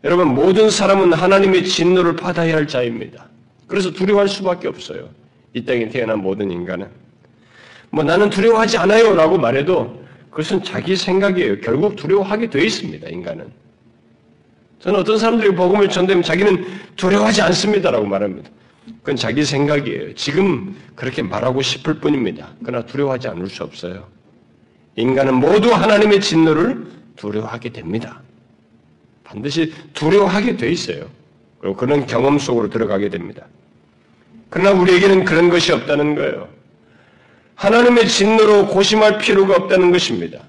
여러분, 0.04 0.28
모든 0.36 0.70
사람은 0.70 1.14
하나님의 1.14 1.66
진노를 1.66 2.16
받아야 2.16 2.56
할 2.56 2.68
자입니다. 2.68 3.26
그래서 3.66 3.90
두려워할 3.90 4.30
수밖에 4.30 4.68
없어요. 4.68 5.10
이 5.54 5.66
땅에 5.66 5.90
태어난 5.90 6.20
모든 6.20 6.52
인간은. 6.52 6.88
뭐 7.90 8.04
나는 8.04 8.30
두려워하지 8.30 8.78
않아요 8.78 9.16
라고 9.16 9.36
말해도 9.36 10.00
그것은 10.30 10.64
자기 10.64 10.96
생각이에요. 10.96 11.60
결국 11.62 11.96
두려워하게 11.96 12.52
되어 12.52 12.62
있습니다, 12.62 13.10
인간은. 13.10 13.52
저는 14.80 15.00
어떤 15.00 15.18
사람들이 15.18 15.56
복음을 15.56 15.90
전되면 15.90 16.22
자기는 16.22 16.66
두려워하지 16.98 17.42
않습니다라고 17.42 18.06
말합니다. 18.06 18.52
그건 19.00 19.16
자기 19.16 19.44
생각이에요. 19.44 20.16
지금 20.16 20.76
그렇게 20.96 21.22
말하고 21.22 21.62
싶을 21.62 21.96
뿐입니다. 22.00 22.50
그러나 22.64 22.86
두려워하지 22.86 23.28
않을 23.30 23.48
수 23.48 23.64
없어요. 23.64 24.08
인간은 24.96 25.36
모두 25.36 25.72
하나님의 25.74 26.22
진노를 26.22 26.86
두려워하게 27.16 27.70
됩니다. 27.70 28.22
반드시 29.24 29.74
두려워하게 29.94 30.58
돼 30.58 30.72
있어요. 30.72 31.08
그리고 31.60 31.76
그런 31.76 32.06
경험 32.06 32.40
속으로 32.40 32.70
들어가게 32.70 33.10
됩니다. 33.10 33.46
그러나 34.50 34.72
우리에게는 34.72 35.26
그런 35.26 35.50
것이 35.50 35.72
없다는 35.72 36.16
거예요. 36.16 36.50
하나님의 37.56 38.08
진노로 38.08 38.68
고심할 38.68 39.20
필요가 39.20 39.56
없다는 39.56 39.92
것입니다. 39.92 40.44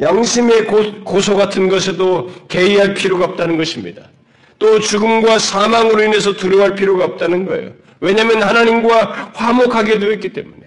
양심의 0.00 0.66
고, 0.66 1.20
소 1.20 1.36
같은 1.36 1.68
것에도 1.68 2.30
개의할 2.48 2.94
필요가 2.94 3.26
없다는 3.26 3.56
것입니다. 3.56 4.10
또 4.58 4.78
죽음과 4.80 5.38
사망으로 5.38 6.02
인해서 6.02 6.32
두려워할 6.32 6.74
필요가 6.74 7.04
없다는 7.04 7.46
거예요. 7.46 7.72
왜냐하면 8.00 8.42
하나님과 8.42 9.32
화목하게 9.34 9.98
되었기 9.98 10.32
때문에. 10.32 10.64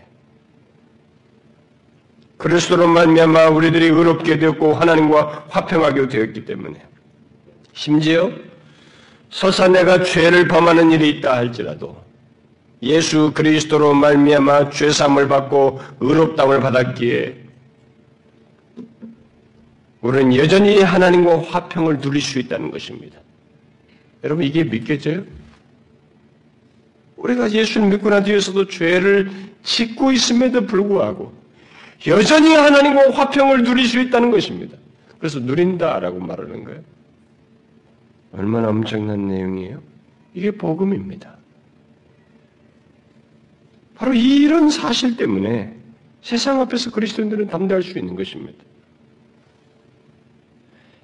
그리스도로 2.37 2.87
말미암아 2.87 3.49
우리들이 3.49 3.85
의롭게 3.87 4.37
되었고 4.39 4.73
하나님과 4.73 5.47
화평하게 5.49 6.07
되었기 6.07 6.45
때문에. 6.45 6.81
심지어 7.73 8.31
설사 9.29 9.67
내가 9.67 10.03
죄를 10.03 10.47
범하는 10.47 10.91
일이 10.91 11.09
있다 11.09 11.35
할지라도 11.35 11.97
예수 12.81 13.31
그리스도로 13.33 13.93
말미암아 13.93 14.69
죄삼을 14.69 15.27
받고 15.27 15.81
의롭다을 15.99 16.59
받았기에 16.59 17.47
우리는 20.01 20.35
여전히 20.35 20.81
하나님과 20.81 21.41
화평을 21.41 21.99
누릴 21.99 22.21
수 22.21 22.39
있다는 22.39 22.71
것입니다. 22.71 23.19
여러분 24.23 24.43
이게 24.43 24.63
믿겨져요? 24.63 25.23
우리가 27.17 27.51
예수를 27.51 27.89
믿고 27.89 28.09
난 28.09 28.23
뒤에서도 28.23 28.67
죄를 28.67 29.31
짓고 29.63 30.11
있음에도 30.11 30.65
불구하고 30.65 31.33
여전히 32.07 32.53
하나님과 32.53 33.11
화평을 33.11 33.63
누릴 33.63 33.87
수 33.87 33.99
있다는 33.99 34.31
것입니다. 34.31 34.77
그래서 35.17 35.39
누린다라고 35.39 36.19
말하는 36.19 36.63
거예요. 36.63 36.81
얼마나 38.33 38.69
엄청난 38.69 39.27
내용이에요? 39.27 39.81
이게 40.33 40.51
복음입니다. 40.51 41.35
바로 43.95 44.13
이런 44.13 44.69
사실 44.69 45.17
때문에 45.17 45.75
세상 46.21 46.61
앞에서 46.61 46.91
그리스도인들은 46.91 47.47
담대할 47.47 47.81
수 47.81 47.97
있는 47.97 48.15
것입니다. 48.15 48.63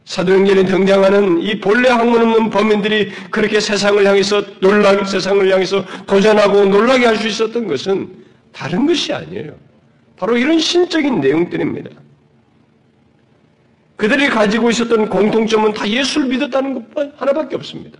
사도행전에 0.05 0.65
등장하는 0.65 1.41
이 1.41 1.59
본래 1.59 1.89
학문 1.89 2.21
없는 2.21 2.49
범인들이 2.49 3.11
그렇게 3.31 3.59
세상을 3.59 4.05
향해서 4.05 4.43
놀라게 4.59 5.05
세상을 5.05 5.51
향해서 5.51 5.85
도전하고 6.05 6.65
놀라게 6.65 7.05
할 7.05 7.17
수 7.17 7.27
있었던 7.27 7.67
것은 7.67 8.09
다른 8.51 8.85
것이 8.85 9.13
아니에요. 9.13 9.55
바로 10.17 10.37
이런 10.37 10.59
신적인 10.59 11.21
내용들입니다. 11.21 11.89
그들이 13.95 14.27
가지고 14.27 14.69
있었던 14.69 15.09
공통점은 15.09 15.73
다 15.73 15.87
예수를 15.87 16.27
믿었다는 16.27 16.73
것 16.93 17.13
하나밖에 17.21 17.55
없습니다. 17.55 17.99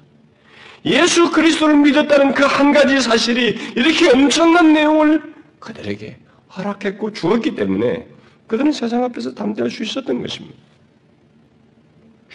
예수 0.85 1.31
그리스도를 1.31 1.77
믿었다는 1.77 2.33
그 2.33 2.43
한 2.43 2.73
가지 2.73 2.99
사실이 2.99 3.57
이렇게 3.75 4.09
엄청난 4.09 4.73
내용을 4.73 5.21
그들에게 5.59 6.17
허락했고 6.57 7.13
주었기 7.13 7.55
때문에 7.55 8.05
그들은 8.47 8.73
세상 8.73 9.03
앞에서 9.05 9.33
담대할 9.33 9.71
수 9.71 9.83
있었던 9.83 10.21
것입니다. 10.21 10.57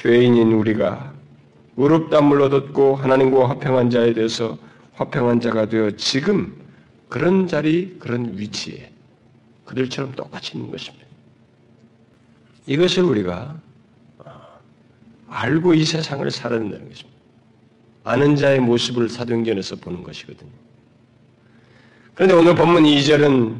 죄인인 0.02 0.52
우리가 0.52 1.12
의롭다물 1.76 2.42
얻었고 2.42 2.96
하나님과 2.96 3.48
화평한 3.50 3.90
자에 3.90 4.14
대해서 4.14 4.58
화평한 4.94 5.40
자가 5.40 5.66
되어 5.66 5.92
지금 5.92 6.56
그런 7.08 7.46
자리, 7.46 7.96
그런 7.98 8.36
위치에 8.36 8.90
그들처럼 9.64 10.12
똑같이 10.12 10.56
있는 10.56 10.70
것입니다. 10.70 11.06
이것을 12.66 13.04
우리가 13.04 13.56
어, 14.18 14.30
알고 15.28 15.74
이 15.74 15.84
세상을 15.84 16.28
살아야 16.30 16.60
된다는 16.60 16.88
것입니다. 16.88 17.18
아는 18.04 18.36
자의 18.36 18.60
모습을 18.60 19.08
사도행전에서 19.08 19.76
보는 19.76 20.02
것이거든요. 20.02 20.50
그런데 22.14 22.34
오늘 22.34 22.54
본문 22.54 22.84
2절은 22.84 23.56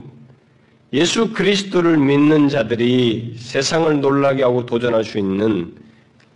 예수 0.94 1.32
그리스도를 1.32 1.98
믿는 1.98 2.48
자들이 2.48 3.36
세상을 3.38 4.00
놀라게 4.00 4.42
하고 4.42 4.64
도전할 4.64 5.04
수 5.04 5.18
있는 5.18 5.87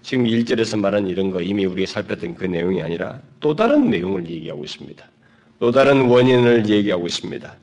지금 0.02 0.24
1절에서 0.24 0.78
말한 0.78 1.06
이런 1.06 1.30
거 1.30 1.40
이미 1.40 1.64
우리가 1.64 1.90
살폈던 1.90 2.34
그 2.34 2.44
내용이 2.44 2.82
아니라 2.82 3.20
또 3.40 3.54
다른 3.54 3.88
내용을 3.88 4.28
얘기하고 4.28 4.64
있습니다. 4.64 5.04
또 5.60 5.70
다른 5.70 6.08
원인을 6.08 6.68
얘기하고 6.68 7.06
있습니다. 7.06 7.54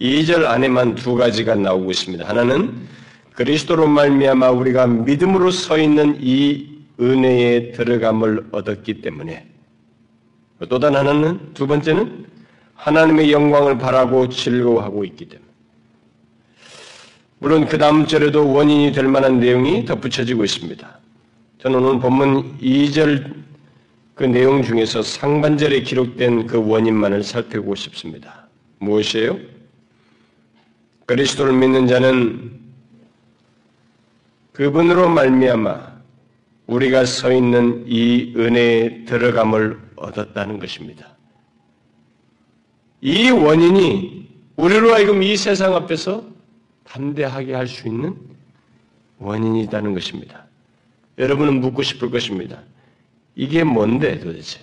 2절 0.00 0.44
안에만 0.44 0.94
두 0.94 1.16
가지가 1.16 1.56
나오고 1.56 1.90
있습니다. 1.90 2.26
하나는 2.26 2.88
그리스도로 3.34 3.86
말미암아 3.88 4.50
우리가 4.50 4.86
믿음으로 4.86 5.50
서 5.50 5.78
있는 5.78 6.18
이 6.20 6.68
은혜에 7.00 7.72
들어감을 7.72 8.48
얻었기 8.52 9.00
때문에 9.00 9.46
또 10.68 10.78
다른 10.78 10.96
하나는 10.96 11.54
두 11.54 11.66
번째는 11.66 12.26
하나님의 12.74 13.32
영광을 13.32 13.78
바라고 13.78 14.28
즐거워하고 14.28 15.04
있기 15.04 15.26
때문에 15.26 15.50
물론 17.38 17.66
그 17.66 17.78
다음 17.78 18.06
절에도 18.06 18.52
원인이 18.52 18.92
될 18.92 19.08
만한 19.08 19.40
내용이 19.40 19.86
덧붙여지고 19.86 20.44
있습니다. 20.44 20.99
저는 21.62 21.78
오늘 21.84 22.00
본문 22.00 22.58
2절 22.58 23.34
그 24.14 24.24
내용 24.24 24.62
중에서 24.62 25.02
상반절에 25.02 25.82
기록된 25.82 26.46
그 26.46 26.56
원인만을 26.66 27.22
살펴보고 27.22 27.74
싶습니다. 27.74 28.48
무엇이에요? 28.78 29.38
그리스도를 31.04 31.52
믿는 31.52 31.86
자는 31.86 32.50
그분으로 34.52 35.10
말미암아 35.10 36.00
우리가 36.66 37.04
서 37.04 37.30
있는 37.30 37.84
이 37.86 38.32
은혜에 38.36 39.04
들어감을 39.04 39.78
얻었다는 39.96 40.60
것입니다. 40.60 41.14
이 43.02 43.28
원인이 43.28 44.30
우리로 44.56 44.94
하여금 44.94 45.22
이 45.22 45.36
세상 45.36 45.74
앞에서 45.74 46.24
담대하게 46.84 47.54
할 47.54 47.66
수 47.66 47.86
있는 47.86 48.16
원인이라는 49.18 49.92
것입니다. 49.92 50.49
여러분은 51.20 51.60
묻고 51.60 51.82
싶을 51.82 52.10
것입니다. 52.10 52.62
이게 53.36 53.62
뭔데 53.62 54.18
도대체? 54.18 54.60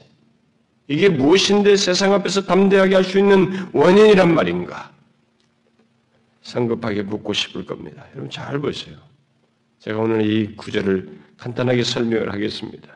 이게 0.87 1.07
무엇인데 1.09 1.75
세상 1.75 2.13
앞에서 2.13 2.43
담대하게 2.45 2.95
할 2.95 3.03
수 3.03 3.19
있는 3.19 3.67
원인이란 3.73 4.33
말인가? 4.33 4.91
성급하게 6.41 7.03
묻고 7.03 7.33
싶을 7.33 7.65
겁니다. 7.65 8.05
여러분 8.13 8.29
잘 8.29 8.57
보세요. 8.59 8.95
제가 9.79 9.99
오늘 9.99 10.25
이 10.25 10.55
구절을 10.55 11.19
간단하게 11.37 11.83
설명을 11.83 12.33
하겠습니다. 12.33 12.87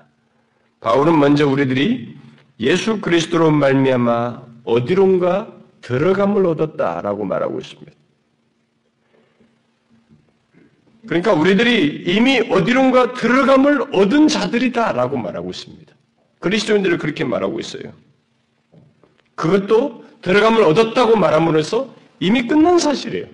바울은 0.80 1.20
먼저 1.20 1.48
우리들이 1.48 2.18
예수 2.60 3.00
그리스도로 3.00 3.52
말미암아 3.52 4.42
어디론가 4.64 5.54
들어감을 5.82 6.46
얻었다라고 6.48 7.26
말하고 7.26 7.60
있습니다. 7.60 7.92
그러니까 11.08 11.34
우리들이 11.34 12.04
이미 12.08 12.40
어디론가 12.40 13.14
들어감을 13.14 13.96
얻은 13.96 14.28
자들이다라고 14.28 15.18
말하고 15.18 15.50
있습니다. 15.50 15.94
그리스도인들을 16.40 16.98
그렇게 16.98 17.24
말하고 17.24 17.60
있어요. 17.60 17.94
그것도 19.36 20.06
들어감을 20.22 20.64
얻었다고 20.64 21.16
말함으로써 21.16 21.94
이미 22.20 22.48
끝난 22.48 22.78
사실이에요. 22.78 23.26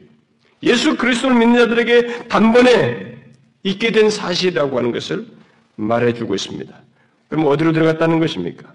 예수 0.63 0.95
그리스도를 0.95 1.35
믿는 1.37 1.59
자들에게 1.59 2.27
단번에 2.29 3.17
있게 3.63 3.91
된 3.91 4.09
사실이라고 4.09 4.77
하는 4.77 4.91
것을 4.91 5.27
말해주고 5.75 6.33
있습니다. 6.35 6.81
그럼 7.27 7.47
어디로 7.47 7.73
들어갔다는 7.73 8.19
것입니까? 8.19 8.73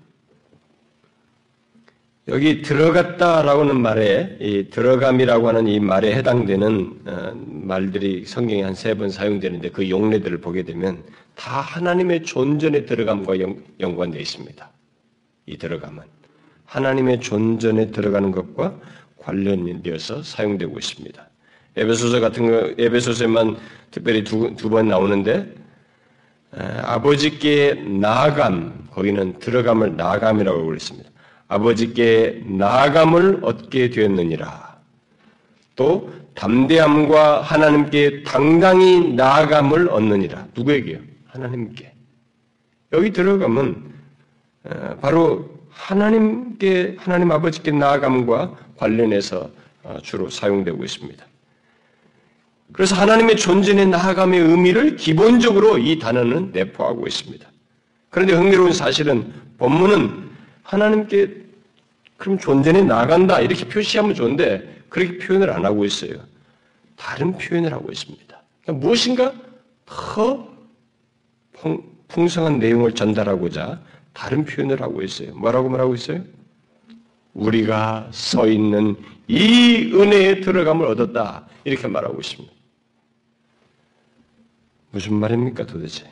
여기 2.28 2.62
들어갔다라고는 2.62 3.76
하 3.76 3.78
말에 3.80 4.36
이 4.40 4.70
들어감이라고 4.70 5.48
하는 5.48 5.66
이 5.66 5.80
말에 5.80 6.14
해당되는 6.14 7.00
어, 7.06 7.32
말들이 7.46 8.24
성경에 8.26 8.62
한 8.62 8.74
세 8.74 8.94
번 8.94 9.10
사용되는데 9.10 9.70
그 9.70 9.90
용례들을 9.90 10.38
보게 10.40 10.62
되면 10.62 11.02
다 11.34 11.60
하나님의 11.60 12.22
존전의 12.22 12.86
들어감과 12.86 13.40
연, 13.40 13.96
관되어 13.96 14.20
있습니다. 14.20 14.70
이 15.46 15.56
들어감은 15.58 16.02
하나님의 16.66 17.20
존전에 17.20 17.90
들어가는 17.90 18.30
것과 18.30 18.78
관련되어서 19.18 20.22
사용되고 20.22 20.78
있습니다. 20.78 21.28
에베소서 21.76 22.20
같은 22.20 22.46
거 22.46 22.74
에베소서에만 22.78 23.56
특별히 23.90 24.22
두 24.22 24.54
번 24.70 24.88
나오는데 24.88 25.54
아버지께 26.52 27.74
나아감 27.74 28.88
거기는 28.92 29.38
들어감을 29.40 29.96
나아감이라고 29.96 30.66
그랬습니다. 30.66 31.11
아버지께 31.52 32.44
나아감을 32.46 33.40
얻게 33.42 33.90
되었느니라. 33.90 34.80
또 35.76 36.10
담대함과 36.34 37.42
하나님께 37.42 38.22
당당히 38.22 39.12
나아감을 39.12 39.90
얻느니라. 39.90 40.46
누구에게요? 40.56 41.00
하나님께. 41.26 41.92
여기 42.94 43.12
들어가면 43.12 43.92
어, 44.64 44.96
바로 45.02 45.50
하나님께 45.70 46.96
하나님 46.98 47.30
아버지께 47.30 47.70
나아감과 47.72 48.54
관련해서 48.78 49.50
어, 49.82 49.98
주로 50.02 50.30
사용되고 50.30 50.82
있습니다. 50.82 51.26
그래서 52.72 52.96
하나님의 52.96 53.36
존재의 53.36 53.86
나아감의 53.88 54.40
의미를 54.40 54.96
기본적으로 54.96 55.76
이 55.76 55.98
단어는 55.98 56.52
내포하고 56.52 57.06
있습니다. 57.06 57.46
그런데 58.08 58.32
흥미로운 58.34 58.72
사실은 58.72 59.34
본문은 59.58 60.31
하나님께 60.62 61.42
그럼 62.16 62.38
존재는 62.38 62.86
나간다 62.86 63.40
이렇게 63.40 63.68
표시하면 63.68 64.14
좋은데 64.14 64.82
그렇게 64.88 65.18
표현을 65.18 65.50
안 65.50 65.64
하고 65.64 65.84
있어요. 65.84 66.14
다른 66.96 67.36
표현을 67.36 67.72
하고 67.72 67.90
있습니다. 67.90 68.42
그러니까 68.62 68.86
무엇인가 68.86 69.34
더 69.86 70.48
풍성한 72.08 72.58
내용을 72.58 72.94
전달하고자 72.94 73.80
다른 74.12 74.44
표현을 74.44 74.82
하고 74.82 75.02
있어요. 75.02 75.34
뭐라고 75.34 75.68
말하고 75.68 75.94
있어요? 75.94 76.22
우리가 77.34 78.08
서 78.12 78.46
있는 78.46 78.96
이 79.26 79.90
은혜에 79.94 80.40
들어감을 80.40 80.86
얻었다. 80.86 81.46
이렇게 81.64 81.88
말하고 81.88 82.20
있습니다. 82.20 82.52
무슨 84.90 85.14
말입니까 85.14 85.66
도대체? 85.66 86.04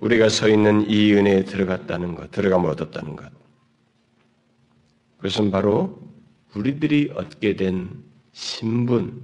우리가 0.00 0.28
서 0.28 0.48
있는 0.48 0.88
이 0.90 1.14
은혜에 1.14 1.44
들어갔다는 1.44 2.14
것, 2.14 2.30
들어감을 2.30 2.70
얻었다는 2.70 3.16
것. 3.16 3.30
그것은 5.26 5.50
바로 5.50 5.98
우리들이 6.54 7.10
얻게 7.16 7.56
된 7.56 7.88
신분, 8.32 9.20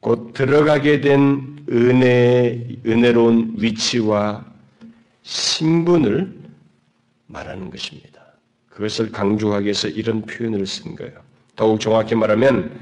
곧 0.00 0.34
들어가게 0.34 1.00
된 1.00 1.64
은혜, 1.70 2.68
은혜로운 2.84 3.54
위치와 3.56 4.44
신분을 5.22 6.30
말하는 7.26 7.70
것입니다. 7.70 8.20
그것을 8.68 9.10
강조하기 9.10 9.64
위해서 9.64 9.88
이런 9.88 10.20
표현을 10.22 10.66
쓴 10.66 10.94
거예요. 10.94 11.14
더욱 11.56 11.80
정확히 11.80 12.14
말하면 12.14 12.78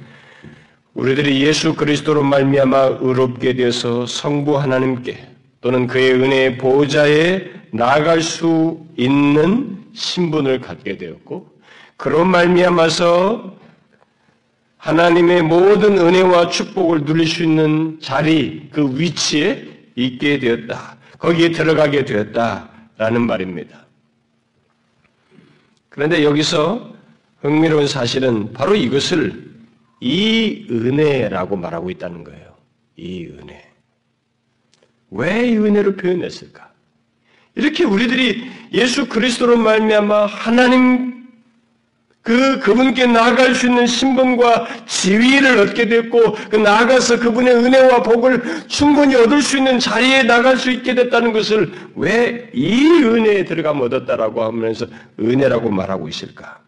우리들이 0.95 1.43
예수 1.43 1.77
그리스도로 1.77 2.25
말미암아 2.25 2.99
의롭게 3.03 3.55
되어서 3.55 4.05
성부 4.05 4.59
하나님께 4.59 5.29
또는 5.61 5.87
그의 5.87 6.13
은혜의 6.15 6.59
보호자에 6.59 7.45
나아갈 7.71 8.21
수 8.21 8.85
있는 8.97 9.80
신분을 9.95 10.61
갖게 10.61 10.97
되었고 10.97 11.59
그런 11.97 12.29
말미암아서 12.31 13.59
하나님의 14.79 15.43
모든 15.43 15.99
은혜와 15.99 16.49
축복을 16.49 17.05
누릴 17.05 17.27
수 17.27 17.43
있는 17.43 17.99
자리, 18.01 18.71
그 18.71 18.99
위치에 18.99 19.69
있게 19.95 20.39
되었다. 20.39 20.97
거기에 21.19 21.51
들어가게 21.51 22.07
되었다라는 22.07 23.27
말입니다. 23.27 23.87
그런데 25.91 26.25
여기서 26.25 26.95
흥미로운 27.41 27.87
사실은 27.87 28.53
바로 28.55 28.75
이것을 28.75 29.51
이 30.01 30.67
은혜라고 30.71 31.57
말하고 31.57 31.91
있다는 31.91 32.25
거예요. 32.25 32.55
이 32.97 33.27
은혜. 33.27 33.71
왜 35.11 35.49
이 35.51 35.57
은혜로 35.59 35.97
표현했을까? 35.97 36.70
이렇게 37.55 37.85
우리들이 37.85 38.51
예수 38.73 39.09
그리스도로 39.09 39.57
말미암아 39.57 40.27
하나님 40.27 41.21
그 42.23 42.61
그분께 42.61 43.07
나아갈 43.07 43.55
수 43.55 43.67
있는 43.67 43.87
신분과 43.87 44.85
지위를 44.87 45.59
얻게 45.59 45.89
됐고 45.89 46.35
그 46.51 46.57
나아가서 46.57 47.19
그분의 47.19 47.55
은혜와 47.55 48.03
복을 48.03 48.69
충분히 48.69 49.15
얻을 49.17 49.41
수 49.41 49.57
있는 49.57 49.79
자리에 49.79 50.25
나갈 50.25 50.59
수 50.59 50.71
있게 50.71 50.95
됐다는 50.95 51.33
것을 51.33 51.73
왜 51.97 52.51
이 52.53 52.85
은혜에 53.03 53.45
들어가면 53.47 53.85
얻었다라고 53.85 54.43
하면서 54.43 54.87
은혜라고 55.19 55.71
말하고 55.71 56.09
있을까? 56.09 56.61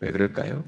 왜 0.00 0.12
그럴까요? 0.12 0.64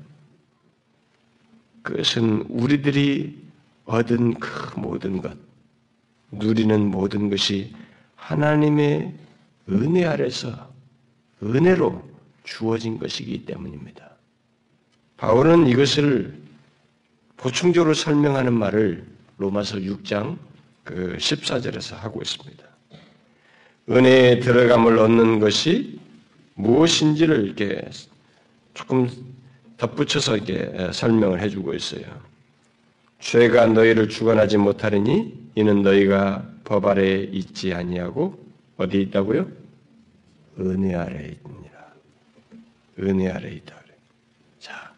그것은 1.82 2.44
우리들이 2.48 3.38
얻은 3.84 4.34
그 4.34 4.78
모든 4.80 5.22
것, 5.22 5.32
누리는 6.32 6.90
모든 6.90 7.30
것이 7.30 7.72
하나님의 8.16 9.14
은혜 9.70 10.04
아래서 10.04 10.72
은혜로 11.42 12.02
주어진 12.44 12.98
것이기 12.98 13.44
때문입니다. 13.44 14.10
바울은 15.18 15.66
이것을 15.66 16.38
보충적으로 17.36 17.94
설명하는 17.94 18.52
말을 18.52 19.04
로마서 19.36 19.78
6장 19.78 20.38
그 20.84 21.16
14절에서 21.18 21.96
하고 21.96 22.22
있습니다. 22.22 22.64
은혜에 23.90 24.40
들어감을 24.40 24.98
얻는 24.98 25.38
것이 25.38 25.98
무엇인지를 26.54 27.44
이렇게 27.44 27.88
조금 28.74 29.08
덧붙여서 29.76 30.36
이렇게 30.36 30.92
설명을 30.92 31.40
해주고 31.40 31.74
있어요. 31.74 32.04
죄가 33.20 33.66
너희를 33.66 34.08
주관하지 34.08 34.56
못하리니 34.56 35.50
이는 35.54 35.82
너희가 35.82 36.46
법 36.64 36.86
아래에 36.86 37.28
있지 37.32 37.74
아니하고 37.74 38.38
어디 38.76 39.00
있다고요? 39.02 39.57
은혜 40.60 40.94
아래에 40.94 41.36
있느니라. 41.44 41.92
은혜 43.00 43.30
아래에 43.30 43.52
있다. 43.52 43.78
자, 44.58 44.92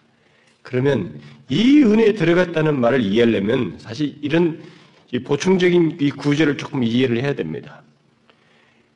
그러면 0.63 1.21
이 1.49 1.83
은혜에 1.83 2.15
들어갔다는 2.15 2.81
말을 2.81 3.01
이해하려면 3.03 3.79
사실 3.79 4.17
이런 4.23 4.63
보충적인 5.25 5.99
이 6.01 6.11
구절을 6.11 6.57
조금 6.57 6.83
이해를 6.85 7.23
해야 7.23 7.35
됩니다. 7.35 7.83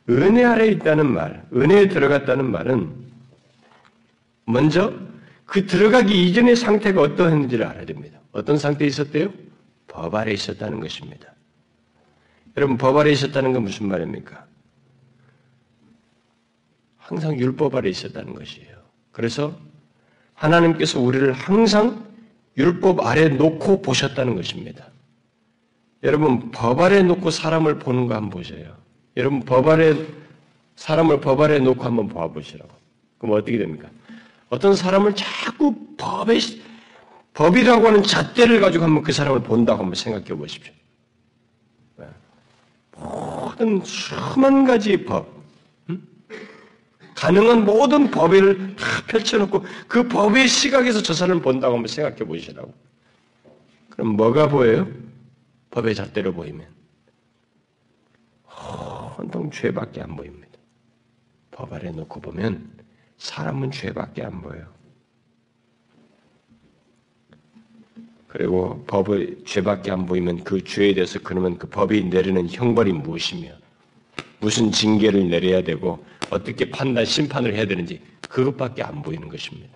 은혜 0.08 0.44
아래에 0.44 0.68
있다는 0.72 1.10
말, 1.10 1.44
은혜에 1.54 1.88
들어갔다는 1.88 2.50
말은 2.50 2.92
먼저 4.46 4.92
그 5.46 5.66
들어가기 5.66 6.28
이전의 6.28 6.56
상태가 6.56 7.00
어떠했는지를 7.00 7.66
알아야 7.66 7.84
됩니다. 7.84 8.20
어떤 8.32 8.58
상태에 8.58 8.86
있었대요? 8.86 9.32
법 9.86 10.14
아래 10.14 10.32
있었다는 10.32 10.80
것입니다. 10.80 11.34
여러분, 12.56 12.76
법 12.76 12.96
아래 12.96 13.10
있었다는 13.10 13.52
건 13.52 13.64
무슨 13.64 13.88
말입니까? 13.88 14.46
항상 17.04 17.38
율법 17.38 17.74
아래 17.74 17.90
있었다는 17.90 18.34
것이에요. 18.34 18.74
그래서 19.12 19.54
하나님께서 20.32 21.00
우리를 21.00 21.32
항상 21.32 22.02
율법 22.56 23.04
아래 23.04 23.28
놓고 23.28 23.82
보셨다는 23.82 24.34
것입니다. 24.36 24.86
여러분, 26.02 26.50
법 26.50 26.80
아래 26.80 27.02
놓고 27.02 27.30
사람을 27.30 27.78
보는 27.78 28.06
거 28.06 28.14
한번 28.14 28.30
보세요. 28.30 28.74
여러분, 29.18 29.40
법 29.40 29.68
아래, 29.68 29.94
사람을 30.76 31.20
법 31.20 31.40
아래 31.42 31.58
놓고 31.58 31.82
한번 31.84 32.08
봐보시라고. 32.08 32.70
그럼 33.18 33.36
어떻게 33.36 33.58
됩니까? 33.58 33.88
어떤 34.48 34.74
사람을 34.74 35.14
자꾸 35.14 35.74
법에, 35.98 36.38
법이라고 37.34 37.86
하는 37.86 38.02
잣대를 38.02 38.60
가지고 38.60 38.84
한번 38.84 39.02
그 39.02 39.12
사람을 39.12 39.42
본다고 39.42 39.80
한번 39.80 39.94
생각해 39.94 40.28
보십시오. 40.28 40.72
네. 41.96 42.06
모든 42.96 43.82
수만 43.84 44.64
가지 44.64 45.04
법, 45.04 45.43
가능한 47.14 47.64
모든 47.64 48.10
법을 48.10 48.76
다 48.76 48.84
펼쳐놓고 49.08 49.64
그 49.86 50.08
법의 50.08 50.48
시각에서 50.48 51.02
저 51.02 51.14
사람을 51.14 51.42
본다고 51.42 51.74
한번 51.74 51.88
생각해 51.88 52.18
보시라고. 52.18 52.72
그럼 53.90 54.16
뭐가 54.16 54.48
보여요? 54.48 54.88
법의 55.70 55.94
잣대로 55.94 56.32
보이면. 56.32 56.74
온통 59.18 59.50
죄밖에 59.50 60.02
안 60.02 60.16
보입니다. 60.16 60.48
법 61.50 61.72
아래 61.72 61.90
놓고 61.90 62.20
보면 62.20 62.70
사람은 63.18 63.70
죄밖에 63.70 64.24
안 64.24 64.42
보여요. 64.42 64.66
그리고 68.28 68.84
법의 68.86 69.44
죄밖에 69.44 69.92
안 69.92 70.06
보이면 70.06 70.42
그 70.42 70.62
죄에 70.64 70.94
대해서 70.94 71.20
그러면 71.22 71.56
그 71.56 71.68
법이 71.68 72.04
내리는 72.04 72.48
형벌이 72.50 72.92
무엇이며 72.92 73.50
무슨 74.40 74.72
징계를 74.72 75.30
내려야 75.30 75.62
되고 75.62 76.04
어떻게 76.30 76.70
판단, 76.70 77.04
심판을 77.04 77.54
해야 77.54 77.66
되는지 77.66 78.00
그것밖에 78.28 78.82
안 78.82 79.02
보이는 79.02 79.28
것입니다. 79.28 79.72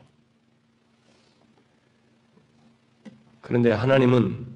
그런데 3.40 3.72
하나님은 3.72 4.46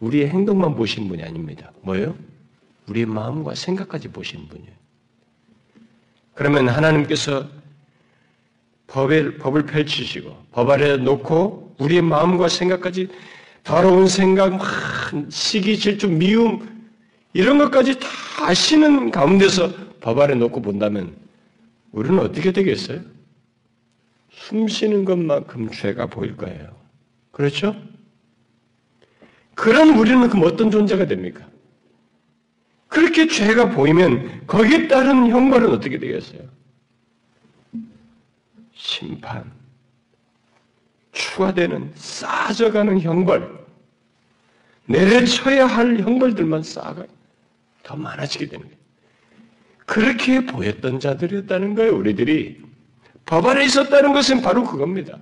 우리의 0.00 0.28
행동만 0.28 0.74
보신 0.74 1.08
분이 1.08 1.22
아닙니다. 1.22 1.72
뭐예요? 1.82 2.16
우리의 2.88 3.06
마음과 3.06 3.54
생각까지 3.54 4.08
보신 4.08 4.48
분이에요. 4.48 4.72
그러면 6.34 6.68
하나님께서 6.68 7.48
법을, 8.88 9.38
법을 9.38 9.66
펼치시고 9.66 10.46
법 10.52 10.70
아래 10.70 10.96
놓고 10.96 11.76
우리의 11.78 12.02
마음과 12.02 12.48
생각까지 12.48 13.08
더러운 13.64 14.06
생각, 14.06 14.60
시기, 15.28 15.78
질투, 15.78 16.08
미움 16.08 16.88
이런 17.32 17.58
것까지 17.58 17.98
다 17.98 18.06
아시는 18.40 19.10
가운데서 19.10 19.85
법 20.06 20.20
아래 20.20 20.36
놓고 20.36 20.62
본다면 20.62 21.16
우리는 21.90 22.16
어떻게 22.20 22.52
되겠어요? 22.52 23.00
숨 24.30 24.68
쉬는 24.68 25.04
것만큼 25.04 25.72
죄가 25.72 26.06
보일 26.06 26.36
거예요. 26.36 26.76
그렇죠? 27.32 27.74
그런 29.56 29.98
우리는 29.98 30.28
그럼 30.28 30.44
어떤 30.44 30.70
존재가 30.70 31.06
됩니까? 31.06 31.44
그렇게 32.86 33.26
죄가 33.26 33.70
보이면 33.70 34.46
거기에 34.46 34.86
따른 34.86 35.28
형벌은 35.28 35.70
어떻게 35.70 35.98
되겠어요? 35.98 36.42
심판, 38.74 39.50
추가되는 41.10 41.90
쌓아져가는 41.96 43.00
형벌, 43.00 43.58
내려쳐야 44.84 45.66
할 45.66 45.98
형벌들만 45.98 46.62
쌓아가 46.62 47.04
더 47.82 47.96
많아지게 47.96 48.46
되는 48.46 48.66
거예요. 48.66 48.75
그렇게 49.86 50.44
보였던 50.44 51.00
자들이었다는 51.00 51.74
거예요, 51.74 51.96
우리들이. 51.96 52.60
법 53.24 53.46
안에 53.46 53.64
있었다는 53.64 54.12
것은 54.12 54.42
바로 54.42 54.64
그겁니다. 54.64 55.18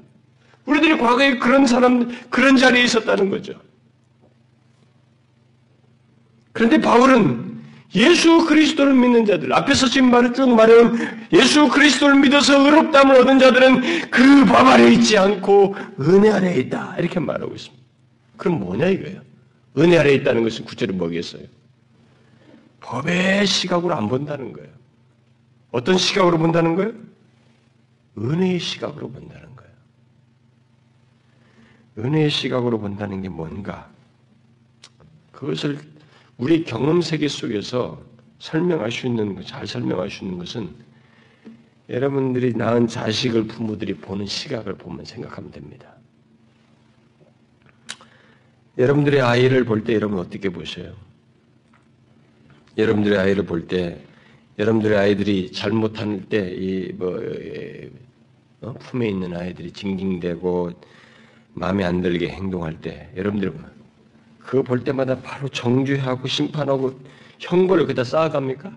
우리들이 0.66 0.98
과거에 0.98 1.38
그런 1.38 1.66
사람, 1.66 2.10
그런 2.30 2.56
자리에 2.56 2.82
있었다는 2.84 3.30
거죠. 3.30 3.54
그런데 6.52 6.80
바울은 6.80 7.54
예수 7.94 8.44
그리스도를 8.46 8.94
믿는 8.94 9.24
자들, 9.24 9.52
앞에서 9.52 9.86
지금 9.86 10.10
쭉 10.34 10.54
말해온 10.54 10.98
예수 11.32 11.68
그리스도를 11.68 12.16
믿어서 12.20 12.64
의롭다함을 12.64 13.16
얻은 13.20 13.38
자들은 13.38 14.10
그법 14.10 14.66
아래 14.66 14.92
있지 14.92 15.16
않고 15.16 15.76
은혜 16.00 16.30
아래 16.30 16.56
있다. 16.56 16.96
이렇게 16.98 17.20
말하고 17.20 17.54
있습니다. 17.54 17.84
그럼 18.36 18.60
뭐냐 18.60 18.88
이거예요? 18.88 19.20
은혜 19.78 19.98
아래 19.98 20.12
있다는 20.14 20.42
것은 20.42 20.64
구체로 20.64 20.94
뭐겠어요? 20.94 21.42
법의 22.84 23.46
시각으로 23.46 23.94
안 23.94 24.08
본다는 24.08 24.52
거예요. 24.52 24.68
어떤 25.70 25.96
시각으로 25.96 26.36
본다는 26.38 26.76
거예요? 26.76 26.92
은혜의 28.18 28.60
시각으로 28.60 29.10
본다는 29.10 29.56
거예요. 29.56 29.72
은혜의 31.98 32.30
시각으로 32.30 32.78
본다는 32.78 33.22
게 33.22 33.28
뭔가? 33.30 33.90
그것을 35.32 35.78
우리 36.36 36.64
경험 36.64 37.00
세계 37.00 37.26
속에서 37.26 38.02
설명할 38.38 38.92
수 38.92 39.06
있는, 39.06 39.42
잘 39.44 39.66
설명할 39.66 40.10
수 40.10 40.24
있는 40.24 40.38
것은 40.38 40.74
여러분들이 41.88 42.54
낳은 42.54 42.86
자식을 42.86 43.46
부모들이 43.46 43.94
보는 43.94 44.26
시각을 44.26 44.74
보면 44.74 45.04
생각하면 45.06 45.50
됩니다. 45.50 45.94
여러분들의 48.76 49.22
아이를 49.22 49.64
볼 49.64 49.84
때 49.84 49.94
여러분 49.94 50.18
어떻게 50.18 50.50
보셔요? 50.50 50.94
여러분들의 52.76 53.18
아이를 53.18 53.44
볼 53.44 53.66
때 53.66 54.00
여러분들의 54.58 54.96
아이들이 54.96 55.50
잘못할 55.50 56.26
때, 56.28 56.48
이, 56.56 56.92
뭐, 56.92 57.20
어? 58.60 58.72
품에 58.74 59.08
있는 59.08 59.36
아이들이 59.36 59.72
징징대고 59.72 60.70
마음에 61.54 61.84
안 61.84 62.00
들게 62.00 62.28
행동할 62.28 62.80
때, 62.80 63.10
여러분들 63.16 63.52
그거 64.38 64.62
볼 64.62 64.84
때마다 64.84 65.20
바로 65.20 65.48
정죄하고 65.48 66.28
심판하고 66.28 67.00
형벌을 67.40 67.86
그다 67.86 68.04
쌓아갑니까? 68.04 68.76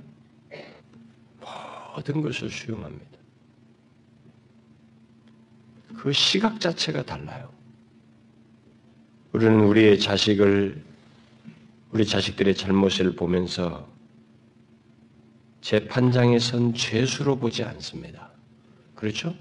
모든 1.96 2.22
것을 2.22 2.50
수용합니다. 2.50 3.06
그 5.96 6.12
시각 6.12 6.60
자체가 6.60 7.04
달라요. 7.04 7.50
우리는 9.34 9.60
우리의 9.60 10.00
자식을, 10.00 10.82
우리 11.92 12.06
자식들의 12.06 12.56
잘못을 12.56 13.16
보면서 13.16 13.88
재판장에 15.62 16.40
선 16.40 16.74
죄수로 16.74 17.38
보지 17.38 17.64
않습니다. 17.64 18.30
그렇죠? 18.96 19.36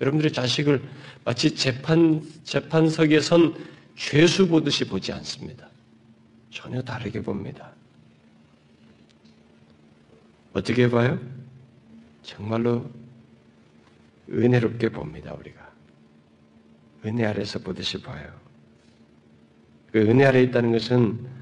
여러분들의 0.00 0.32
자식을 0.32 0.82
마치 1.24 1.54
재판, 1.54 2.22
재판석에 2.44 3.20
선 3.20 3.54
죄수 3.96 4.46
보듯이 4.48 4.84
보지 4.84 5.12
않습니다. 5.12 5.68
전혀 6.50 6.82
다르게 6.82 7.22
봅니다. 7.22 7.72
어떻게 10.52 10.88
봐요? 10.88 11.18
정말로 12.22 12.90
은혜롭게 14.30 14.88
봅니다, 14.90 15.34
우리가. 15.34 15.66
은혜 17.04 17.24
아래서 17.24 17.58
보듯이 17.58 18.00
봐요. 18.02 18.28
그 19.92 20.00
은혜 20.00 20.24
아래 20.24 20.42
있다는 20.42 20.72
것은 20.72 21.35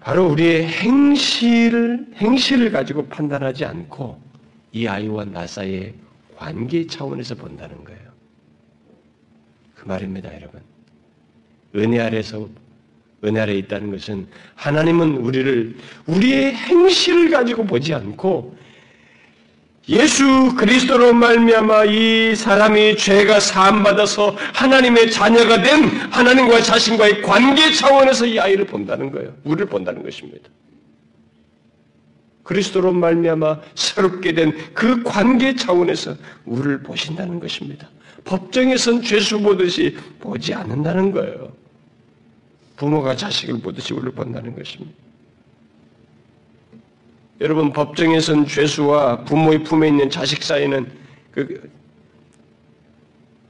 바로 0.00 0.28
우리의 0.28 0.66
행실을, 0.66 2.06
행실을 2.16 2.70
가지고 2.70 3.06
판단하지 3.06 3.64
않고 3.64 4.20
이 4.72 4.86
아이와 4.86 5.24
나 5.26 5.46
사이의 5.46 5.94
관계 6.36 6.86
차원에서 6.86 7.34
본다는 7.36 7.84
거예요. 7.84 8.00
그 9.74 9.86
말입니다, 9.86 10.34
여러분. 10.34 10.60
은혜 11.76 12.00
아래서 12.00 12.48
은혜 13.24 13.40
아래 13.40 13.54
있다는 13.54 13.90
것은 13.90 14.26
하나님은 14.54 15.16
우리를 15.16 15.76
우리의 16.06 16.54
행실을 16.54 17.30
가지고 17.30 17.64
보지 17.64 17.94
않고 17.94 18.56
예수 19.88 20.54
그리스도로 20.56 21.12
말미암아 21.12 21.84
이 21.86 22.34
사람이 22.34 22.96
죄가 22.96 23.38
사함 23.40 23.82
받아서 23.82 24.34
하나님의 24.54 25.10
자녀가 25.10 25.60
된 25.60 25.84
하나님과 26.10 26.62
자신과의 26.62 27.20
관계 27.20 27.70
차원에서 27.72 28.24
이 28.26 28.38
아이를 28.38 28.66
본다는 28.66 29.10
거예요. 29.10 29.34
우리를 29.44 29.66
본다는 29.66 30.02
것입니다. 30.02 30.48
그리스도로 32.44 32.92
말미암아 32.92 33.60
새롭게 33.74 34.32
된 34.32 34.52
그 34.72 35.02
관계 35.02 35.54
차원에서 35.54 36.16
우리를 36.46 36.82
보신다는 36.82 37.40
것입니다. 37.40 37.88
법정에선 38.24 39.02
죄수 39.02 39.40
보듯이 39.40 39.96
보지 40.20 40.54
않는다는 40.54 41.12
거예요. 41.12 41.52
부모가 42.76 43.16
자식을 43.16 43.60
보듯이 43.60 43.92
우리를 43.92 44.12
본다는 44.12 44.56
것입니다. 44.56 45.03
여러분 47.44 47.74
법정에선 47.74 48.46
죄수와 48.46 49.24
부모의 49.24 49.64
품에 49.64 49.88
있는 49.88 50.08
자식 50.08 50.42
사이는 50.42 50.90
그 51.30 51.70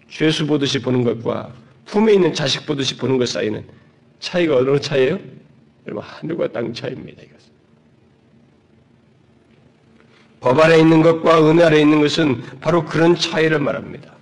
죄수 0.09 0.49
보듯이 0.49 0.83
보는 0.83 1.05
것과 1.05 1.53
품에 1.85 2.15
있는 2.15 2.35
자식 2.35 2.67
보듯이 2.67 2.97
보는 2.97 3.19
것 3.19 3.29
사이는 3.29 3.65
차이가 4.19 4.57
어느 4.57 4.81
차이예요? 4.81 5.17
여러분 5.87 6.03
하늘과 6.03 6.49
땅 6.49 6.75
차이입니다. 6.75 7.23
이것은. 7.23 7.51
법 10.41 10.59
아래 10.59 10.77
있는 10.81 11.01
것과 11.01 11.49
은혜 11.49 11.63
아래 11.63 11.81
있는 11.81 12.01
것은 12.01 12.43
바로 12.61 12.85
그런 12.85 13.15
차이를 13.15 13.61
말합니다. 13.61 14.13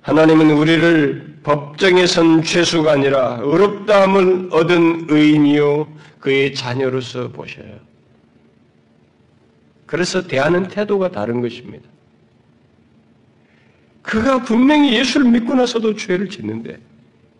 하나님은 0.00 0.50
우리를 0.50 1.38
법정에 1.44 2.06
선 2.06 2.42
죄수가 2.42 2.90
아니라 2.90 3.38
의롭다함을 3.40 4.48
얻은 4.50 5.06
의인이요 5.10 6.02
그의 6.22 6.54
자녀로서 6.54 7.28
보셔요. 7.28 7.80
그래서 9.86 10.26
대하는 10.26 10.68
태도가 10.68 11.10
다른 11.10 11.40
것입니다. 11.42 11.84
그가 14.02 14.42
분명히 14.42 14.94
예수를 14.96 15.28
믿고 15.30 15.54
나서도 15.54 15.96
죄를 15.96 16.28
짓는데 16.28 16.78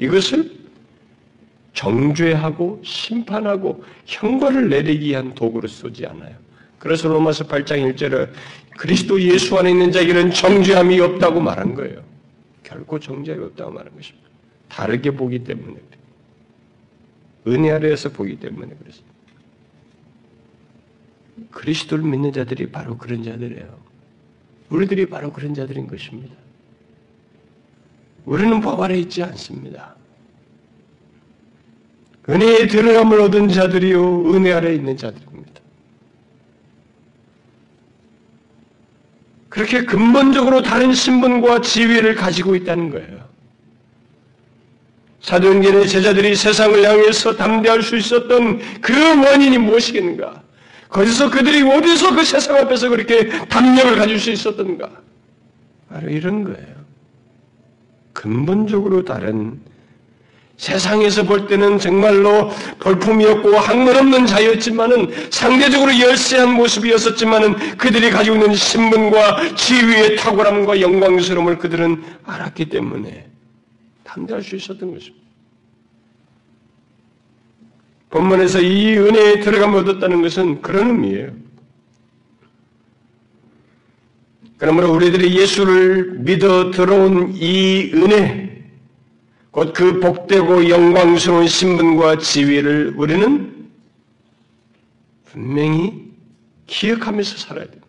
이것을 0.00 0.50
정죄하고 1.74 2.82
심판하고 2.84 3.84
형벌을 4.06 4.68
내리기 4.68 5.06
위한 5.06 5.32
도구로 5.32 5.68
쓰지 5.68 6.04
않아요. 6.06 6.34
그래서 6.80 7.08
로마서 7.08 7.46
8장 7.46 7.94
1절에 7.94 8.32
그리스도 8.76 9.20
예수 9.22 9.56
안에 9.56 9.70
있는 9.70 9.92
자에게는 9.92 10.32
정죄함이 10.32 10.98
없다고 11.00 11.40
말한 11.40 11.74
거예요. 11.76 12.02
결코 12.64 12.98
정죄함이 12.98 13.44
없다고 13.44 13.70
말한 13.70 13.94
것입니다. 13.94 14.28
다르게 14.68 15.12
보기 15.12 15.44
때문에 15.44 15.76
은혜 17.47 17.70
아래에서 17.70 18.11
보기 18.11 18.36
때문에 18.38 18.74
그렇습니다. 18.74 19.12
그리스도를 21.51 22.05
믿는 22.05 22.32
자들이 22.32 22.70
바로 22.70 22.97
그런 22.97 23.22
자들이에요. 23.22 23.78
우리들이 24.70 25.07
바로 25.07 25.32
그런 25.32 25.55
자들인 25.55 25.86
것입니다. 25.86 26.34
우리는 28.24 28.61
법 28.61 28.80
아래 28.80 28.97
있지 28.99 29.22
않습니다. 29.22 29.97
은혜의 32.28 32.68
들어감을 32.68 33.20
얻은 33.20 33.49
자들이요, 33.49 34.32
은혜 34.32 34.53
아래 34.53 34.74
있는 34.74 34.97
자들입니다. 34.97 35.61
그렇게 39.49 39.84
근본적으로 39.84 40.62
다른 40.62 40.95
신분과 40.95 41.61
지위를 41.61 42.14
가지고 42.14 42.55
있다는 42.55 42.90
거예요. 42.90 43.28
사도행전의 45.32 45.88
제자들이 45.88 46.36
세상을 46.36 46.86
향해서 46.86 47.34
담대할 47.36 47.82
수 47.82 47.96
있었던 47.96 48.60
그 48.82 48.92
원인이 49.24 49.56
무엇이겠는가? 49.56 50.42
거기서 50.90 51.30
그들이 51.30 51.62
어디서 51.62 52.14
그 52.14 52.22
세상 52.22 52.56
앞에서 52.56 52.90
그렇게 52.90 53.30
담력을 53.46 53.96
가질 53.96 54.20
수 54.20 54.30
있었던가? 54.30 54.90
바로 55.88 56.10
이런 56.10 56.44
거예요. 56.44 56.74
근본적으로 58.12 59.06
다른 59.06 59.58
세상에서 60.58 61.22
볼 61.22 61.46
때는 61.46 61.78
정말로 61.78 62.50
볼품이었고 62.80 63.56
학문 63.56 63.96
없는 63.96 64.26
자였지만은 64.26 65.30
상대적으로 65.30 65.98
열세한 65.98 66.52
모습이었었지만은 66.52 67.78
그들이 67.78 68.10
가지고 68.10 68.36
있는 68.36 68.54
신분과 68.54 69.54
지위의 69.56 70.16
탁월함과 70.16 70.82
영광스러움을 70.82 71.56
그들은 71.56 72.04
알았기 72.26 72.66
때문에 72.66 73.28
담대할 74.04 74.42
수 74.42 74.56
있었던 74.56 74.92
것입니다. 74.92 75.21
본문에서 78.12 78.60
이 78.60 78.98
은혜에 78.98 79.40
들어가면 79.40 79.80
얻었다는 79.80 80.20
것은 80.20 80.60
그런 80.60 80.90
의미예요. 80.90 81.32
그러므로 84.58 84.92
우리들이 84.92 85.36
예수를 85.36 86.18
믿어 86.18 86.70
들어온 86.70 87.32
이 87.34 87.90
은혜, 87.94 88.64
곧 89.50 89.72
그 89.72 89.98
복되고 89.98 90.68
영광스러운 90.68 91.48
신분과 91.48 92.18
지위를 92.18 92.94
우리는 92.96 93.70
분명히 95.24 96.12
기억하면서 96.66 97.38
살아야 97.38 97.64
됩니다. 97.64 97.86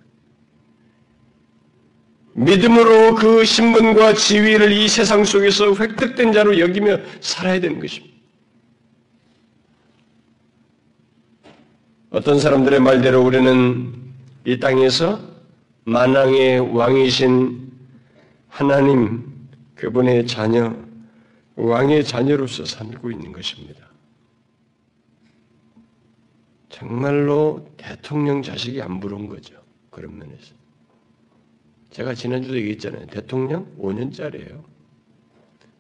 믿음으로 2.34 3.16
그 3.16 3.44
신분과 3.44 4.14
지위를 4.14 4.72
이 4.72 4.88
세상 4.88 5.24
속에서 5.26 5.76
획득된 5.76 6.32
자로 6.32 6.58
여기며 6.60 7.00
살아야 7.20 7.60
되는 7.60 7.80
것입니다. 7.80 8.13
어떤 12.14 12.40
사람들의 12.40 12.80
말대로 12.80 13.26
우리는 13.26 13.92
이 14.46 14.60
땅에서 14.60 15.20
만왕의 15.86 16.76
왕이신 16.76 17.72
하나님, 18.50 19.48
그분의 19.74 20.28
자녀, 20.28 20.76
왕의 21.56 22.06
자녀로서 22.06 22.66
살고 22.66 23.10
있는 23.10 23.32
것입니다. 23.32 23.88
정말로 26.70 27.68
대통령 27.78 28.44
자식이 28.44 28.80
안 28.80 29.00
부러운 29.00 29.28
거죠. 29.28 29.56
그런 29.90 30.16
면에서. 30.16 30.54
제가 31.90 32.14
지난주도 32.14 32.56
얘기했잖아요. 32.58 33.08
대통령 33.08 33.66
5년짜리예요. 33.80 34.64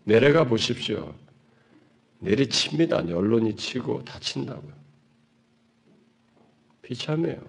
내려가 0.03 0.45
보십시오. 0.45 1.13
내리칩니다. 2.21 2.97
언론이 2.97 3.55
치고 3.55 4.03
다친다고요. 4.03 4.82
비참해요. 6.83 7.41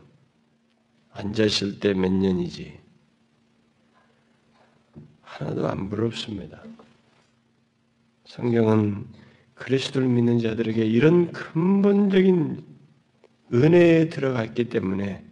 앉아있을 1.12 1.78
때 1.80 1.92
몇 1.92 2.10
년이지. 2.10 2.78
하나도 5.22 5.68
안 5.68 5.90
부럽습니다. 5.90 6.62
성경은 8.24 9.06
그리스도를 9.54 10.08
믿는 10.08 10.38
자들에게 10.38 10.84
이런 10.84 11.30
근본적인 11.32 12.64
은혜에 13.52 14.08
들어갔기 14.08 14.68
때문에 14.68 15.24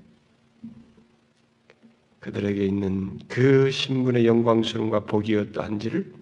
그들에게 2.21 2.65
있는 2.65 3.19
그 3.27 3.71
신분의 3.71 4.27
영광스러움과 4.27 5.07
복이 5.07 5.35
어떠한지를 5.35 6.13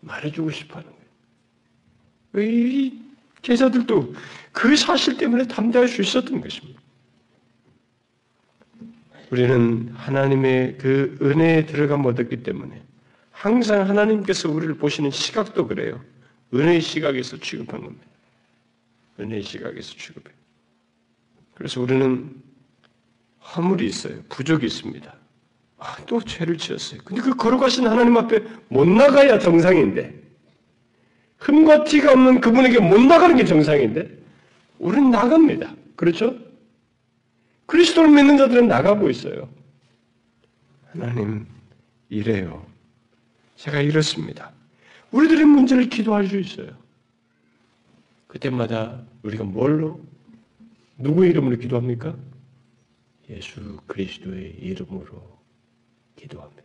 말해주고 0.00 0.50
싶어 0.50 0.78
하는 0.80 0.90
거예요. 2.32 2.50
이 2.50 3.00
제자들도 3.42 4.14
그 4.50 4.76
사실 4.76 5.16
때문에 5.16 5.46
담대할 5.46 5.86
수 5.86 6.02
있었던 6.02 6.40
것입니다. 6.40 6.80
우리는 9.30 9.90
하나님의 9.94 10.78
그 10.78 11.16
은혜에 11.20 11.66
들어감 11.66 12.06
얻었기 12.06 12.42
때문에 12.42 12.82
항상 13.30 13.88
하나님께서 13.88 14.50
우리를 14.50 14.74
보시는 14.74 15.10
시각도 15.10 15.66
그래요. 15.66 16.00
은혜의 16.54 16.80
시각에서 16.80 17.36
취급한 17.38 17.82
겁니다. 17.82 18.06
은혜의 19.18 19.42
시각에서 19.42 19.94
취급해요. 19.94 20.34
그래서 21.54 21.80
우리는 21.80 22.30
허물이 23.54 23.86
있어요. 23.86 24.22
부족이 24.28 24.66
있습니다. 24.66 25.14
아, 25.78 25.96
또 26.06 26.20
죄를 26.20 26.56
지었어요. 26.56 27.00
근데 27.04 27.22
그 27.22 27.34
걸어가신 27.34 27.86
하나님 27.86 28.16
앞에 28.16 28.42
못 28.68 28.86
나가야 28.88 29.38
정상인데, 29.38 30.14
흠과 31.38 31.84
티가 31.84 32.12
없는 32.12 32.40
그분에게 32.40 32.80
못 32.80 33.00
나가는 33.00 33.36
게 33.36 33.44
정상인데, 33.44 34.08
우리는 34.78 35.10
나갑니다. 35.10 35.74
그렇죠? 35.96 36.34
그리스도를 37.66 38.10
믿는 38.10 38.38
자들은 38.38 38.68
나가고 38.68 39.10
있어요. 39.10 39.48
하나님, 40.90 41.46
이래요. 42.08 42.64
제가 43.56 43.80
이렇습니다. 43.80 44.52
우리들의 45.10 45.44
문제를 45.44 45.88
기도할 45.88 46.26
수 46.26 46.38
있어요. 46.38 46.70
그때마다 48.26 49.02
우리가 49.22 49.44
뭘로, 49.44 50.00
누구의 50.98 51.30
이름으로 51.30 51.56
기도합니까? 51.56 52.16
예수 53.28 53.78
그리스도의 53.86 54.56
이름으로 54.60 55.38
기도합니다. 56.16 56.62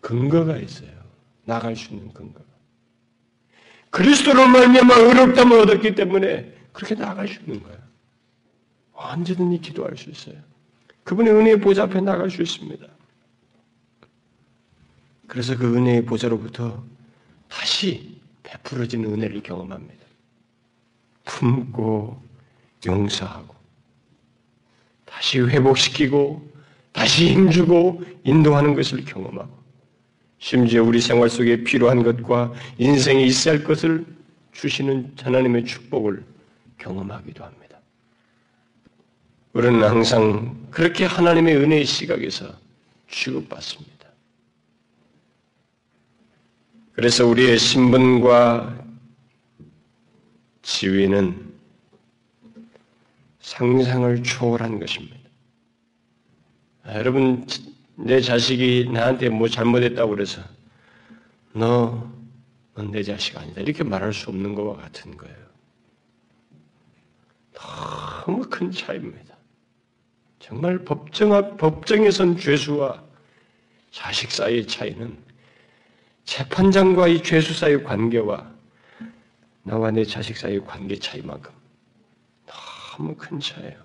근거가 0.00 0.56
있어요. 0.58 0.90
나갈 1.44 1.76
수 1.76 1.92
있는 1.92 2.12
근거가. 2.12 2.44
그리스도로 3.90 4.46
말미암아 4.48 4.94
의롭다을 4.94 5.52
얻었기 5.60 5.94
때문에 5.94 6.54
그렇게 6.72 6.94
나갈 6.94 7.28
수 7.28 7.40
있는 7.40 7.62
거예요. 7.62 7.75
언제든지 8.96 9.60
기도할 9.60 9.96
수 9.96 10.10
있어요. 10.10 10.36
그분의 11.04 11.32
은혜의 11.32 11.60
보좌 11.60 11.84
앞에 11.84 12.00
나갈 12.00 12.30
수 12.30 12.42
있습니다. 12.42 12.86
그래서 15.28 15.56
그 15.56 15.76
은혜의 15.76 16.04
보좌로부터 16.04 16.82
다시 17.48 18.20
베풀어지는 18.42 19.12
은혜를 19.12 19.42
경험합니다. 19.42 19.94
품고 21.24 22.20
용서하고 22.86 23.54
다시 25.04 25.40
회복시키고 25.40 26.50
다시 26.92 27.32
힘주고 27.32 28.02
인도하는 28.24 28.74
것을 28.74 29.04
경험하고 29.04 29.56
심지어 30.38 30.82
우리 30.82 31.00
생활 31.00 31.28
속에 31.28 31.64
필요한 31.64 32.02
것과 32.02 32.52
인생에 32.78 33.22
있어야 33.24 33.54
할 33.54 33.64
것을 33.64 34.06
주시는 34.52 35.14
하나님의 35.20 35.64
축복을 35.64 36.24
경험하기도 36.78 37.44
합니다. 37.44 37.65
우리는 39.56 39.82
항상 39.82 40.68
그렇게 40.70 41.06
하나님의 41.06 41.56
은혜의 41.56 41.86
시각에서 41.86 42.54
취급받습니다. 43.08 44.06
그래서 46.92 47.26
우리의 47.26 47.58
신분과 47.58 48.84
지위는 50.60 51.54
상상을 53.40 54.22
초월한 54.22 54.78
것입니다. 54.78 55.16
아, 56.82 56.96
여러분, 56.96 57.46
내 57.94 58.20
자식이 58.20 58.90
나한테 58.92 59.30
뭐 59.30 59.48
잘못했다고 59.48 60.10
그래서 60.10 60.42
너, 61.54 62.12
넌 62.74 62.90
내 62.90 63.02
자식 63.02 63.38
아니다. 63.38 63.62
이렇게 63.62 63.82
말할 63.82 64.12
수 64.12 64.28
없는 64.28 64.54
것과 64.54 64.82
같은 64.82 65.16
거예요. 65.16 65.46
너무 68.26 68.42
큰 68.50 68.70
차이입니다. 68.70 69.25
정말 70.46 70.78
법정 70.84 71.32
앞, 71.32 71.56
법정에선 71.56 72.38
죄수와 72.38 73.02
자식 73.90 74.30
사이의 74.30 74.68
차이는 74.68 75.18
재판장과 76.24 77.08
이 77.08 77.20
죄수 77.20 77.52
사이의 77.52 77.82
관계와 77.82 78.48
나와 79.64 79.90
내 79.90 80.04
자식 80.04 80.36
사이의 80.36 80.64
관계 80.64 80.96
차이만큼 80.96 81.52
너무 82.46 83.16
큰 83.16 83.40
차이예요. 83.40 83.76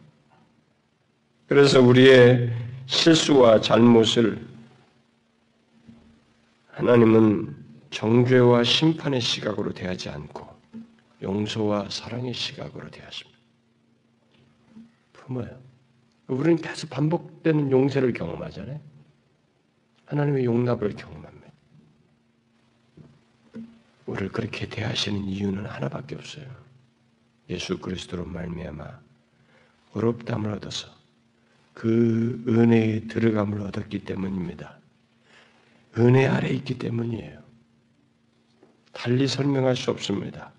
그래서 1.47 1.81
우리의 1.81 2.53
실수와 2.85 3.59
잘못을 3.59 4.47
하나님은 6.73 7.55
정죄와 7.89 8.63
심판의 8.63 9.19
시각으로 9.19 9.73
대하지 9.73 10.09
않고 10.09 10.47
용서와 11.23 11.89
사랑의 11.89 12.35
시각으로 12.35 12.91
대하십니다. 12.91 13.39
품어요. 15.13 15.60
우리는 16.35 16.55
계속 16.61 16.89
반복되는 16.89 17.71
용서를 17.71 18.13
경험하잖아요. 18.13 18.79
하나님의 20.05 20.45
용납을 20.45 20.95
경험합니다. 20.95 21.47
우리를 24.05 24.31
그렇게 24.31 24.67
대하시는 24.67 25.25
이유는 25.25 25.65
하나밖에 25.65 26.15
없어요. 26.15 26.45
예수 27.49 27.79
그리스도로 27.79 28.25
말미암아 28.25 28.99
어렵담을 29.93 30.51
얻어서 30.51 30.87
그 31.73 32.41
은혜에 32.47 33.07
들어감을 33.07 33.61
얻었기 33.61 34.05
때문입니다. 34.05 34.77
은혜 35.97 36.27
아래 36.27 36.49
있기 36.49 36.77
때문이에요. 36.77 37.41
달리 38.93 39.27
설명할 39.27 39.75
수 39.75 39.91
없습니다. 39.91 40.53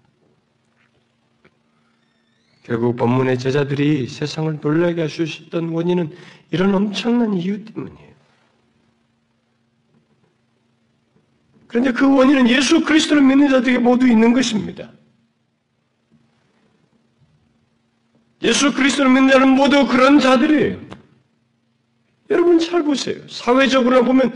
결국 2.63 2.97
본문의 2.97 3.39
제자들이 3.39 4.07
세상을 4.07 4.59
놀라게 4.61 5.03
할수 5.03 5.25
있었던 5.25 5.71
원인은 5.71 6.15
이런 6.51 6.75
엄청난 6.75 7.35
이유 7.35 7.65
때문이에요. 7.65 8.13
그런데 11.67 11.91
그 11.93 12.15
원인은 12.17 12.49
예수 12.49 12.85
그리스도를 12.85 13.23
믿는 13.23 13.49
자들에게 13.49 13.79
모두 13.79 14.07
있는 14.07 14.33
것입니다. 14.33 14.93
예수 18.43 18.73
그리스도를 18.75 19.11
믿는 19.11 19.31
자는 19.31 19.49
모두 19.49 19.87
그런 19.87 20.21
자들이에요. 20.21 20.79
여러분 22.31 22.59
잘 22.59 22.83
보세요. 22.83 23.27
사회적으로 23.29 24.05
보면 24.05 24.35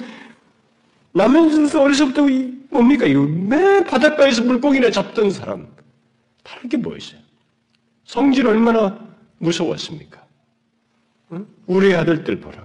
남면서 1.13 1.83
어려서부터 1.83 2.29
이 2.29 2.55
뭡니까? 2.71 3.07
이매 3.07 3.85
바닷가에서 3.85 4.43
물고기나 4.43 4.91
잡던 4.91 5.31
사람 5.31 5.69
다른 6.43 6.69
게 6.69 6.77
뭐였어요? 6.77 7.26
성질 8.07 8.47
얼마나 8.47 8.99
무서웠습니까? 9.39 10.25
응? 11.33 11.47
우리 11.67 11.95
아들들 11.95 12.41
보라. 12.41 12.65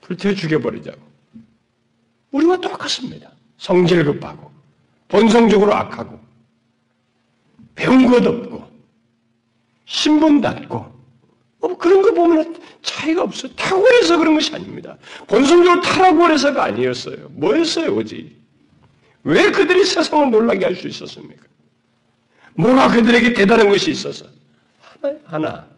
불태워 0.00 0.34
죽여버리자고. 0.34 0.98
우리와 2.32 2.56
똑같습니다. 2.58 3.30
성질 3.58 4.04
급하고, 4.04 4.50
본성적으로 5.08 5.74
악하고, 5.74 6.18
배운 7.74 8.06
것 8.06 8.26
없고, 8.26 8.66
신분 9.84 10.40
낮고, 10.40 10.94
뭐 11.60 11.76
그런 11.78 12.02
거 12.02 12.12
보면 12.12 12.60
차이가 12.82 13.22
없어요. 13.22 13.52
탁월해서 13.54 14.18
그런 14.18 14.34
것이 14.34 14.54
아닙니다. 14.54 14.96
본성적으로 15.26 15.80
타락월해서가 15.82 16.64
아니었어요. 16.64 17.28
뭐였어요, 17.30 17.94
오직? 17.94 18.36
왜 19.24 19.50
그들이 19.50 19.84
세상을 19.84 20.30
놀라게 20.30 20.64
할 20.64 20.76
수 20.76 20.86
있었습니까? 20.88 21.44
뭐가 22.54 22.88
그들에게 22.88 23.32
대단한 23.34 23.68
것이 23.68 23.90
있어서? 23.90 24.26
하나. 25.24 25.68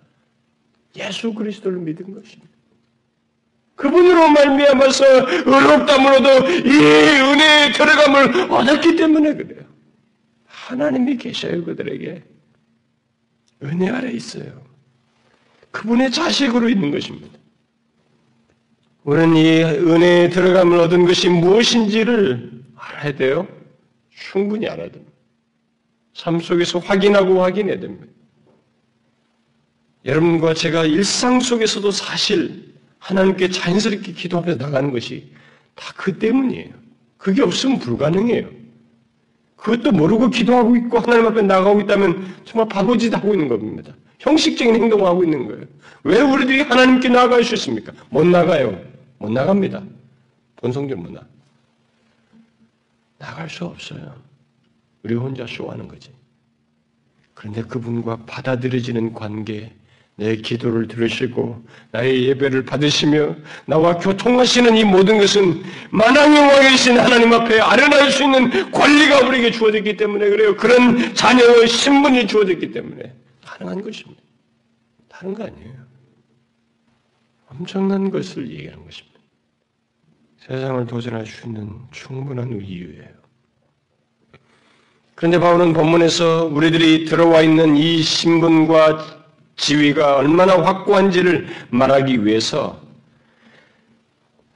예수 0.97 1.33
그리스도를 1.35 1.79
믿은 1.79 2.15
것입니다. 2.15 2.53
그분으로 3.77 4.29
말미암아서 4.29 5.05
의롭다므로도 5.47 6.51
이 6.51 6.71
은혜의 6.71 7.73
들어감을 7.75 8.51
얻었기 8.51 8.97
때문에 8.97 9.35
그래요. 9.35 9.63
하나님이 10.47 11.17
계셔요 11.17 11.65
그들에게. 11.65 12.23
은혜 13.63 13.89
아래 13.91 14.11
있어요. 14.11 14.63
그분의 15.71 16.11
자식으로 16.11 16.69
있는 16.69 16.91
것입니다. 16.91 17.39
우리는 19.05 19.37
이 19.37 19.63
은혜에 19.63 20.31
들어감을 20.31 20.79
얻은 20.81 21.07
것이 21.07 21.29
무엇인지를 21.29 22.63
알아야 22.77 23.17
돼요. 23.17 23.49
충분히 24.11 24.67
알아야 24.69 24.91
됩니다. 24.91 25.13
삶 26.15 26.41
속에서 26.41 26.81
확인하고 26.81 27.43
확인해야 27.43 27.79
됩니다. 27.79 28.13
여러분과 30.05 30.55
제가 30.55 30.85
일상 30.85 31.41
속에서도 31.41 31.91
사실 31.91 32.75
하나님께 32.99 33.49
자연스럽게 33.51 34.13
기도하며 34.13 34.57
나가는 34.57 34.91
것이 34.93 35.33
다 35.75 35.93
그 35.97 36.19
때문이에요. 36.19 36.75
그게 37.17 37.43
없으면 37.43 37.79
불가능해요. 37.79 38.51
그것도 39.57 39.93
모르고 39.93 40.31
기도하고 40.31 40.77
있고 40.77 40.99
하나님 40.99 41.27
앞에 41.27 41.43
나가고 41.43 41.81
있다면 41.83 42.43
정말 42.45 42.69
바보짓 42.69 43.15
하고 43.15 43.33
있는 43.35 43.49
겁니다. 43.49 43.95
형식적인 44.21 44.75
행동을 44.75 45.07
하고 45.07 45.23
있는 45.25 45.47
거예요. 45.47 45.65
왜 46.05 46.21
우리들이 46.21 46.63
하나님께 46.63 47.09
나아갈 47.09 47.45
수 47.45 47.55
있습니까? 47.55 47.93
못 48.11 48.25
나가요. 48.27 48.81
못 49.19 49.31
나갑니다. 49.31 49.83
본성적으로 50.57 51.09
못 51.09 51.13
나. 51.13 51.27
나갈 53.19 53.49
수 53.51 53.65
없어요. 53.65 54.15
우리 55.03 55.15
혼자 55.15 55.47
쇼하는 55.47 55.87
거지. 55.89 56.11
그런데 57.35 57.63
그분과 57.63 58.25
받아들여지는 58.27 59.13
관계, 59.15 59.73
내 60.19 60.35
기도를 60.35 60.89
들으시고 60.89 61.65
나의 61.93 62.25
예배를 62.27 62.65
받으시며 62.65 63.37
나와 63.67 63.97
교통하시는 63.99 64.77
이 64.77 64.83
모든 64.83 65.17
것은 65.17 65.63
만왕의 65.91 66.41
왕이신 66.41 66.99
하나님 66.99 67.33
앞에 67.33 67.61
아련할 67.61 68.11
수 68.11 68.25
있는 68.25 68.73
권리가 68.73 69.29
우리에게 69.29 69.53
주어졌기 69.53 69.97
때문에 69.97 70.29
그래요. 70.29 70.57
그런 70.57 71.15
자녀의 71.15 71.69
신분이 71.69 72.27
주어졌기 72.27 72.73
때문에 72.73 73.15
가능한 73.45 73.81
것입니다. 73.81 74.21
다른 75.09 75.35
거 75.35 75.45
아니에요. 75.45 75.75
엄청난 77.47 78.11
것을 78.11 78.51
얘기하는 78.51 78.85
것입니다. 78.85 79.21
세상을 80.41 80.85
도전할 80.87 81.27
수 81.27 81.47
있는 81.47 81.71
충분한 81.93 82.61
이유예요. 82.61 83.19
그런데 85.15 85.39
바울은 85.39 85.75
본문에서 85.75 86.47
우리들이 86.47 87.05
들어와 87.05 87.43
있는 87.43 87.77
이 87.77 88.03
신분과 88.03 89.18
지위가 89.59 90.17
얼마나 90.17 90.55
확고한지를 90.63 91.47
말하기 91.71 92.25
위해서 92.25 92.81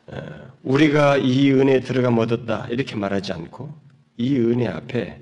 어, 0.06 0.16
우리가 0.62 1.16
이 1.18 1.50
은혜에 1.52 1.80
들어가 1.80 2.08
얻었다 2.08 2.66
이렇게 2.70 2.96
말하지 2.96 3.32
않고 3.32 3.74
이 4.16 4.36
은혜 4.38 4.68
앞에 4.68 5.20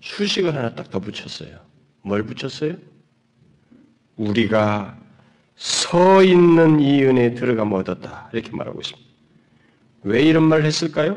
수식을 0.00 0.54
하나 0.54 0.74
딱 0.74 0.90
더 0.90 0.98
붙였어요. 1.00 1.58
뭘 2.02 2.22
붙였어요? 2.24 2.76
우리가 4.16 4.98
서 5.56 6.22
있는 6.22 6.80
이 6.80 7.02
은혜에 7.02 7.34
들어가 7.34 7.62
얻었다 7.62 8.28
이렇게 8.32 8.50
말하고 8.54 8.80
있습니다. 8.80 9.10
왜 10.02 10.22
이런 10.22 10.42
말을 10.44 10.64
했을까요? 10.64 11.16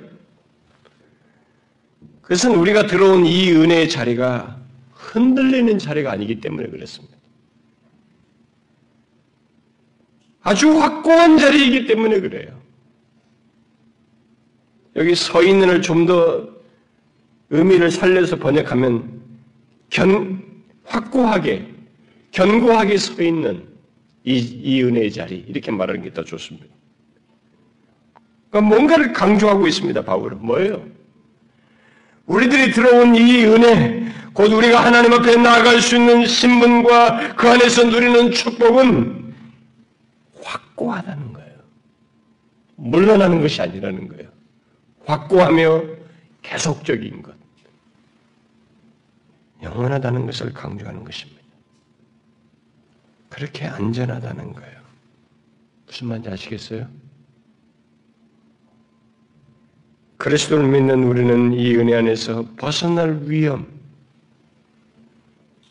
그것은 2.22 2.56
우리가 2.56 2.88
들어온 2.88 3.26
이 3.26 3.52
은혜의 3.52 3.90
자리가 3.90 4.60
흔들리는 4.94 5.78
자리가 5.80 6.12
아니기 6.12 6.40
때문에 6.40 6.68
그랬습니다. 6.70 7.15
아주 10.46 10.80
확고한 10.80 11.40
자리이기 11.40 11.88
때문에 11.88 12.20
그래요. 12.20 12.62
여기 14.96 15.16
서 15.16 15.42
있는을 15.44 15.82
좀 15.82 16.06
더 16.06 16.48
의미를 17.50 17.90
살려서 17.92 18.38
번역하면 18.38 19.22
견, 19.90 20.42
확고하게, 20.84 21.66
견고하게 22.32 22.98
서 22.98 23.22
있는 23.24 23.68
이, 24.24 24.38
이 24.38 24.84
은혜의 24.84 25.12
자리, 25.12 25.44
이렇게 25.48 25.72
말하는 25.72 26.04
게 26.04 26.12
더 26.12 26.24
좋습니다. 26.24 26.68
그러니까 28.50 28.76
뭔가를 28.76 29.14
강조하고 29.14 29.68
있습니다, 29.68 30.04
바울은. 30.04 30.46
뭐예요? 30.46 30.86
우리들이 32.28 32.72
들어온 32.72 33.16
이 33.16 33.46
은혜, 33.46 34.06
곧 34.34 34.52
우리가 34.54 34.84
하나님 34.84 35.14
앞에 35.14 35.38
나아갈 35.38 35.82
수 35.82 35.96
있는 35.96 36.26
신분과 36.26 37.36
그 37.36 37.50
안에서 37.50 37.84
누리는 37.86 38.32
축복은 38.32 39.25
확고하다는 40.76 41.34
거예요. 41.34 41.56
물러나는 42.76 43.42
것이 43.42 43.62
아니라는 43.62 44.08
거예요. 44.10 44.30
확고하며 45.06 45.84
계속적인 46.42 47.22
것. 47.22 47.34
영원하다는 49.64 50.26
것을 50.26 50.54
강조하는 50.54 51.04
것입니다. 51.04 51.42
그렇게 53.30 53.66
안전하다는 53.66 54.54
거예요. 54.54 54.80
무슨 55.88 56.08
말인지 56.08 56.30
아시겠어요? 56.30 56.88
그리스도를 60.18 60.68
믿는 60.68 61.04
우리는 61.04 61.54
이 61.54 61.76
은혜 61.76 61.96
안에서 61.96 62.46
벗어날 62.56 63.22
위험, 63.24 63.68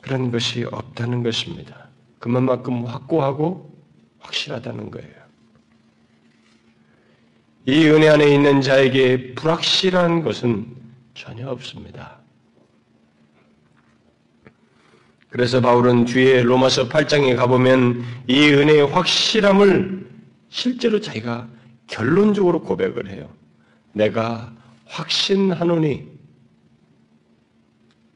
그런 0.01 0.31
것이 0.31 0.65
없다는 0.65 1.23
것입니다. 1.23 1.89
그만큼 2.19 2.85
확고하고 2.85 3.74
확실하다는 4.25 4.91
거예요. 4.91 5.25
이 7.67 7.87
은혜 7.87 8.09
안에 8.09 8.35
있는 8.35 8.61
자에게 8.61 9.35
불확실한 9.35 10.23
것은 10.23 10.67
전혀 11.15 11.49
없습니다. 11.49 12.19
그래서 15.31 15.61
바울은 15.61 16.05
뒤에 16.05 16.43
로마서 16.43 16.89
8장에 16.89 17.37
가보면 17.37 18.05
이 18.29 18.49
은혜의 18.51 18.87
확실함을 18.89 20.09
실제로 20.49 21.01
자기가 21.01 21.49
결론적으로 21.87 22.63
고백을 22.63 23.09
해요. 23.09 23.29
내가 23.93 24.53
확신하노니 24.87 26.09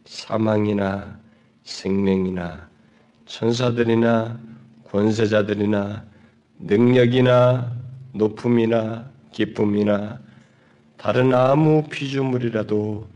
사망이나 0.04 1.18
생명이나 1.64 2.68
천사들이나 3.26 4.38
권세자들이나 4.90 6.04
능력이나 6.58 7.72
높음이나 8.12 9.04
기쁨이나 9.32 10.18
다른 10.96 11.34
아무 11.34 11.84
피조물이라도 11.88 13.06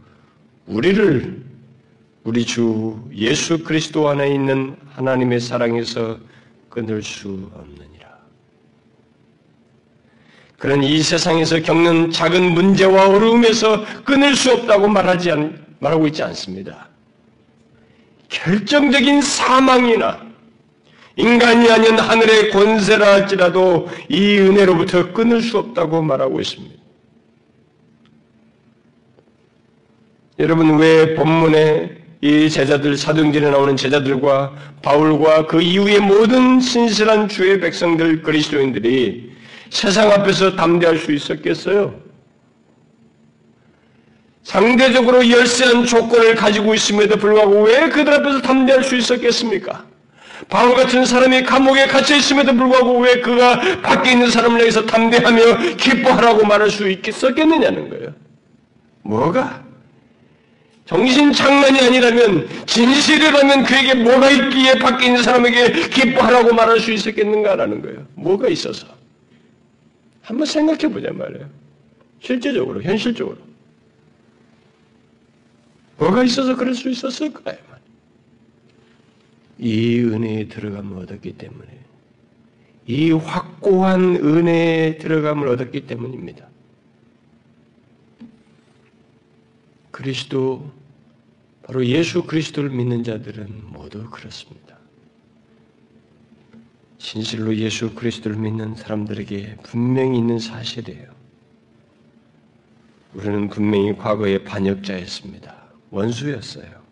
우리를 0.66 1.44
우리 2.24 2.44
주 2.44 3.02
예수 3.14 3.64
그리스도 3.64 4.08
안에 4.08 4.32
있는 4.32 4.76
하나님의 4.90 5.40
사랑에서 5.40 6.18
끊을 6.68 7.02
수 7.02 7.50
없느니라. 7.54 8.08
그런 10.56 10.84
이 10.84 11.02
세상에서 11.02 11.60
겪는 11.62 12.12
작은 12.12 12.52
문제와 12.52 13.08
어려움에서 13.08 13.84
끊을 14.04 14.36
수 14.36 14.52
없다고 14.52 14.86
말하지 14.86 15.32
않, 15.32 15.66
말하고 15.80 16.06
있지 16.06 16.22
않습니다. 16.22 16.88
결정적인 18.28 19.20
사망이나 19.20 20.31
인간이 21.16 21.70
아닌 21.70 21.98
하늘의 21.98 22.50
권세라 22.50 23.12
할지라도 23.12 23.88
이 24.08 24.38
은혜로부터 24.38 25.12
끊을 25.12 25.42
수 25.42 25.58
없다고 25.58 26.02
말하고 26.02 26.40
있습니다. 26.40 26.74
여러분 30.38 30.78
왜 30.78 31.14
본문에 31.14 32.02
이 32.22 32.48
제자들 32.48 32.96
사도행전에 32.96 33.50
나오는 33.50 33.76
제자들과 33.76 34.54
바울과 34.80 35.46
그 35.46 35.60
이후의 35.60 36.00
모든 36.00 36.60
신실한 36.60 37.28
주의 37.28 37.60
백성들 37.60 38.22
그리스도인들이 38.22 39.32
세상 39.70 40.10
앞에서 40.10 40.56
담대할 40.56 40.98
수 40.98 41.12
있었겠어요? 41.12 42.00
상대적으로 44.44 45.28
열세한 45.28 45.86
조건을 45.86 46.34
가지고 46.34 46.74
있음에도 46.74 47.16
불구하고 47.16 47.62
왜 47.62 47.88
그들 47.88 48.12
앞에서 48.12 48.40
담대할 48.40 48.84
수 48.84 48.96
있었겠습니까? 48.96 49.91
바울 50.49 50.74
같은 50.74 51.05
사람이 51.05 51.43
감옥에 51.45 51.86
갇혀 51.86 52.16
있음에도 52.16 52.55
불구하고 52.55 52.99
왜 52.99 53.20
그가 53.20 53.61
밖에 53.82 54.12
있는 54.12 54.30
사람을 54.30 54.61
향해서 54.61 54.86
담대하며 54.86 55.76
기뻐하라고 55.76 56.45
말할 56.47 56.70
수 56.70 56.88
있겠었겠느냐는 56.88 57.88
거예요. 57.90 58.14
뭐가? 59.03 59.62
정신 60.84 61.32
장난이 61.32 61.80
아니라면 61.80 62.49
진실이라면 62.66 63.64
그에게 63.64 63.95
뭐가 63.95 64.30
있기에 64.30 64.78
밖에 64.78 65.07
있는 65.07 65.22
사람에게 65.22 65.88
기뻐하라고 65.88 66.55
말할 66.55 66.80
수 66.80 66.93
있었겠는가라는 66.93 67.82
거예요. 67.82 68.07
뭐가 68.14 68.49
있어서? 68.49 68.86
한번 70.22 70.47
생각해 70.47 70.93
보자 70.93 71.12
말이에요. 71.12 71.49
실제적으로, 72.20 72.82
현실적으로. 72.82 73.38
뭐가 75.99 76.24
있어서 76.24 76.57
그럴 76.57 76.74
수 76.74 76.90
있었을까요? 76.90 77.57
이 79.62 80.00
은혜에 80.00 80.48
들어감을 80.48 81.04
얻었기 81.04 81.34
때문에 81.34 81.78
이 82.84 83.12
확고한 83.12 84.16
은혜에 84.16 84.98
들어감을 84.98 85.46
얻었기 85.46 85.86
때문입니다. 85.86 86.48
그리스도 89.92 90.68
바로 91.62 91.86
예수 91.86 92.24
그리스도를 92.24 92.70
믿는 92.70 93.04
자들은 93.04 93.70
모두 93.70 94.10
그렇습니다. 94.10 94.78
진실로 96.98 97.54
예수 97.56 97.94
그리스도를 97.94 98.36
믿는 98.38 98.74
사람들에게 98.74 99.58
분명히 99.62 100.18
있는 100.18 100.40
사실이에요. 100.40 101.06
우리는 103.14 103.48
분명히 103.48 103.96
과거의 103.96 104.42
반역자였습니다. 104.42 105.54
원수였어요. 105.90 106.82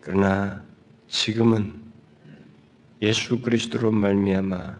그러나 0.00 0.67
지금은 1.08 1.74
예수 3.02 3.40
그리스도로 3.40 3.90
말미암아 3.90 4.76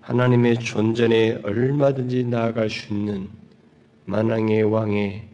하나님의 0.00 0.60
존전에 0.60 1.40
얼마든지 1.42 2.24
나아갈 2.24 2.70
수 2.70 2.92
있는 2.92 3.28
만왕의 4.04 4.62
왕의 4.62 5.28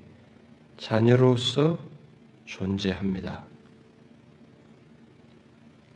자녀로서 0.78 1.78
존재합니다. 2.46 3.44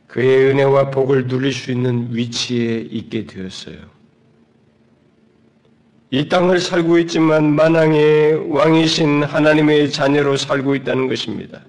그의 0.07 0.51
은혜와 0.51 0.91
복을 0.91 1.27
누릴 1.27 1.51
수 1.51 1.71
있는 1.71 2.13
위치에 2.13 2.77
있게 2.77 3.25
되었어요. 3.25 3.77
이 6.09 6.29
땅을 6.29 6.59
살고 6.59 6.99
있지만 6.99 7.53
만왕의 7.53 8.51
왕이신 8.51 9.23
하나님의 9.23 9.91
자녀로 9.91 10.37
살고 10.37 10.75
있다는 10.75 11.07
것입니다. 11.07 11.65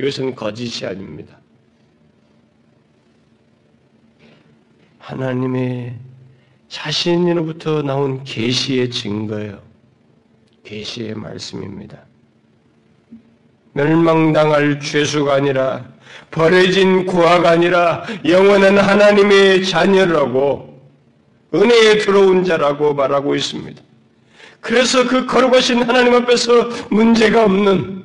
이것은 0.00 0.34
거짓이 0.34 0.86
아닙니다. 0.86 1.41
하나님의 5.02 5.94
자신으로부터 6.68 7.82
나온 7.82 8.22
계시의 8.24 8.90
증거예요. 8.90 9.58
계시의 10.64 11.14
말씀입니다. 11.14 11.98
멸망당할 13.72 14.80
죄수가 14.80 15.34
아니라 15.34 15.84
버려진 16.30 17.04
구화가 17.04 17.50
아니라 17.50 18.06
영원한 18.24 18.78
하나님의 18.78 19.64
자녀라고 19.64 20.80
은혜에 21.54 21.98
들어온 21.98 22.44
자라고 22.44 22.94
말하고 22.94 23.34
있습니다. 23.34 23.82
그래서 24.60 25.06
그 25.06 25.26
거룩하신 25.26 25.82
하나님 25.82 26.14
앞에서 26.14 26.68
문제가 26.90 27.44
없는 27.44 28.01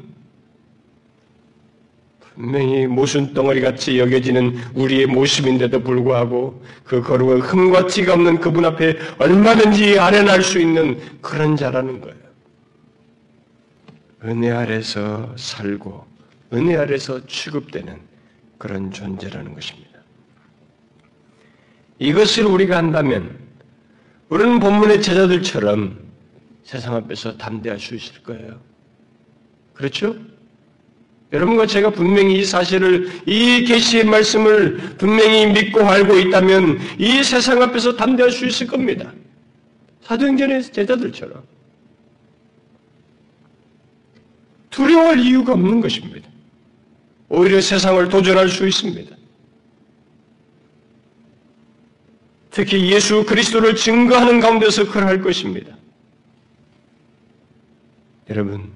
분명히 2.37 2.85
모순 2.85 3.33
덩어리 3.33 3.61
같이 3.61 3.97
여겨지는 3.97 4.55
우리의 4.75 5.07
모습인데도 5.07 5.81
불구하고 5.81 6.63
그 6.83 7.01
거룩한 7.01 7.41
흠과 7.41 7.87
티가 7.87 8.13
없는 8.13 8.39
그분 8.39 8.63
앞에 8.63 8.95
얼마든지 9.17 9.99
아련할 9.99 10.43
수 10.43 10.59
있는 10.59 10.99
그런 11.19 11.55
자라는 11.55 11.99
거예요. 11.99 12.15
은혜 14.23 14.51
아래서 14.51 15.33
살고 15.35 16.05
은혜 16.53 16.75
아래서 16.77 17.25
취급되는 17.25 17.97
그런 18.59 18.91
존재라는 18.91 19.55
것입니다. 19.55 19.87
이것을 21.97 22.45
우리가 22.45 22.77
한다면 22.77 23.39
우리는 24.29 24.59
본문의 24.59 25.01
제자들처럼 25.01 25.97
세상 26.63 26.95
앞에서 26.95 27.35
담대할 27.37 27.79
수 27.79 27.95
있을 27.95 28.21
거예요. 28.21 28.59
그렇죠? 29.73 30.15
여러분과 31.33 31.65
제가 31.65 31.89
분명히 31.89 32.39
이 32.39 32.45
사실을 32.45 33.09
이 33.25 33.63
계시의 33.65 34.05
말씀을 34.05 34.77
분명히 34.97 35.47
믿고 35.47 35.81
알고 35.81 36.17
있다면 36.17 36.79
이 36.97 37.23
세상 37.23 37.61
앞에서 37.61 37.97
담대할 37.97 38.31
수 38.31 38.45
있을 38.45 38.67
겁니다. 38.67 39.11
사도행전의 40.03 40.71
제자들처럼 40.71 41.43
두려워할 44.69 45.19
이유가 45.19 45.53
없는 45.53 45.81
것입니다. 45.81 46.29
오히려 47.29 47.59
세상을 47.59 48.07
도전할 48.07 48.47
수 48.47 48.65
있습니다. 48.65 49.17
특히 52.51 52.91
예수 52.91 53.25
그리스도를 53.25 53.75
증거하는 53.75 54.39
가운데서 54.39 54.89
그럴 54.89 55.21
것입니다. 55.21 55.75
여러분, 58.29 58.71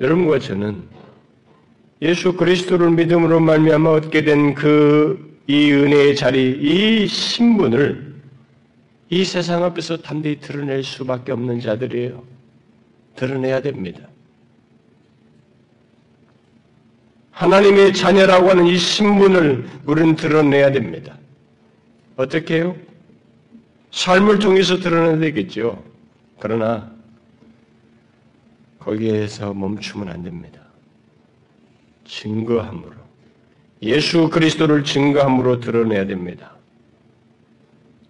여러분과 0.00 0.38
저는 0.38 0.97
예수 2.02 2.34
그리스도를 2.34 2.90
믿음으로 2.90 3.40
말미암아 3.40 3.90
얻게 3.90 4.22
된 4.24 4.54
그 4.54 5.28
이 5.50 5.72
은혜의 5.72 6.14
자리, 6.14 6.50
이 6.60 7.06
신분을 7.06 8.20
이 9.08 9.24
세상 9.24 9.64
앞에서 9.64 9.96
담대히 9.96 10.40
드러낼 10.40 10.84
수밖에 10.84 11.32
없는 11.32 11.60
자들이에요. 11.60 12.22
드러내야 13.16 13.62
됩니다. 13.62 14.06
하나님의 17.30 17.94
자녀라고 17.94 18.50
하는 18.50 18.66
이 18.66 18.76
신분을 18.76 19.66
우리는 19.86 20.14
드러내야 20.16 20.70
됩니다. 20.70 21.16
어떻게 22.16 22.56
해요? 22.56 22.76
삶을 23.92 24.38
통해서 24.38 24.76
드러내야 24.76 25.18
되겠죠. 25.18 25.82
그러나 26.38 26.92
거기에서 28.80 29.54
멈추면 29.54 30.10
안 30.10 30.22
됩니다. 30.22 30.60
증거함으로 32.08 32.92
예수 33.82 34.28
그리스도를 34.28 34.82
증거함으로 34.82 35.60
드러내야 35.60 36.06
됩니다. 36.06 36.56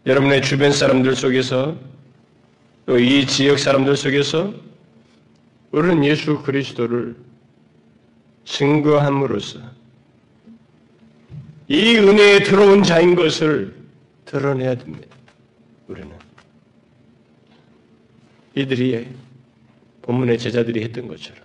여러분의 0.07 0.41
주변 0.41 0.73
사람들 0.73 1.15
속에서 1.15 1.77
또 2.87 2.99
이 2.99 3.27
지역 3.27 3.59
사람들 3.59 3.97
속에서 3.99 4.55
우리는 5.73 6.03
예수 6.07 6.43
그리스도를 6.43 7.17
증거함으로써 8.47 9.61
이 11.69 11.97
은혜에 11.99 12.45
들어온 12.45 12.83
자인 12.83 13.15
것을 13.15 13.77
드러내야 14.25 14.77
됩니다. 14.77 15.15
우리는 15.87 16.11
이들이 18.55 19.07
본문의 20.01 20.39
제자들이 20.39 20.83
했던 20.85 21.09
것처럼 21.09 21.43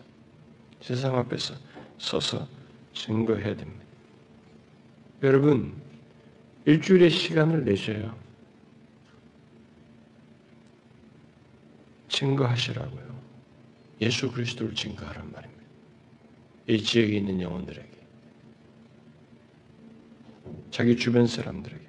세상 0.79 1.17
앞에서 1.17 1.55
서서 1.97 2.47
증거해야 2.93 3.55
됩니다. 3.55 3.83
여러분 5.23 5.73
일주일의 6.65 7.09
시간을 7.09 7.65
내셔요. 7.65 8.15
증거하시라고요. 12.09 13.21
예수 14.01 14.31
그리스도를 14.31 14.75
증거하란 14.75 15.31
말입니다. 15.31 15.63
이 16.67 16.81
지역에 16.81 17.17
있는 17.17 17.41
영혼들에게, 17.41 17.89
자기 20.71 20.95
주변 20.95 21.27
사람들에게. 21.27 21.83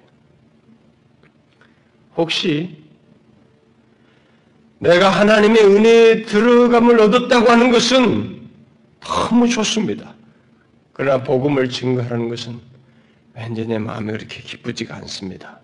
혹시 2.17 2.83
내가 4.79 5.09
하나님의 5.09 5.63
은혜에 5.63 6.21
들어감을 6.23 6.99
얻었다고 6.99 7.49
하는 7.49 7.71
것은 7.71 8.34
너무 9.05 9.47
좋습니다. 9.47 10.13
그러나 10.93 11.23
복음을 11.23 11.69
증거하는 11.69 12.29
것은 12.29 12.59
왠지 13.33 13.65
내 13.65 13.77
마음에 13.77 14.13
그렇게 14.13 14.41
기쁘지가 14.41 14.95
않습니다. 14.97 15.59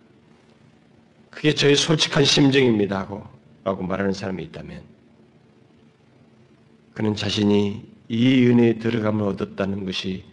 그게 1.30 1.54
저의 1.56 1.76
솔직한 1.76 2.24
심정입니다 2.26 3.00
하고, 3.00 3.26
라고 3.64 3.84
말하는 3.84 4.14
사람이 4.14 4.44
있다면 4.44 4.82
그는 6.94 7.16
자신이 7.16 7.84
이 8.10 8.46
은혜에 8.48 8.80
들어감을 8.80 9.26
얻었다는 9.28 9.86
것이 9.86 10.26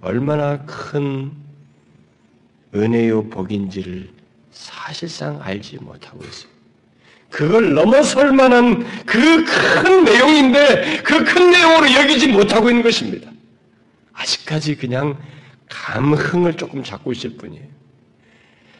얼마나 0.00 0.64
큰 0.64 1.32
은혜요 2.74 3.30
복인지를 3.30 4.10
사실상 4.50 5.40
알지 5.42 5.78
못하고 5.78 6.22
있습니다. 6.22 6.53
그걸 7.34 7.74
넘어설 7.74 8.32
만한 8.32 8.84
그 9.04 9.44
큰 9.44 10.04
내용인데 10.04 11.02
그 11.02 11.24
큰 11.24 11.50
내용으로 11.50 11.92
여기지 11.92 12.28
못하고 12.28 12.70
있는 12.70 12.84
것입니다. 12.84 13.28
아직까지 14.12 14.76
그냥 14.76 15.18
감흥을 15.68 16.54
조금 16.56 16.84
잡고 16.84 17.10
있을 17.10 17.30
뿐이에요. 17.36 17.66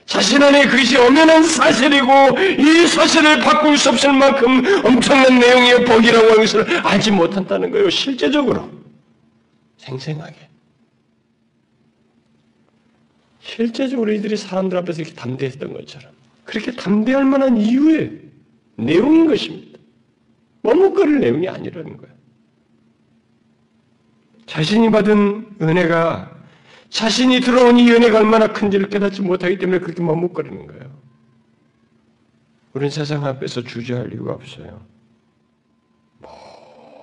자신 0.07 0.41
안에 0.41 0.67
그것이 0.67 0.97
엄연한 0.97 1.43
사실이고 1.43 2.39
이 2.61 2.87
사실을 2.87 3.41
바꿀 3.41 3.77
수 3.77 3.89
없을 3.89 4.13
만큼 4.13 4.63
엄청난 4.85 5.37
내용의 5.41 5.85
복이라고 5.85 6.25
하는 6.25 6.37
것을 6.37 6.87
알지 6.87 7.11
못한다는 7.11 7.73
거예요. 7.73 7.91
실제적으로. 7.91 8.71
생생하게. 9.79 10.37
실제적으로 13.43 14.13
이들이 14.13 14.37
사람들 14.37 14.79
앞에서 14.79 15.03
이렇게 15.03 15.17
담대했던 15.17 15.73
것처럼 15.73 16.13
그렇게 16.45 16.71
담대할 16.73 17.25
만한 17.25 17.57
이유의 17.57 18.24
내용인 18.77 19.27
것입니다. 19.27 19.79
머뭇거릴 20.63 21.21
내용이 21.21 21.49
아니라는 21.49 21.97
거예요. 21.97 22.15
자신이 24.47 24.91
받은 24.91 25.57
은혜가 25.61 26.35
자신이 26.89 27.41
들어온 27.41 27.79
이 27.79 27.91
은혜가 27.91 28.19
얼마나 28.19 28.53
큰지를 28.53 28.89
깨닫지 28.89 29.23
못하기 29.23 29.59
때문에 29.59 29.81
그렇게 29.81 30.03
머뭇거리는 30.03 30.67
거예요. 30.67 31.05
우리는 32.73 32.91
세상 32.91 33.25
앞에서 33.25 33.63
주저할 33.63 34.13
이유가 34.13 34.33
없어요. 34.33 34.85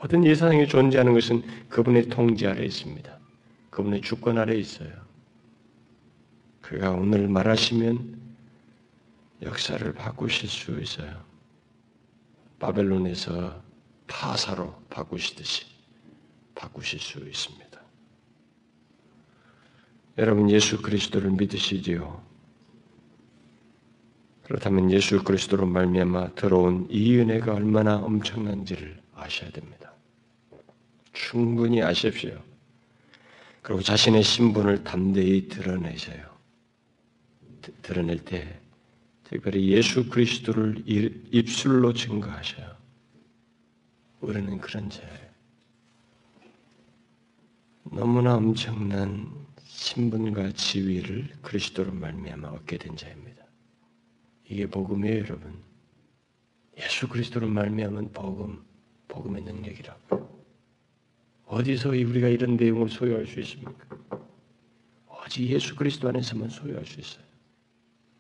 모든 0.02 0.24
이 0.24 0.30
세상에 0.30 0.66
존재하는 0.66 1.14
것은 1.14 1.44
그분의 1.70 2.10
통제 2.10 2.48
아래 2.48 2.64
있습니다. 2.64 3.20
그분의 3.70 4.02
주권 4.02 4.38
아래 4.38 4.56
있어요. 4.56 4.90
그가 6.62 6.92
오늘 6.92 7.28
말하시면 7.28 8.20
역사를 9.44 9.94
바꾸실 9.94 10.50
수 10.50 10.80
있어요. 10.80 11.31
바벨론에서 12.62 13.60
파사로 14.06 14.72
바꾸시듯이 14.92 15.66
바꾸실 16.54 17.00
수 17.00 17.18
있습니다. 17.28 17.82
여러분 20.20 20.50
예수 20.52 20.80
그리스도를 20.80 21.32
믿으시지요? 21.32 22.22
그렇다면 24.44 24.92
예수 24.92 25.24
그리스도로 25.24 25.66
말미암아 25.66 26.36
들어온 26.36 26.86
이 26.92 27.18
은혜가 27.18 27.56
얼마나 27.56 27.98
엄청난지를 27.98 29.02
아셔야 29.16 29.50
됩니다. 29.50 29.94
충분히 31.14 31.82
아십시오. 31.82 32.40
그리고 33.64 33.82
자신의 33.82 34.22
신분을 34.22 34.84
담대히 34.84 35.48
드러내셔요. 35.48 36.30
드- 37.64 37.74
드러낼 37.82 38.24
때 38.24 38.61
특별히 39.32 39.70
예수 39.70 40.10
그리스도를 40.10 40.84
이- 40.86 41.10
입술로 41.32 41.94
증거하셔요. 41.94 42.76
우리는 44.20 44.58
그런 44.60 44.90
자예요. 44.90 45.32
너무나 47.86 48.36
엄청난 48.36 49.32
신분과 49.64 50.52
지위를 50.52 51.30
그리스도로 51.42 51.94
말미암아 51.94 52.50
얻게 52.50 52.78
된 52.78 52.98
자입니다. 52.98 53.46
이게 54.50 54.68
복음이에요, 54.68 55.20
여러분. 55.20 55.64
예수 56.78 57.08
그리스도로 57.08 57.48
말미암은 57.48 58.12
복음, 58.12 58.62
복음의 59.08 59.44
능력이라고. 59.44 60.30
어디서 61.46 61.90
우리가 61.90 62.28
이런 62.28 62.58
내용을 62.58 62.90
소유할 62.90 63.26
수 63.26 63.40
있습니까? 63.40 63.98
오직 65.26 65.48
예수 65.48 65.74
그리스도 65.76 66.10
안에서만 66.10 66.50
소유할 66.50 66.86
수 66.86 67.00
있어요. 67.00 67.24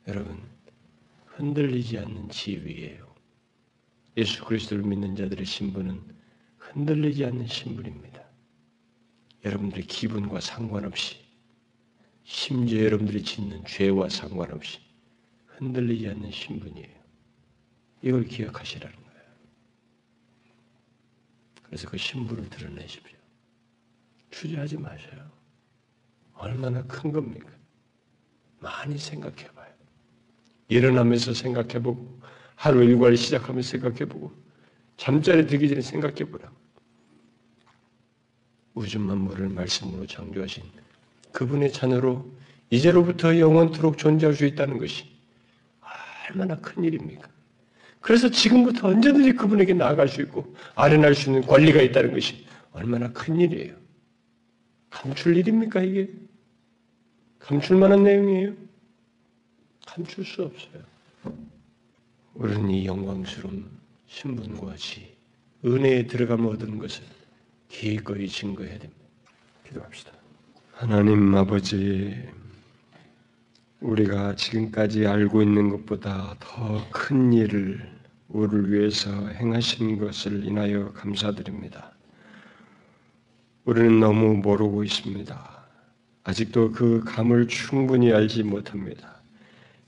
여러분, 0.07 0.41
흔들리지 1.41 1.97
않는 1.97 2.29
지위예요. 2.29 3.15
예수 4.15 4.45
그리스도를 4.45 4.83
믿는 4.83 5.15
자들의 5.15 5.43
신분은 5.43 5.99
흔들리지 6.59 7.25
않는 7.25 7.47
신분입니다. 7.47 8.23
여러분들의 9.43 9.85
기분과 9.87 10.39
상관없이, 10.39 11.17
심지어 12.23 12.83
여러분들이 12.83 13.23
짓는 13.23 13.65
죄와 13.65 14.09
상관없이 14.09 14.79
흔들리지 15.47 16.09
않는 16.09 16.29
신분이에요. 16.29 17.01
이걸 18.03 18.25
기억하시라는 18.25 18.95
거예요. 18.95 19.31
그래서 21.63 21.89
그 21.89 21.97
신분을 21.97 22.49
드러내십시오. 22.51 23.17
주저하지 24.29 24.77
마셔요. 24.77 25.31
얼마나 26.33 26.83
큰 26.83 27.11
겁니까? 27.11 27.49
많이 28.59 28.99
생각해봐요. 28.99 29.60
일어나면서 30.71 31.33
생각해보고, 31.33 32.21
하루 32.55 32.83
일과를 32.83 33.17
시작하면서 33.17 33.69
생각해보고, 33.69 34.31
잠자리 34.95 35.45
들기 35.45 35.67
전에 35.67 35.81
생각해보라고. 35.81 36.55
우주 38.73 38.97
만물을 38.99 39.49
말씀으로 39.49 40.07
창조하신 40.07 40.63
그분의 41.33 41.73
자녀로 41.73 42.25
이제로부터 42.69 43.37
영원토록 43.37 43.97
존재할 43.97 44.33
수 44.33 44.45
있다는 44.45 44.77
것이 44.77 45.05
얼마나 46.29 46.55
큰 46.55 46.85
일입니까? 46.85 47.27
그래서 47.99 48.29
지금부터 48.29 48.87
언제든지 48.87 49.33
그분에게 49.33 49.73
나아갈 49.73 50.07
수 50.07 50.21
있고 50.21 50.55
아련할 50.75 51.15
수 51.15 51.29
있는 51.29 51.41
권리가 51.45 51.81
있다는 51.81 52.13
것이 52.13 52.45
얼마나 52.71 53.11
큰 53.11 53.41
일이에요. 53.41 53.75
감출 54.89 55.35
일입니까 55.35 55.81
이게? 55.81 56.09
감출 57.39 57.75
만한 57.75 58.03
내용이에요? 58.03 58.53
감출 59.93 60.23
수 60.23 60.43
없어요. 60.43 60.83
우리는 62.33 62.69
이 62.69 62.85
영광스러운 62.85 63.69
신분과 64.07 64.77
지, 64.77 65.13
은혜에 65.65 66.07
들어가면 66.07 66.53
얻는 66.53 66.77
것을 66.79 67.03
기꺼이 67.67 68.29
증거해야 68.29 68.79
됩니다. 68.79 69.01
기도합시다. 69.67 70.11
하나님 70.71 71.35
아버지, 71.35 72.17
우리가 73.81 74.35
지금까지 74.35 75.05
알고 75.07 75.41
있는 75.41 75.69
것보다 75.69 76.37
더 76.39 76.81
큰 76.91 77.33
일을 77.33 77.91
우리를 78.29 78.71
위해서 78.71 79.11
행하신 79.27 79.97
것을 79.97 80.45
인하여 80.45 80.93
감사드립니다. 80.93 81.91
우리는 83.65 83.99
너무 83.99 84.35
모르고 84.37 84.85
있습니다. 84.85 85.65
아직도 86.23 86.71
그 86.71 87.03
감을 87.03 87.49
충분히 87.49 88.13
알지 88.13 88.43
못합니다. 88.43 89.20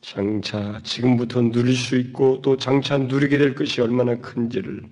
장차 0.04 0.82
지금부터 0.84 1.42
누릴 1.42 1.76
수 1.76 1.96
있고 1.98 2.42
또 2.42 2.58
장차 2.58 2.98
누리게 2.98 3.38
될 3.38 3.56
것이 3.56 3.80
얼마나 3.82 4.16
큰지를 4.18 4.84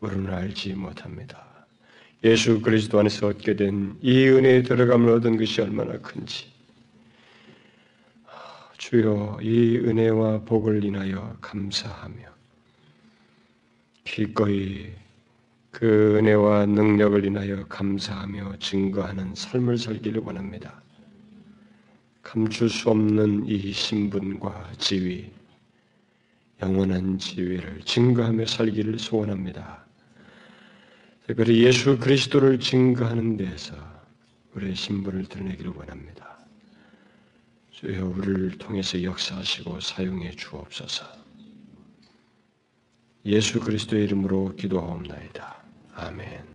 우리는 0.00 0.32
알지 0.32 0.72
못합니다. 0.74 1.44
예수 2.24 2.60
그리스도 2.62 2.98
안에서 2.98 3.28
얻게 3.28 3.54
된 3.54 3.96
이 4.02 4.26
은혜에 4.26 4.62
들어감을 4.62 5.10
얻은 5.12 5.36
것이 5.36 5.60
얼마나 5.60 5.98
큰지 5.98 6.46
주여 8.78 9.38
이 9.42 9.76
은혜와 9.78 10.40
복을 10.44 10.82
인하여 10.82 11.36
감사하며 11.40 12.16
기꺼이 14.04 14.86
그 15.70 16.16
은혜와 16.16 16.66
능력을 16.66 17.22
인하여 17.24 17.66
감사하며 17.66 18.58
증거하는 18.60 19.34
삶을 19.34 19.76
살기를 19.76 20.22
원합니다. 20.24 20.80
감출 22.28 22.68
수 22.68 22.90
없는 22.90 23.46
이 23.46 23.72
신분과 23.72 24.72
지위, 24.76 25.30
영원한 26.60 27.16
지위를 27.16 27.80
증거하며 27.86 28.44
살기를 28.44 28.98
소원합니다. 28.98 29.86
특별히 31.26 31.64
예수 31.64 31.98
그리스도를 31.98 32.60
증거하는 32.60 33.38
데서 33.38 33.74
우리의 34.54 34.74
신분을 34.74 35.24
드러내기를 35.24 35.72
원합니다. 35.74 36.38
주여 37.70 38.04
우리를 38.04 38.58
통해서 38.58 39.02
역사하시고 39.02 39.80
사용해 39.80 40.32
주옵소서. 40.32 41.06
예수 43.24 43.58
그리스도의 43.58 44.04
이름으로 44.04 44.54
기도하옵나이다. 44.54 45.62
아멘. 45.94 46.44